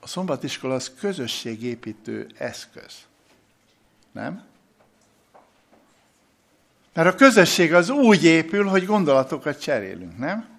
a 0.00 0.06
szombatiskola 0.06 0.74
az 0.74 0.94
közösségépítő 0.98 2.26
eszköz. 2.38 2.94
Nem? 4.12 4.44
Mert 6.92 7.14
a 7.14 7.14
közösség 7.14 7.74
az 7.74 7.88
úgy 7.88 8.24
épül, 8.24 8.66
hogy 8.66 8.86
gondolatokat 8.86 9.60
cserélünk, 9.60 10.18
nem? 10.18 10.57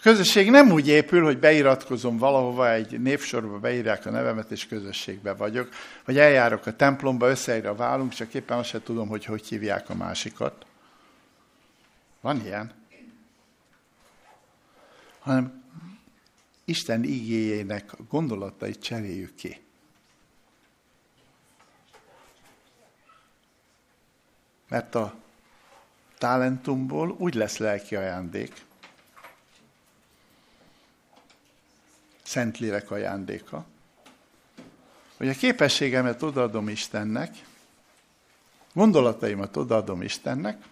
A 0.00 0.02
közösség 0.02 0.50
nem 0.50 0.70
úgy 0.70 0.88
épül, 0.88 1.24
hogy 1.24 1.38
beiratkozom 1.38 2.18
valahova, 2.18 2.72
egy 2.72 3.00
névsorba 3.00 3.58
beírják 3.58 4.06
a 4.06 4.10
nevemet, 4.10 4.50
és 4.50 4.66
közösségbe 4.66 5.34
vagyok, 5.34 5.68
vagy 6.04 6.18
eljárok 6.18 6.66
a 6.66 6.76
templomba, 6.76 7.28
összeire 7.28 7.72
válunk, 7.72 8.12
csak 8.12 8.34
éppen 8.34 8.58
azt 8.58 8.68
sem 8.68 8.82
tudom, 8.82 9.08
hogy 9.08 9.24
hogy 9.24 9.46
hívják 9.46 9.88
a 9.88 9.94
másikat. 9.94 10.66
Van 12.20 12.44
ilyen? 12.44 12.72
Hanem 15.18 15.64
Isten 16.64 17.04
igéjének 17.04 17.90
gondolatait 18.08 18.82
cseréljük 18.82 19.34
ki. 19.34 19.60
Mert 24.68 24.94
a 24.94 25.14
talentumból 26.18 27.10
úgy 27.18 27.34
lesz 27.34 27.56
lelki 27.56 27.96
ajándék, 27.96 28.68
Szentlélek 32.30 32.90
ajándéka, 32.90 33.64
hogy 35.16 35.28
a 35.28 35.32
képességemet 35.32 36.22
odaadom 36.22 36.68
Istennek, 36.68 37.34
gondolataimat 38.72 39.56
odaadom 39.56 40.02
Istennek, 40.02 40.62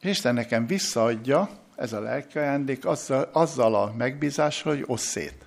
és 0.00 0.10
Isten 0.10 0.34
nekem 0.34 0.66
visszaadja, 0.66 1.48
ez 1.74 1.92
a 1.92 2.00
lelki 2.00 2.38
ajándék, 2.38 2.84
azzal, 2.84 3.28
azzal 3.32 3.74
a 3.74 3.92
megbízással, 3.96 4.74
hogy 4.74 4.84
ossz 4.86 5.06
szét. 5.06 5.44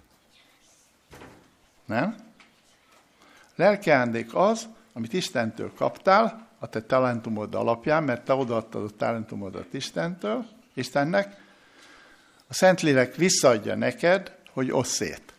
Nem? 1.86 2.16
Lelki 3.56 3.90
ajándék 3.90 4.36
az, 4.36 4.68
amit 4.94 5.14
Istentől 5.14 5.74
kaptál, 5.74 6.48
a 6.60 6.68
te 6.68 6.82
talentumod 6.82 7.56
alapján, 7.56 8.04
mert 8.04 8.26
te 8.26 8.34
odaadtad 8.34 8.84
a 8.84 8.96
talentumodat 8.96 9.74
Istentől, 9.74 10.46
Istennek, 10.74 11.48
a 12.50 12.54
Szentlélek 12.54 13.16
visszaadja 13.16 13.76
neked, 13.76 14.36
hogy 14.52 14.72
ossz 14.72 14.94
szét. 14.94 15.34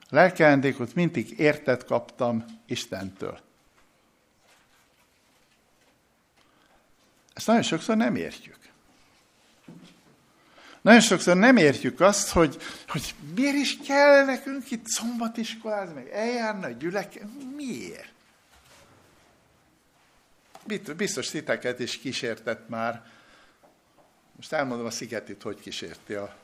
A 0.00 0.14
lelkeendékot 0.14 0.94
mindig 0.94 1.38
értet 1.38 1.84
kaptam 1.84 2.44
Istentől. 2.66 3.38
Ezt 7.34 7.46
nagyon 7.46 7.62
sokszor 7.62 7.96
nem 7.96 8.16
értjük. 8.16 8.58
Nagyon 10.80 11.00
sokszor 11.00 11.36
nem 11.36 11.56
értjük 11.56 12.00
azt, 12.00 12.28
hogy, 12.28 12.56
hogy 12.88 13.14
miért 13.34 13.56
is 13.56 13.78
kell 13.86 14.24
nekünk 14.24 14.70
itt 14.70 14.86
szombatiskolázni, 14.86 15.94
meg 15.94 16.08
eljárni 16.08 16.64
a 16.64 16.68
gyülek, 16.68 17.20
miért? 17.56 18.12
Biztos 20.96 21.28
titeket 21.28 21.78
is 21.78 21.98
kísértett 21.98 22.68
már 22.68 23.13
most 24.36 24.52
elmondom 24.52 24.86
a 24.86 24.90
szigetit, 24.90 25.42
hogy 25.42 25.60
kísérti 25.60 26.14
a, 26.14 26.36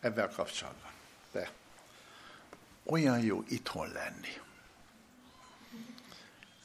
ebben 0.00 0.32
kapcsolatban. 0.32 0.90
De 1.32 1.50
olyan 2.84 3.20
jó 3.20 3.44
itthon 3.48 3.88
lenni. 3.92 4.28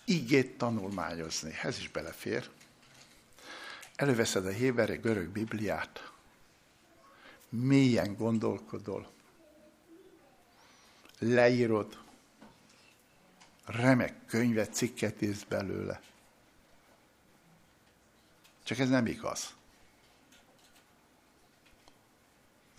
Igét 0.04 0.58
tanulmányozni, 0.58 1.58
ez 1.62 1.78
is 1.78 1.90
belefér. 1.90 2.50
Előveszed 3.96 4.46
a 4.46 4.50
héberre 4.50 4.96
görög 4.96 5.28
Bibliát, 5.28 6.12
mélyen 7.50 8.16
gondolkodol, 8.16 9.12
leírod, 11.20 11.98
remek 13.66 14.26
könyvet, 14.26 14.74
cikket 14.74 15.22
írsz 15.22 15.44
belőle. 15.44 16.02
Csak 18.64 18.80
ez 18.80 18.90
nem 18.90 19.06
igaz. 19.06 19.54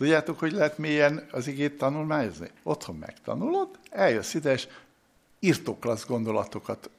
Tudjátok, 0.03 0.39
hogy 0.39 0.51
lehet 0.51 0.77
mélyen 0.77 1.27
az 1.31 1.47
igét 1.47 1.77
tanulmányozni? 1.77 2.49
Otthon 2.63 2.95
megtanulod, 2.95 3.79
eljössz 3.89 4.33
ide, 4.33 4.51
és 4.51 4.67
írtoklasz 5.39 6.05
gondolatokat 6.05 6.89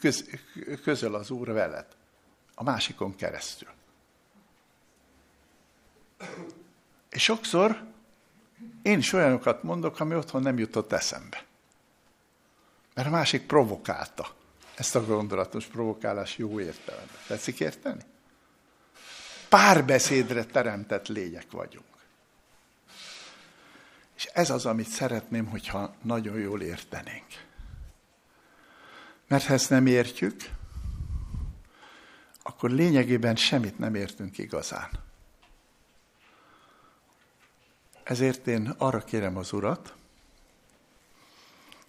köz, 0.00 0.30
közöl 0.82 1.14
az 1.14 1.30
Úr 1.30 1.52
veled. 1.52 1.86
A 2.54 2.62
másikon 2.62 3.16
keresztül. 3.16 3.68
És 7.10 7.22
sokszor 7.22 7.82
én 8.82 8.98
is 8.98 9.12
olyanokat 9.12 9.62
mondok, 9.62 10.00
ami 10.00 10.14
otthon 10.14 10.42
nem 10.42 10.58
jutott 10.58 10.92
eszembe. 10.92 11.44
Mert 12.94 13.08
a 13.08 13.10
másik 13.10 13.46
provokálta. 13.46 14.34
Ezt 14.76 14.94
a 14.94 15.04
gondolatos 15.04 15.66
provokálás 15.66 16.38
jó 16.38 16.60
értelemben. 16.60 17.18
Tetszik 17.26 17.60
érteni? 17.60 18.02
Párbeszédre 19.48 20.44
teremtett 20.44 21.08
lények 21.08 21.50
vagyunk. 21.50 21.88
És 24.20 24.26
ez 24.26 24.50
az, 24.50 24.66
amit 24.66 24.88
szeretném, 24.88 25.46
hogyha 25.46 25.94
nagyon 26.02 26.38
jól 26.38 26.62
értenénk. 26.62 27.26
Mert 29.28 29.44
ha 29.44 29.52
ezt 29.52 29.70
nem 29.70 29.86
értjük, 29.86 30.50
akkor 32.42 32.70
lényegében 32.70 33.36
semmit 33.36 33.78
nem 33.78 33.94
értünk 33.94 34.38
igazán. 34.38 34.90
Ezért 38.02 38.46
én 38.46 38.74
arra 38.78 39.04
kérem 39.04 39.36
az 39.36 39.52
Urat, 39.52 39.94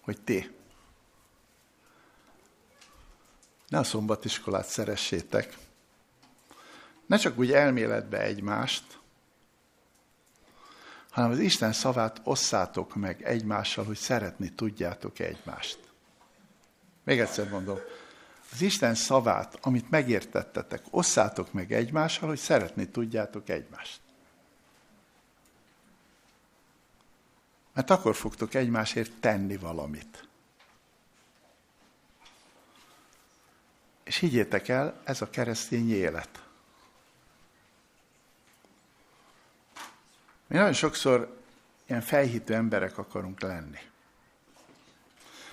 hogy 0.00 0.20
ti 0.20 0.50
ne 3.68 3.78
a 3.78 3.84
szombatiskolát 3.84 4.66
szeressétek, 4.66 5.56
ne 7.06 7.16
csak 7.16 7.38
úgy 7.38 7.52
elméletbe 7.52 8.20
egymást, 8.20 9.00
hanem 11.12 11.30
az 11.30 11.38
Isten 11.38 11.72
szavát 11.72 12.20
osszátok 12.24 12.94
meg 12.94 13.22
egymással, 13.22 13.84
hogy 13.84 13.96
szeretni 13.96 14.52
tudjátok 14.52 15.18
egymást. 15.18 15.78
Még 17.04 17.20
egyszer 17.20 17.48
mondom, 17.48 17.78
az 18.52 18.60
Isten 18.60 18.94
szavát, 18.94 19.58
amit 19.60 19.90
megértettetek, 19.90 20.82
osszátok 20.90 21.52
meg 21.52 21.72
egymással, 21.72 22.28
hogy 22.28 22.38
szeretni 22.38 22.88
tudjátok 22.88 23.48
egymást. 23.48 24.00
Mert 27.72 27.90
akkor 27.90 28.14
fogtok 28.14 28.54
egymásért 28.54 29.12
tenni 29.20 29.56
valamit. 29.56 30.28
És 34.04 34.16
higgyétek 34.16 34.68
el, 34.68 35.00
ez 35.04 35.22
a 35.22 35.30
keresztény 35.30 35.90
élet. 35.90 36.42
Mi 40.52 40.58
nagyon 40.58 40.72
sokszor 40.72 41.36
ilyen 41.86 42.00
felhitő 42.00 42.54
emberek 42.54 42.98
akarunk 42.98 43.40
lenni. 43.40 43.78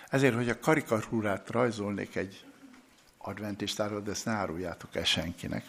Ezért, 0.10 0.36
hogy 0.36 0.50
a 0.50 0.60
karikatúrát 0.60 1.50
rajzolnék 1.50 2.16
egy 2.16 2.45
adventistáról, 3.18 4.02
de 4.02 4.12
ezt 4.12 4.26
ne 4.26 4.32
áruljátok 4.32 4.95
el 4.95 5.04
senkinek. 5.04 5.66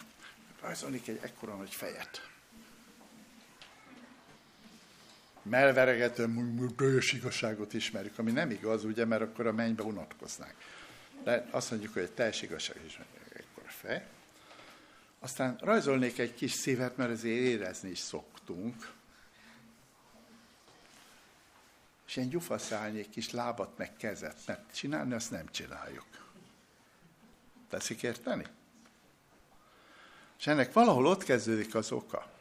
Rajzolnék 0.61 1.07
egy 1.07 1.19
ekkora 1.21 1.55
nagy 1.55 1.73
fejet. 1.73 2.29
Melveregetően 5.41 6.65
bős 6.75 7.13
igazságot 7.13 7.73
ismerjük, 7.73 8.19
ami 8.19 8.31
nem 8.31 8.49
igaz, 8.49 8.83
ugye, 8.83 9.05
mert 9.05 9.21
akkor 9.21 9.47
a 9.47 9.53
mennybe 9.53 9.83
unatkoznánk. 9.83 10.55
De 11.23 11.47
azt 11.51 11.71
mondjuk, 11.71 11.93
hogy 11.93 12.01
egy 12.01 12.11
teljes 12.11 12.41
igazság 12.41 12.77
is 12.85 12.99
ekkora 13.33 13.69
fej. 13.69 14.07
Aztán 15.19 15.57
rajzolnék 15.61 16.19
egy 16.19 16.33
kis 16.33 16.51
szívet, 16.51 16.97
mert 16.97 17.11
azért 17.11 17.39
érezni 17.39 17.89
is 17.89 17.99
szoktunk. 17.99 18.99
És 22.11 22.17
ilyen 22.17 22.29
gyufaszálnék 22.29 23.09
kis 23.09 23.31
lábat 23.31 23.77
meg 23.77 23.95
kezet, 23.97 24.37
mert 24.45 24.75
csinálni 24.75 25.13
azt 25.13 25.31
nem 25.31 25.51
csináljuk. 25.51 26.05
Teszik 27.69 28.03
érteni? 28.03 28.45
És 30.39 30.47
ennek 30.47 30.73
valahol 30.73 31.05
ott 31.05 31.23
kezdődik 31.23 31.75
az 31.75 31.91
oka, 31.91 32.31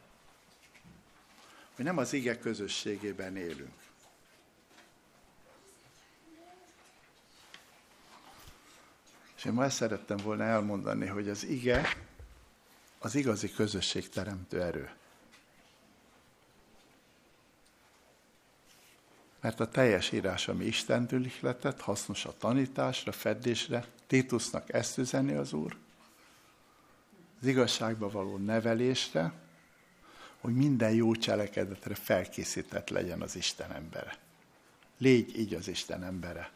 hogy 1.75 1.85
nem 1.85 1.99
az 1.99 2.13
ige 2.13 2.39
közösségében 2.39 3.37
élünk. 3.37 3.75
És 9.37 9.45
én 9.45 9.53
ma 9.53 9.65
ezt 9.65 9.77
szerettem 9.77 10.17
volna 10.17 10.45
elmondani, 10.45 11.07
hogy 11.07 11.29
az 11.29 11.45
ige 11.45 11.97
az 12.99 13.15
igazi 13.15 13.53
közösség 13.53 14.09
teremtő 14.09 14.63
erő. 14.63 15.00
Mert 19.41 19.61
a 19.61 19.69
teljes 19.69 20.13
írás, 20.13 20.49
ami 20.49 20.65
Istentől 20.65 21.25
ihletett, 21.25 21.81
hasznos 21.81 22.25
a 22.25 22.37
tanításra, 22.39 23.13
feddésre, 23.13 23.85
Titusnak 24.07 24.73
ezt 24.73 24.99
üzeni 24.99 25.33
az 25.33 25.53
Úr, 25.53 25.77
az 27.41 27.47
igazságba 27.47 28.11
való 28.11 28.37
nevelésre, 28.37 29.33
hogy 30.41 30.55
minden 30.55 30.93
jó 30.93 31.15
cselekedetre 31.15 31.95
felkészített 31.95 32.89
legyen 32.89 33.23
az 33.23 33.37
Isten 33.37 33.73
embere. 33.73 34.19
Légy 34.99 35.39
így 35.39 35.55
az 35.55 35.69
Isten 35.69 36.05
embere. 36.05 36.51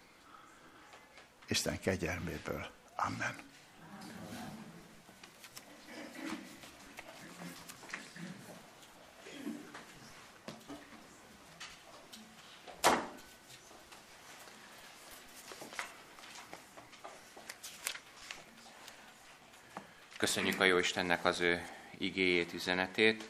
Isten 1.49 1.80
kegyelméből. 1.80 2.66
Amen. 2.97 3.53
Köszönjük 20.24 20.60
a 20.60 20.64
jó 20.64 20.78
Istennek 20.78 21.24
az 21.24 21.40
ő 21.40 21.62
igéjét, 21.98 22.52
üzenetét. 22.52 23.24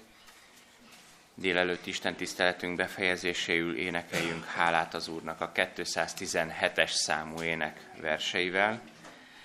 Délelőtt 1.34 1.86
Isten 1.86 2.14
tiszteletünk 2.14 2.76
befejezéséül 2.76 3.76
énekeljünk 3.76 4.44
hálát 4.44 4.94
az 4.94 5.08
Úrnak 5.08 5.40
a 5.40 5.52
217-es 5.54 6.90
számú 6.90 7.42
ének 7.42 7.80
verseivel. 8.00 8.80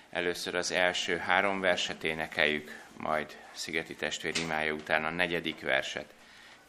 Először 0.10 0.56
az 0.56 0.72
első 0.72 1.18
három 1.18 1.60
verset 1.60 2.04
énekeljük, 2.04 2.82
majd 2.98 3.38
Szigeti 3.52 3.96
testvér 3.96 4.38
imája 4.38 4.74
után 4.74 5.06
a 5.06 5.10
negyedik 5.10 5.62
verset. 5.62 6.14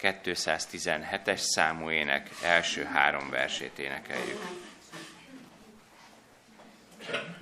217-es 0.01 1.39
számú 1.39 1.91
ének 1.91 2.31
első 2.43 2.85
három 2.85 3.31
versét 3.31 3.79
énekeljük. 3.79 4.41
Dio 7.07 7.40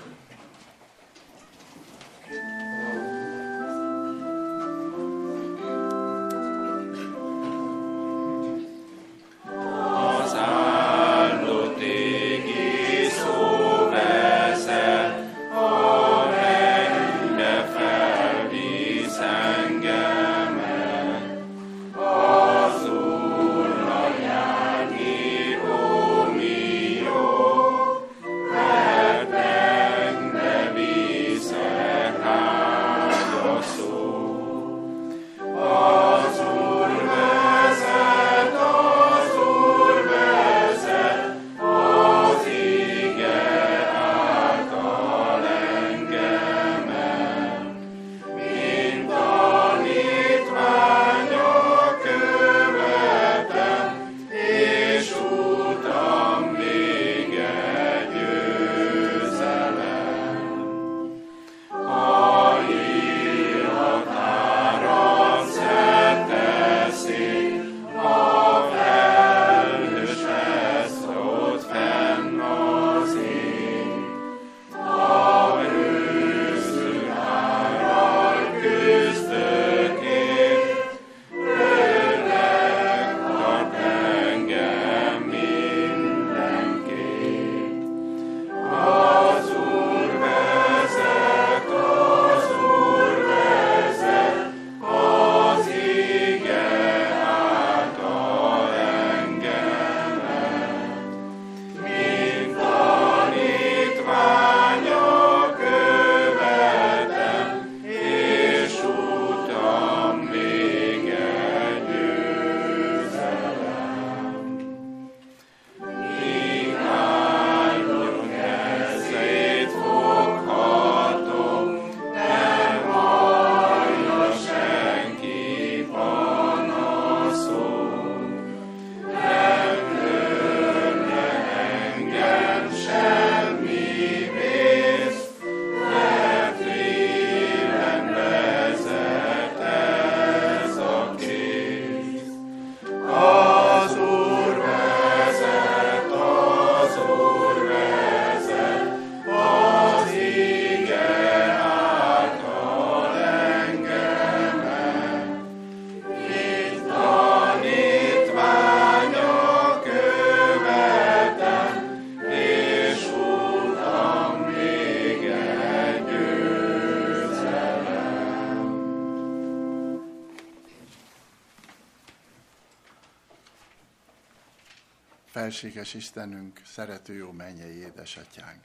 felséges 175.48 175.94
Istenünk, 175.94 176.60
szerető 176.64 177.14
jó 177.14 177.32
mennyei 177.32 177.76
édesatyánk. 177.76 178.64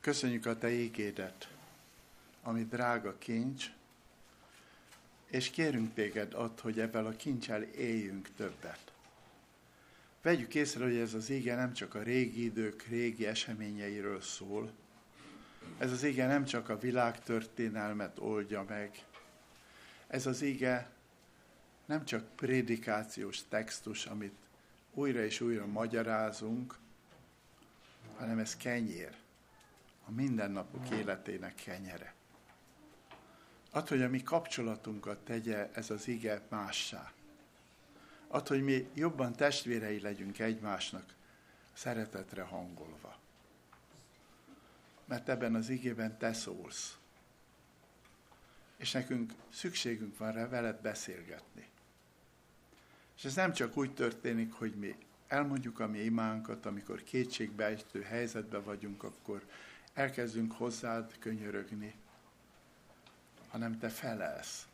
Köszönjük 0.00 0.46
a 0.46 0.58
Te 0.58 0.70
ígédet, 0.70 1.48
ami 2.42 2.64
drága 2.64 3.18
kincs, 3.18 3.66
és 5.26 5.50
kérünk 5.50 5.94
téged 5.94 6.34
add, 6.34 6.60
hogy 6.60 6.80
ebből 6.80 7.06
a 7.06 7.16
kincsel 7.16 7.62
éljünk 7.62 8.28
többet. 8.36 8.92
Vegyük 10.22 10.54
észre, 10.54 10.84
hogy 10.84 10.96
ez 10.96 11.14
az 11.14 11.30
ége 11.30 11.54
nem 11.54 11.72
csak 11.72 11.94
a 11.94 12.02
régi 12.02 12.44
idők 12.44 12.82
régi 12.82 13.26
eseményeiről 13.26 14.20
szól, 14.20 14.72
ez 15.78 15.92
az 15.92 16.02
ége 16.02 16.26
nem 16.26 16.44
csak 16.44 16.68
a 16.68 16.78
világtörténelmet 16.78 18.18
oldja 18.18 18.64
meg, 18.68 19.04
ez 20.06 20.26
az 20.26 20.42
ége 20.42 20.90
nem 21.86 22.04
csak 22.04 22.36
prédikációs 22.36 23.40
textus, 23.48 24.06
amit 24.06 24.46
újra 24.94 25.24
és 25.24 25.40
újra 25.40 25.66
magyarázunk, 25.66 26.78
hanem 28.16 28.38
ez 28.38 28.56
kenyér, 28.56 29.16
a 30.06 30.10
mindennapok 30.10 30.90
életének 30.90 31.54
kenyere. 31.54 32.14
Ad, 33.70 33.88
hogy 33.88 34.02
a 34.02 34.08
mi 34.08 34.22
kapcsolatunkat 34.22 35.18
tegye 35.18 35.70
ez 35.72 35.90
az 35.90 36.08
ige 36.08 36.42
mássá. 36.48 37.12
Ad, 38.28 38.48
hogy 38.48 38.62
mi 38.62 38.88
jobban 38.94 39.32
testvérei 39.32 40.00
legyünk 40.00 40.38
egymásnak, 40.38 41.14
szeretetre 41.72 42.42
hangolva. 42.42 43.18
Mert 45.04 45.28
ebben 45.28 45.54
az 45.54 45.68
igében 45.68 46.18
te 46.18 46.32
szólsz. 46.32 46.98
És 48.76 48.92
nekünk 48.92 49.32
szükségünk 49.52 50.18
van 50.18 50.32
rá 50.32 50.48
veled 50.48 50.80
beszélgetni. 50.80 51.68
És 53.18 53.24
ez 53.24 53.34
nem 53.34 53.52
csak 53.52 53.76
úgy 53.76 53.94
történik, 53.94 54.52
hogy 54.52 54.74
mi 54.74 54.96
elmondjuk 55.26 55.80
a 55.80 55.86
mi 55.86 55.98
imánkat, 55.98 56.66
amikor 56.66 57.02
kétségbeejtő 57.02 58.02
helyzetben 58.02 58.64
vagyunk, 58.64 59.02
akkor 59.02 59.46
elkezdünk 59.92 60.52
hozzád 60.52 61.18
könyörögni, 61.18 61.94
hanem 63.48 63.78
te 63.78 63.88
felelsz. 63.88 64.66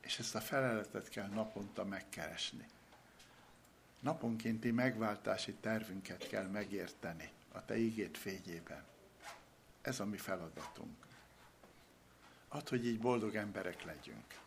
És 0.00 0.18
ezt 0.18 0.34
a 0.34 0.40
feleletet 0.40 1.08
kell 1.08 1.28
naponta 1.28 1.84
megkeresni. 1.84 2.66
Naponkénti 4.00 4.70
megváltási 4.70 5.52
tervünket 5.52 6.28
kell 6.28 6.46
megérteni 6.46 7.30
a 7.52 7.64
te 7.64 7.76
ígét 7.76 8.18
fényében. 8.18 8.84
Ez 9.82 10.00
a 10.00 10.04
mi 10.04 10.16
feladatunk. 10.16 11.06
Ad, 12.48 12.68
hogy 12.68 12.86
így 12.86 12.98
boldog 12.98 13.34
emberek 13.34 13.84
legyünk. 13.84 14.41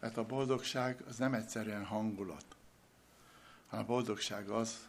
Mert 0.00 0.16
a 0.16 0.26
boldogság 0.26 1.00
az 1.08 1.16
nem 1.16 1.34
egyszerűen 1.34 1.84
hangulat, 1.84 2.56
hanem 3.66 3.84
a 3.84 3.88
boldogság 3.88 4.48
az, 4.48 4.86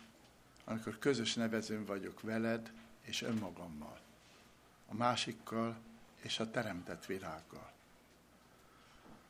amikor 0.63 0.99
közös 0.99 1.33
nevezőn 1.33 1.85
vagyok 1.85 2.21
veled 2.21 2.71
és 3.01 3.21
önmagammal, 3.21 3.99
a 4.87 4.93
másikkal 4.93 5.77
és 6.21 6.39
a 6.39 6.51
teremtett 6.51 7.05
világgal. 7.05 7.71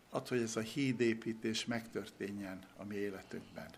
Add, 0.09 0.27
hogy 0.27 0.41
ez 0.41 0.55
a 0.55 0.61
hídépítés 0.61 1.65
megtörténjen 1.65 2.65
a 2.77 2.83
mi 2.83 2.95
életünkben, 2.95 3.69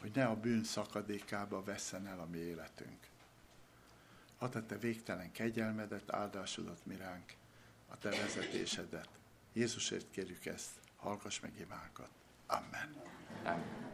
hogy 0.00 0.10
ne 0.14 0.24
a 0.24 0.36
bűn 0.36 0.64
szakadékába 0.64 1.64
vesszen 1.64 2.06
el 2.06 2.20
a 2.20 2.26
mi 2.26 2.38
életünk. 2.38 3.08
A 4.38 4.48
te 4.48 4.78
végtelen 4.78 5.32
kegyelmedet, 5.32 6.12
áldásodat 6.12 6.86
miránk, 6.86 7.34
a 7.88 7.98
te 7.98 8.10
vezetésedet. 8.10 9.08
Jézusért 9.52 10.10
kérjük 10.10 10.46
ezt, 10.46 10.79
hallgass 11.00 11.40
meg 11.40 11.52
imánkat. 11.60 12.10
Amen. 12.46 12.96
Amen. 13.44 13.90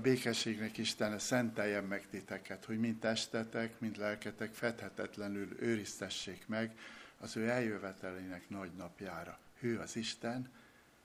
Békességnek 0.00 0.78
Isten 0.78 1.18
szenteljen 1.18 1.84
meg 1.84 2.06
titeket, 2.10 2.64
hogy 2.64 2.78
mind 2.78 2.98
testetek, 2.98 3.80
mind 3.80 3.96
lelketek 3.96 4.54
fedhetetlenül 4.54 5.56
őriztessék 5.58 6.46
meg 6.46 6.78
az 7.18 7.36
ő 7.36 7.48
eljövetelének 7.48 8.48
nagy 8.48 8.70
napjára. 8.76 9.38
Hű 9.60 9.76
az 9.76 9.96
Isten, 9.96 10.50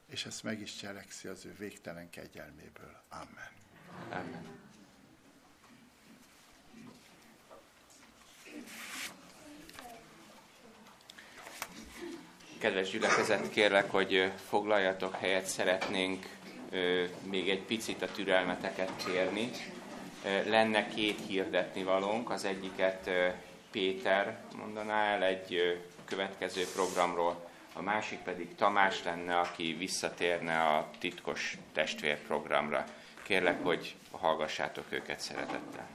és 0.07 0.25
ezt 0.25 0.43
meg 0.43 0.61
is 0.61 0.75
cselekszi 0.75 1.27
az 1.27 1.45
ő 1.45 1.55
végtelen 1.57 2.09
kegyelméből. 2.09 3.01
Amen. 3.09 3.51
Amen. 4.09 4.45
Kedves 12.59 12.89
gyülekezet, 12.89 13.49
kérlek, 13.49 13.91
hogy 13.91 14.31
foglaljatok 14.47 15.15
helyet, 15.15 15.45
szeretnénk 15.45 16.25
még 17.29 17.49
egy 17.49 17.61
picit 17.61 18.01
a 18.01 18.11
türelmeteket 18.11 18.91
kérni. 19.05 19.49
Lenne 20.45 20.87
két 20.87 21.19
hirdetni 21.27 21.83
valónk, 21.83 22.29
az 22.29 22.45
egyiket 22.45 23.09
Péter 23.71 24.37
mondaná 24.57 25.03
el 25.03 25.23
egy 25.23 25.79
következő 26.05 26.65
programról, 26.73 27.49
a 27.73 27.81
másik 27.81 28.19
pedig 28.19 28.55
Tamás 28.55 29.03
lenne, 29.03 29.39
aki 29.39 29.75
visszatérne 29.77 30.59
a 30.59 30.89
titkos 30.99 31.57
testvérprogramra. 31.73 32.85
Kérlek, 33.23 33.63
hogy 33.63 33.95
hallgassátok 34.11 34.85
őket 34.89 35.19
szeretettel. 35.19 35.87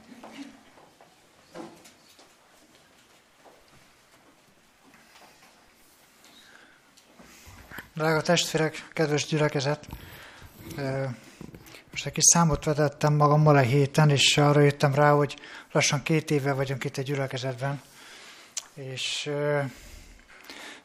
Drága 7.93 8.21
testvérek, 8.21 8.87
kedves 8.93 9.25
gyülekezet! 9.25 9.87
Most 11.91 12.05
egy 12.05 12.11
kis 12.11 12.23
számot 12.23 12.63
vetettem 12.63 13.13
magammal 13.13 13.55
a 13.55 13.59
héten, 13.59 14.09
és 14.09 14.37
arra 14.37 14.59
jöttem 14.59 14.93
rá, 14.93 15.11
hogy 15.11 15.35
lassan 15.71 16.03
két 16.03 16.31
éve 16.31 16.53
vagyunk 16.53 16.83
itt 16.83 16.97
egy 16.97 17.05
gyülekezetben. 17.05 17.81
És 18.73 19.29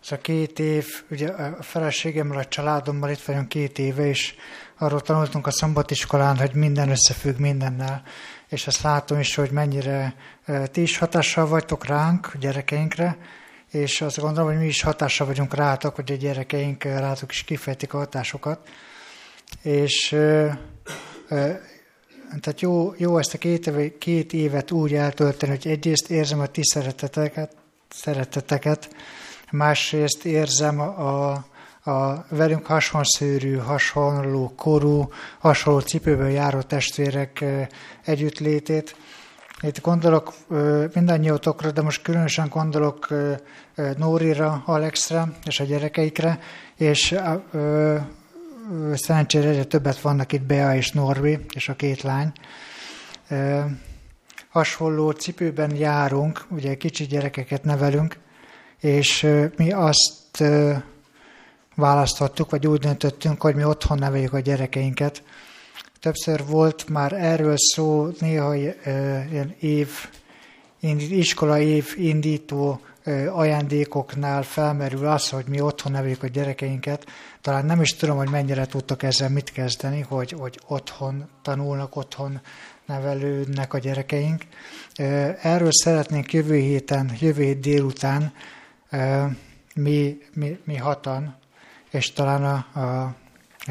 ez 0.02 0.12
a 0.12 0.18
két 0.18 0.58
év, 0.58 0.86
ugye 1.10 1.28
a 1.28 1.62
feleségemmel, 1.62 2.38
a 2.38 2.44
családommal 2.44 3.10
itt 3.10 3.22
vagyunk 3.22 3.48
két 3.48 3.78
éve, 3.78 4.06
és 4.06 4.34
arról 4.78 5.00
tanultunk 5.00 5.46
a 5.46 5.50
szombatiskolán, 5.50 6.36
hogy 6.36 6.54
minden 6.54 6.90
összefügg 6.90 7.38
mindennel, 7.38 8.02
és 8.48 8.66
ezt 8.66 8.82
látom 8.82 9.20
is, 9.20 9.34
hogy 9.34 9.50
mennyire 9.50 10.14
ti 10.70 10.80
is 10.80 10.98
hatással 10.98 11.46
vagytok 11.46 11.86
ránk, 11.86 12.36
gyerekeinkre, 12.40 13.18
és 13.70 14.00
azt 14.00 14.18
gondolom, 14.18 14.48
hogy 14.48 14.58
mi 14.58 14.66
is 14.66 14.82
hatással 14.82 15.26
vagyunk 15.26 15.54
rátok, 15.54 15.94
hogy 15.94 16.12
a 16.12 16.16
gyerekeink 16.16 16.84
rátok 16.84 17.30
is 17.30 17.42
kifejtik 17.42 17.94
a 17.94 17.98
hatásokat 17.98 18.68
és 19.62 20.08
tehát 22.40 22.60
jó, 22.60 22.94
jó 22.96 23.18
ezt 23.18 23.34
a 23.34 23.38
két, 23.38 23.98
két 23.98 24.32
évet 24.32 24.70
úgy 24.70 24.94
eltölteni, 24.94 25.52
hogy 25.52 25.66
egyrészt 25.66 26.10
érzem 26.10 26.40
a 26.40 26.46
ti 26.46 26.60
szereteteket, 26.64 27.56
szereteteket 27.88 28.88
másrészt 29.50 30.24
érzem 30.24 30.80
a, 30.80 31.30
a 31.90 32.26
velünk 32.28 32.66
hasonszőrű, 32.66 33.56
hasonló 33.56 34.52
korú, 34.56 35.08
hasonló 35.38 35.80
cipőben 35.80 36.30
járó 36.30 36.60
testvérek 36.60 37.44
együttlétét, 38.04 38.96
Itt 39.60 39.80
gondolok 39.80 40.32
mindannyiótokra, 40.94 41.70
de 41.70 41.82
most 41.82 42.02
különösen 42.02 42.48
gondolok 42.48 43.08
Nórira, 43.96 44.62
Alexre 44.66 45.28
és 45.44 45.60
a 45.60 45.64
gyerekeikre, 45.64 46.38
és 46.76 47.14
szerencsére 48.94 49.64
többet 49.64 50.00
vannak 50.00 50.32
itt 50.32 50.42
Bea 50.42 50.74
és 50.74 50.90
Norvi, 50.90 51.38
és 51.54 51.68
a 51.68 51.74
két 51.74 52.02
lány. 52.02 52.32
Hasonló 54.48 55.10
cipőben 55.10 55.76
járunk, 55.76 56.46
ugye 56.50 56.74
kicsi 56.74 57.04
gyerekeket 57.04 57.64
nevelünk, 57.64 58.18
és 58.80 59.26
mi 59.56 59.72
azt 59.72 60.44
választottuk, 61.74 62.50
vagy 62.50 62.66
úgy 62.66 62.80
döntöttünk, 62.80 63.40
hogy 63.40 63.54
mi 63.54 63.64
otthon 63.64 63.98
neveljük 63.98 64.32
a 64.32 64.40
gyerekeinket. 64.40 65.22
Többször 66.00 66.44
volt 66.46 66.88
már 66.88 67.12
erről 67.12 67.54
szó, 67.56 68.08
néha 68.20 68.54
ilyen 68.54 69.54
év, 69.60 69.88
iskola 71.10 71.58
év 71.58 71.94
indító 71.96 72.80
ajándékoknál 73.32 74.42
felmerül 74.42 75.06
az, 75.06 75.28
hogy 75.28 75.44
mi 75.48 75.60
otthon 75.60 75.92
neveljük 75.92 76.22
a 76.22 76.26
gyerekeinket. 76.26 77.06
Talán 77.40 77.64
nem 77.64 77.80
is 77.80 77.94
tudom, 77.94 78.16
hogy 78.16 78.30
mennyire 78.30 78.66
tudtok 78.66 79.02
ezzel 79.02 79.28
mit 79.28 79.52
kezdeni, 79.52 80.00
hogy, 80.00 80.32
hogy 80.38 80.60
otthon 80.66 81.28
tanulnak, 81.42 81.96
otthon 81.96 82.40
nevelődnek 82.86 83.74
a 83.74 83.78
gyerekeink. 83.78 84.42
Erről 85.42 85.72
szeretnénk 85.72 86.32
jövő 86.32 86.56
héten, 86.56 87.10
jövő 87.20 87.42
hét 87.42 87.60
délután 87.60 88.32
mi, 89.74 90.18
mi, 90.34 90.58
mi 90.64 90.76
hatan, 90.76 91.36
és 91.90 92.12
talán 92.12 92.44
a, 92.44 92.80
a, 92.80 93.14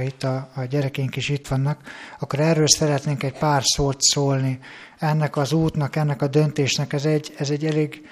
itt 0.02 0.24
a, 0.24 0.50
a 0.56 0.64
gyerekeink 0.64 1.16
is 1.16 1.30
itt 1.30 1.48
vannak, 1.48 1.82
akkor 2.20 2.40
erről 2.40 2.68
szeretnénk 2.68 3.24
egy 3.24 3.38
pár 3.38 3.62
szót 3.64 4.02
szólni. 4.02 4.60
Ennek 5.00 5.38
az 5.38 5.54
útnak, 5.54 5.96
ennek 5.96 6.22
a 6.22 6.28
döntésnek 6.28 6.94
ez 6.94 7.06
egy, 7.06 7.34
ez 7.38 7.50
egy 7.50 7.66
elég, 7.66 8.08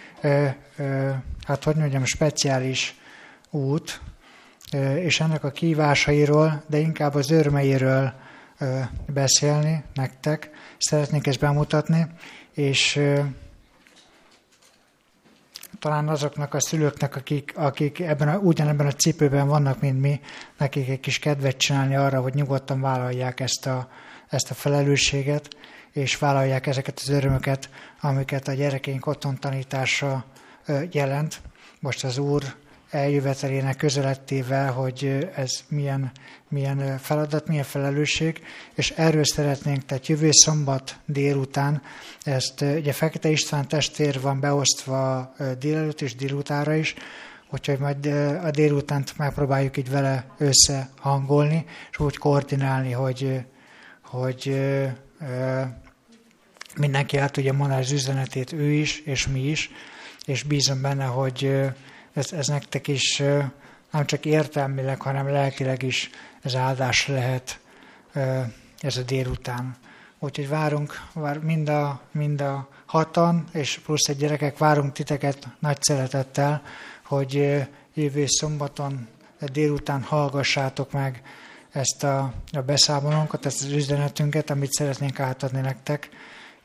hát 1.48 1.64
hogy 1.64 1.76
mondjam, 1.76 2.06
speciális 2.06 2.96
út, 3.50 4.02
és 4.96 5.20
ennek 5.20 5.44
a 5.44 5.52
kívásairól, 5.52 6.64
de 6.68 6.78
inkább 6.78 7.16
az 7.16 7.32
örmeiről 7.32 8.14
beszélni 9.08 9.84
nektek. 9.94 10.50
Szeretnék 10.78 11.28
ezt 11.28 11.40
bemutatni, 11.40 12.08
és 12.54 13.00
talán 15.80 16.08
azoknak 16.10 16.54
a 16.54 16.60
szülőknek, 16.60 17.16
akik, 17.16 17.54
akik 17.56 18.00
ebben 18.00 18.28
a, 18.28 18.38
ugyanebben 18.38 18.88
a 18.88 18.92
cipőben 18.92 19.48
vannak, 19.48 19.82
mint 19.82 20.02
mi, 20.02 20.20
nekik 20.58 20.90
egy 20.90 21.00
kis 21.00 21.20
kedvet 21.20 21.58
csinálni 21.58 21.96
arra, 21.96 22.22
hogy 22.22 22.34
nyugodtan 22.34 22.82
vállalják 22.82 23.40
ezt 23.40 23.66
a, 23.66 23.90
ezt 24.30 24.52
a 24.52 24.54
felelősséget, 24.54 25.48
és 25.94 26.18
vállalják 26.18 26.68
ezeket 26.68 27.00
az 27.00 27.10
örömöket, 27.10 27.70
amiket 28.02 28.48
a 28.48 28.54
gyerekeink 28.54 29.06
otthon 29.06 29.40
tanítása 29.40 30.26
jelent. 30.92 31.42
Most 31.80 32.04
az 32.04 32.18
Úr 32.18 32.44
eljövetelének 32.90 33.76
közelettével, 33.76 34.72
hogy 34.72 35.30
ez 35.36 35.52
milyen, 35.68 36.12
milyen 36.50 36.98
feladat, 36.98 37.48
milyen 37.48 37.64
felelősség, 37.64 38.44
és 38.74 38.92
erről 38.92 39.24
szeretnénk, 39.26 39.86
tehát 39.86 40.08
jövő 40.08 40.30
szombat 40.32 40.96
délután, 41.06 41.82
ezt 42.24 42.62
ugye 42.62 42.94
Fekete 42.94 43.30
István 43.30 43.68
testvér 43.68 44.22
van 44.22 44.40
beosztva 44.40 45.34
délelőtt 45.60 46.02
és 46.02 46.16
délutára 46.16 46.74
is, 46.74 46.94
úgyhogy 47.50 47.80
majd 47.80 48.06
a 48.44 48.52
délutánt 48.52 49.18
megpróbáljuk 49.18 49.78
így 49.78 49.90
vele 49.90 50.26
összehangolni, 50.38 51.66
és 51.92 52.00
úgy 52.00 52.18
koordinálni, 52.18 52.92
hogy, 52.92 53.46
hogy 54.04 54.56
mindenki 56.76 57.18
el 57.18 57.30
tudja 57.30 57.54
mondani 57.54 57.82
az 57.82 57.92
üzenetét 57.92 58.54
ő 58.54 58.72
is, 58.72 59.00
és 59.00 59.28
mi 59.28 59.50
is, 59.50 59.70
és 60.26 60.44
bízom 60.44 60.82
benne, 60.82 61.06
hogy 61.06 61.62
ez, 62.14 62.32
ez 62.32 62.48
nektek 62.48 62.88
is 62.88 63.22
nem 63.92 64.06
csak 64.06 64.26
értelmileg, 64.26 65.02
hanem 65.02 65.30
lelkileg 65.30 65.84
is 65.84 66.10
ez 66.42 66.56
áldás 66.56 67.08
lehet 67.08 67.60
ez 68.80 68.98
a 68.98 69.04
délután. 69.04 69.76
Úgyhogy 70.20 70.50
várunk, 70.50 71.02
vár, 71.14 71.40
mind, 71.40 71.70
a, 71.70 72.02
mind 72.12 72.42
a 72.42 72.68
hatan, 72.86 73.48
és 73.52 73.80
plusz 73.86 74.08
egy 74.08 74.18
gyerekek, 74.18 74.58
várunk 74.58 74.94
titeket 74.94 75.48
nagy 75.60 75.82
szeretettel, 75.82 76.62
hogy 77.06 77.64
jövő 77.94 78.26
szombaton 78.28 79.08
délután 79.52 80.02
hallgassátok 80.02 80.92
meg 80.92 81.22
ezt 81.72 82.04
a, 82.04 82.34
a 82.52 82.62
beszámolónkat, 82.62 83.46
ezt 83.46 83.64
az 83.64 83.72
üzenetünket, 83.72 84.50
amit 84.50 84.72
szeretnénk 84.72 85.20
átadni 85.20 85.62
nektek 85.62 86.10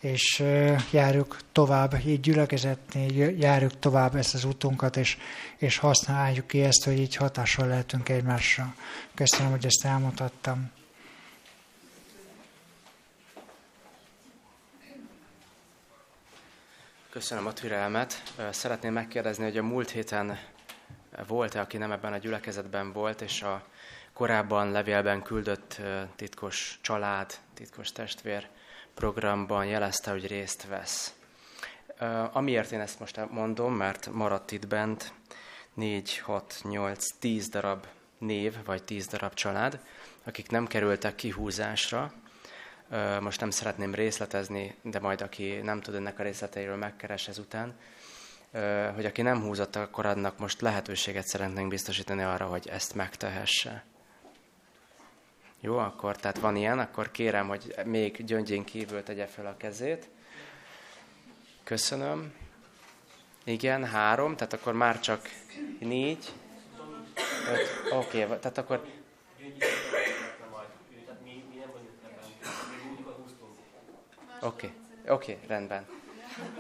és 0.01 0.45
járjuk 0.91 1.39
tovább, 1.53 1.95
így 2.07 2.21
gyülekezetnél 2.21 3.29
járjuk 3.39 3.79
tovább 3.79 4.15
ezt 4.15 4.35
az 4.35 4.45
utunkat, 4.45 4.97
és, 4.97 5.19
és 5.57 5.79
használjuk 5.79 6.47
ki 6.47 6.63
ezt, 6.63 6.85
hogy 6.85 6.99
így 6.99 7.17
hatással 7.17 7.67
lehetünk 7.67 8.09
egymásra. 8.09 8.75
Köszönöm, 9.15 9.51
hogy 9.51 9.65
ezt 9.65 9.85
elmutattam. 9.85 10.71
Köszönöm 17.11 17.47
a 17.47 17.53
türelmet. 17.53 18.23
Szeretném 18.51 18.93
megkérdezni, 18.93 19.45
hogy 19.45 19.59
a 19.59 19.63
múlt 19.63 19.91
héten 19.91 20.39
volt-e, 21.27 21.61
aki 21.61 21.77
nem 21.77 21.93
ebben 21.93 22.13
a 22.13 22.19
gyülekezetben 22.19 22.93
volt, 22.93 23.21
és 23.21 23.43
a 23.43 23.67
korábban 24.13 24.71
levélben 24.71 25.23
küldött 25.23 25.81
titkos 26.17 26.79
család, 26.83 27.35
titkos 27.55 27.93
testvér 27.93 28.49
programban 28.99 29.67
jelezte, 29.67 30.11
hogy 30.11 30.27
részt 30.27 30.67
vesz. 30.67 31.15
Amiért 32.33 32.73
én 32.73 32.81
ezt 32.81 33.01
most 33.01 33.31
mondom, 33.31 33.75
mert 33.75 34.09
maradt 34.13 34.53
itt 34.53 34.67
bent 34.67 35.13
4, 35.75 36.19
6, 36.19 36.61
8, 36.63 37.05
10 37.19 37.49
darab 37.49 37.87
név, 38.19 38.55
vagy 38.65 38.83
10 38.83 39.07
darab 39.07 39.35
család, 39.35 39.81
akik 40.25 40.51
nem 40.51 40.67
kerültek 40.67 41.15
kihúzásra. 41.15 42.13
Most 43.21 43.41
nem 43.41 43.51
szeretném 43.51 43.95
részletezni, 43.95 44.75
de 44.83 45.01
majd 45.01 45.21
aki 45.21 45.61
nem 45.63 45.81
tud 45.81 45.95
ennek 45.95 46.19
a 46.19 46.23
részleteiről 46.23 46.77
megkeres 46.77 47.29
ezután, 47.29 47.75
hogy 48.95 49.05
aki 49.05 49.23
nem 49.23 49.43
húzott, 49.43 49.77
akkor 49.77 50.07
adnak 50.07 50.39
most 50.39 50.61
lehetőséget 50.61 51.27
szeretnénk 51.27 51.69
biztosítani 51.69 52.23
arra, 52.23 52.47
hogy 52.47 52.69
ezt 52.69 52.95
megtehesse. 52.95 53.85
Jó, 55.61 55.79
akkor 55.79 56.17
tehát 56.17 56.39
van 56.39 56.57
ilyen, 56.57 56.79
akkor 56.79 57.11
kérem, 57.11 57.49
hogy 57.49 57.75
még 57.85 58.25
gyöngyén 58.25 58.65
kívül 58.65 59.03
tegye 59.03 59.27
fel 59.27 59.47
a 59.47 59.57
kezét. 59.57 60.09
Köszönöm. 61.65 62.35
Igen, 63.45 63.85
három, 63.85 64.37
tehát 64.37 64.53
akkor 64.53 64.73
már 64.73 65.01
csak 65.01 65.29
négy, 65.79 66.33
oké, 67.91 68.25
okay, 68.25 68.39
tehát 68.39 68.59
akkor... 68.59 68.87
Oké, 74.41 74.67
okay, 74.67 74.73
oké, 75.15 75.33
okay, 75.33 75.47
rendben. 75.47 75.87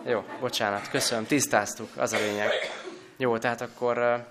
Jó, 0.04 0.24
bocsánat, 0.40 0.90
köszönöm, 0.90 1.26
tisztáztuk, 1.26 1.96
az 1.96 2.12
a 2.12 2.18
lényeg. 2.18 2.50
Jó, 3.16 3.38
tehát 3.38 3.60
akkor 3.60 4.26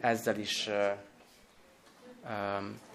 ezzel 0.00 0.38
is 0.38 0.70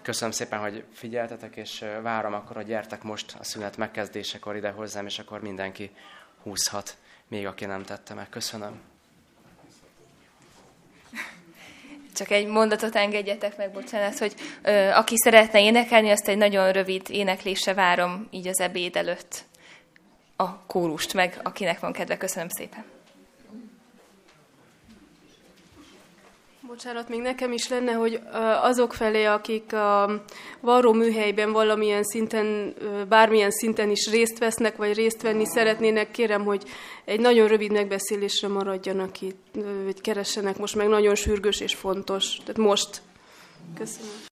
Köszönöm 0.02 0.30
szépen, 0.32 0.58
hogy 0.58 0.84
figyeltetek, 0.92 1.56
és 1.56 1.84
várom 2.02 2.34
akkor, 2.34 2.56
hogy 2.56 2.66
gyertek 2.66 3.02
most 3.02 3.34
a 3.38 3.44
szünet 3.44 3.76
megkezdésekor 3.76 4.56
ide 4.56 4.70
hozzám, 4.70 5.06
és 5.06 5.18
akkor 5.18 5.40
mindenki 5.40 5.90
húzhat, 6.42 6.96
még 7.28 7.46
aki 7.46 7.64
nem 7.64 7.82
tette 7.82 8.14
meg. 8.14 8.28
Köszönöm. 8.28 8.80
Csak 12.16 12.30
egy 12.30 12.46
mondatot 12.46 12.96
engedjetek 12.96 13.56
meg, 13.56 13.72
bocsánat, 13.72 14.18
hogy 14.18 14.34
ö, 14.62 14.88
aki 14.88 15.14
szeretne 15.16 15.60
énekelni, 15.60 16.10
azt 16.10 16.28
egy 16.28 16.36
nagyon 16.36 16.72
rövid 16.72 17.02
éneklésre 17.10 17.74
várom 17.74 18.28
így 18.30 18.48
az 18.48 18.60
ebéd 18.60 18.96
előtt 18.96 19.44
a 20.36 20.58
kórust 20.58 21.14
meg, 21.14 21.40
akinek 21.42 21.80
van 21.80 21.92
kedve. 21.92 22.16
Köszönöm 22.16 22.48
szépen. 22.48 22.99
Bocsánat, 26.70 27.08
még 27.08 27.20
nekem 27.20 27.52
is 27.52 27.68
lenne, 27.68 27.92
hogy 27.92 28.20
azok 28.62 28.92
felé, 28.92 29.24
akik 29.24 29.72
a 29.72 30.22
varró 30.60 30.92
műhelyben 30.92 31.52
valamilyen 31.52 32.02
szinten, 32.04 32.74
bármilyen 33.08 33.50
szinten 33.50 33.90
is 33.90 34.10
részt 34.10 34.38
vesznek, 34.38 34.76
vagy 34.76 34.94
részt 34.94 35.22
venni 35.22 35.46
szeretnének, 35.46 36.10
kérem, 36.10 36.44
hogy 36.44 36.62
egy 37.04 37.20
nagyon 37.20 37.48
rövid 37.48 37.72
megbeszélésre 37.72 38.48
maradjanak 38.48 39.20
itt, 39.20 39.56
vagy 39.84 40.00
keressenek 40.00 40.58
most 40.58 40.76
meg 40.76 40.88
nagyon 40.88 41.14
sürgős 41.14 41.60
és 41.60 41.74
fontos. 41.74 42.36
Tehát 42.36 42.56
most. 42.56 43.02
Köszönöm. 43.74 44.28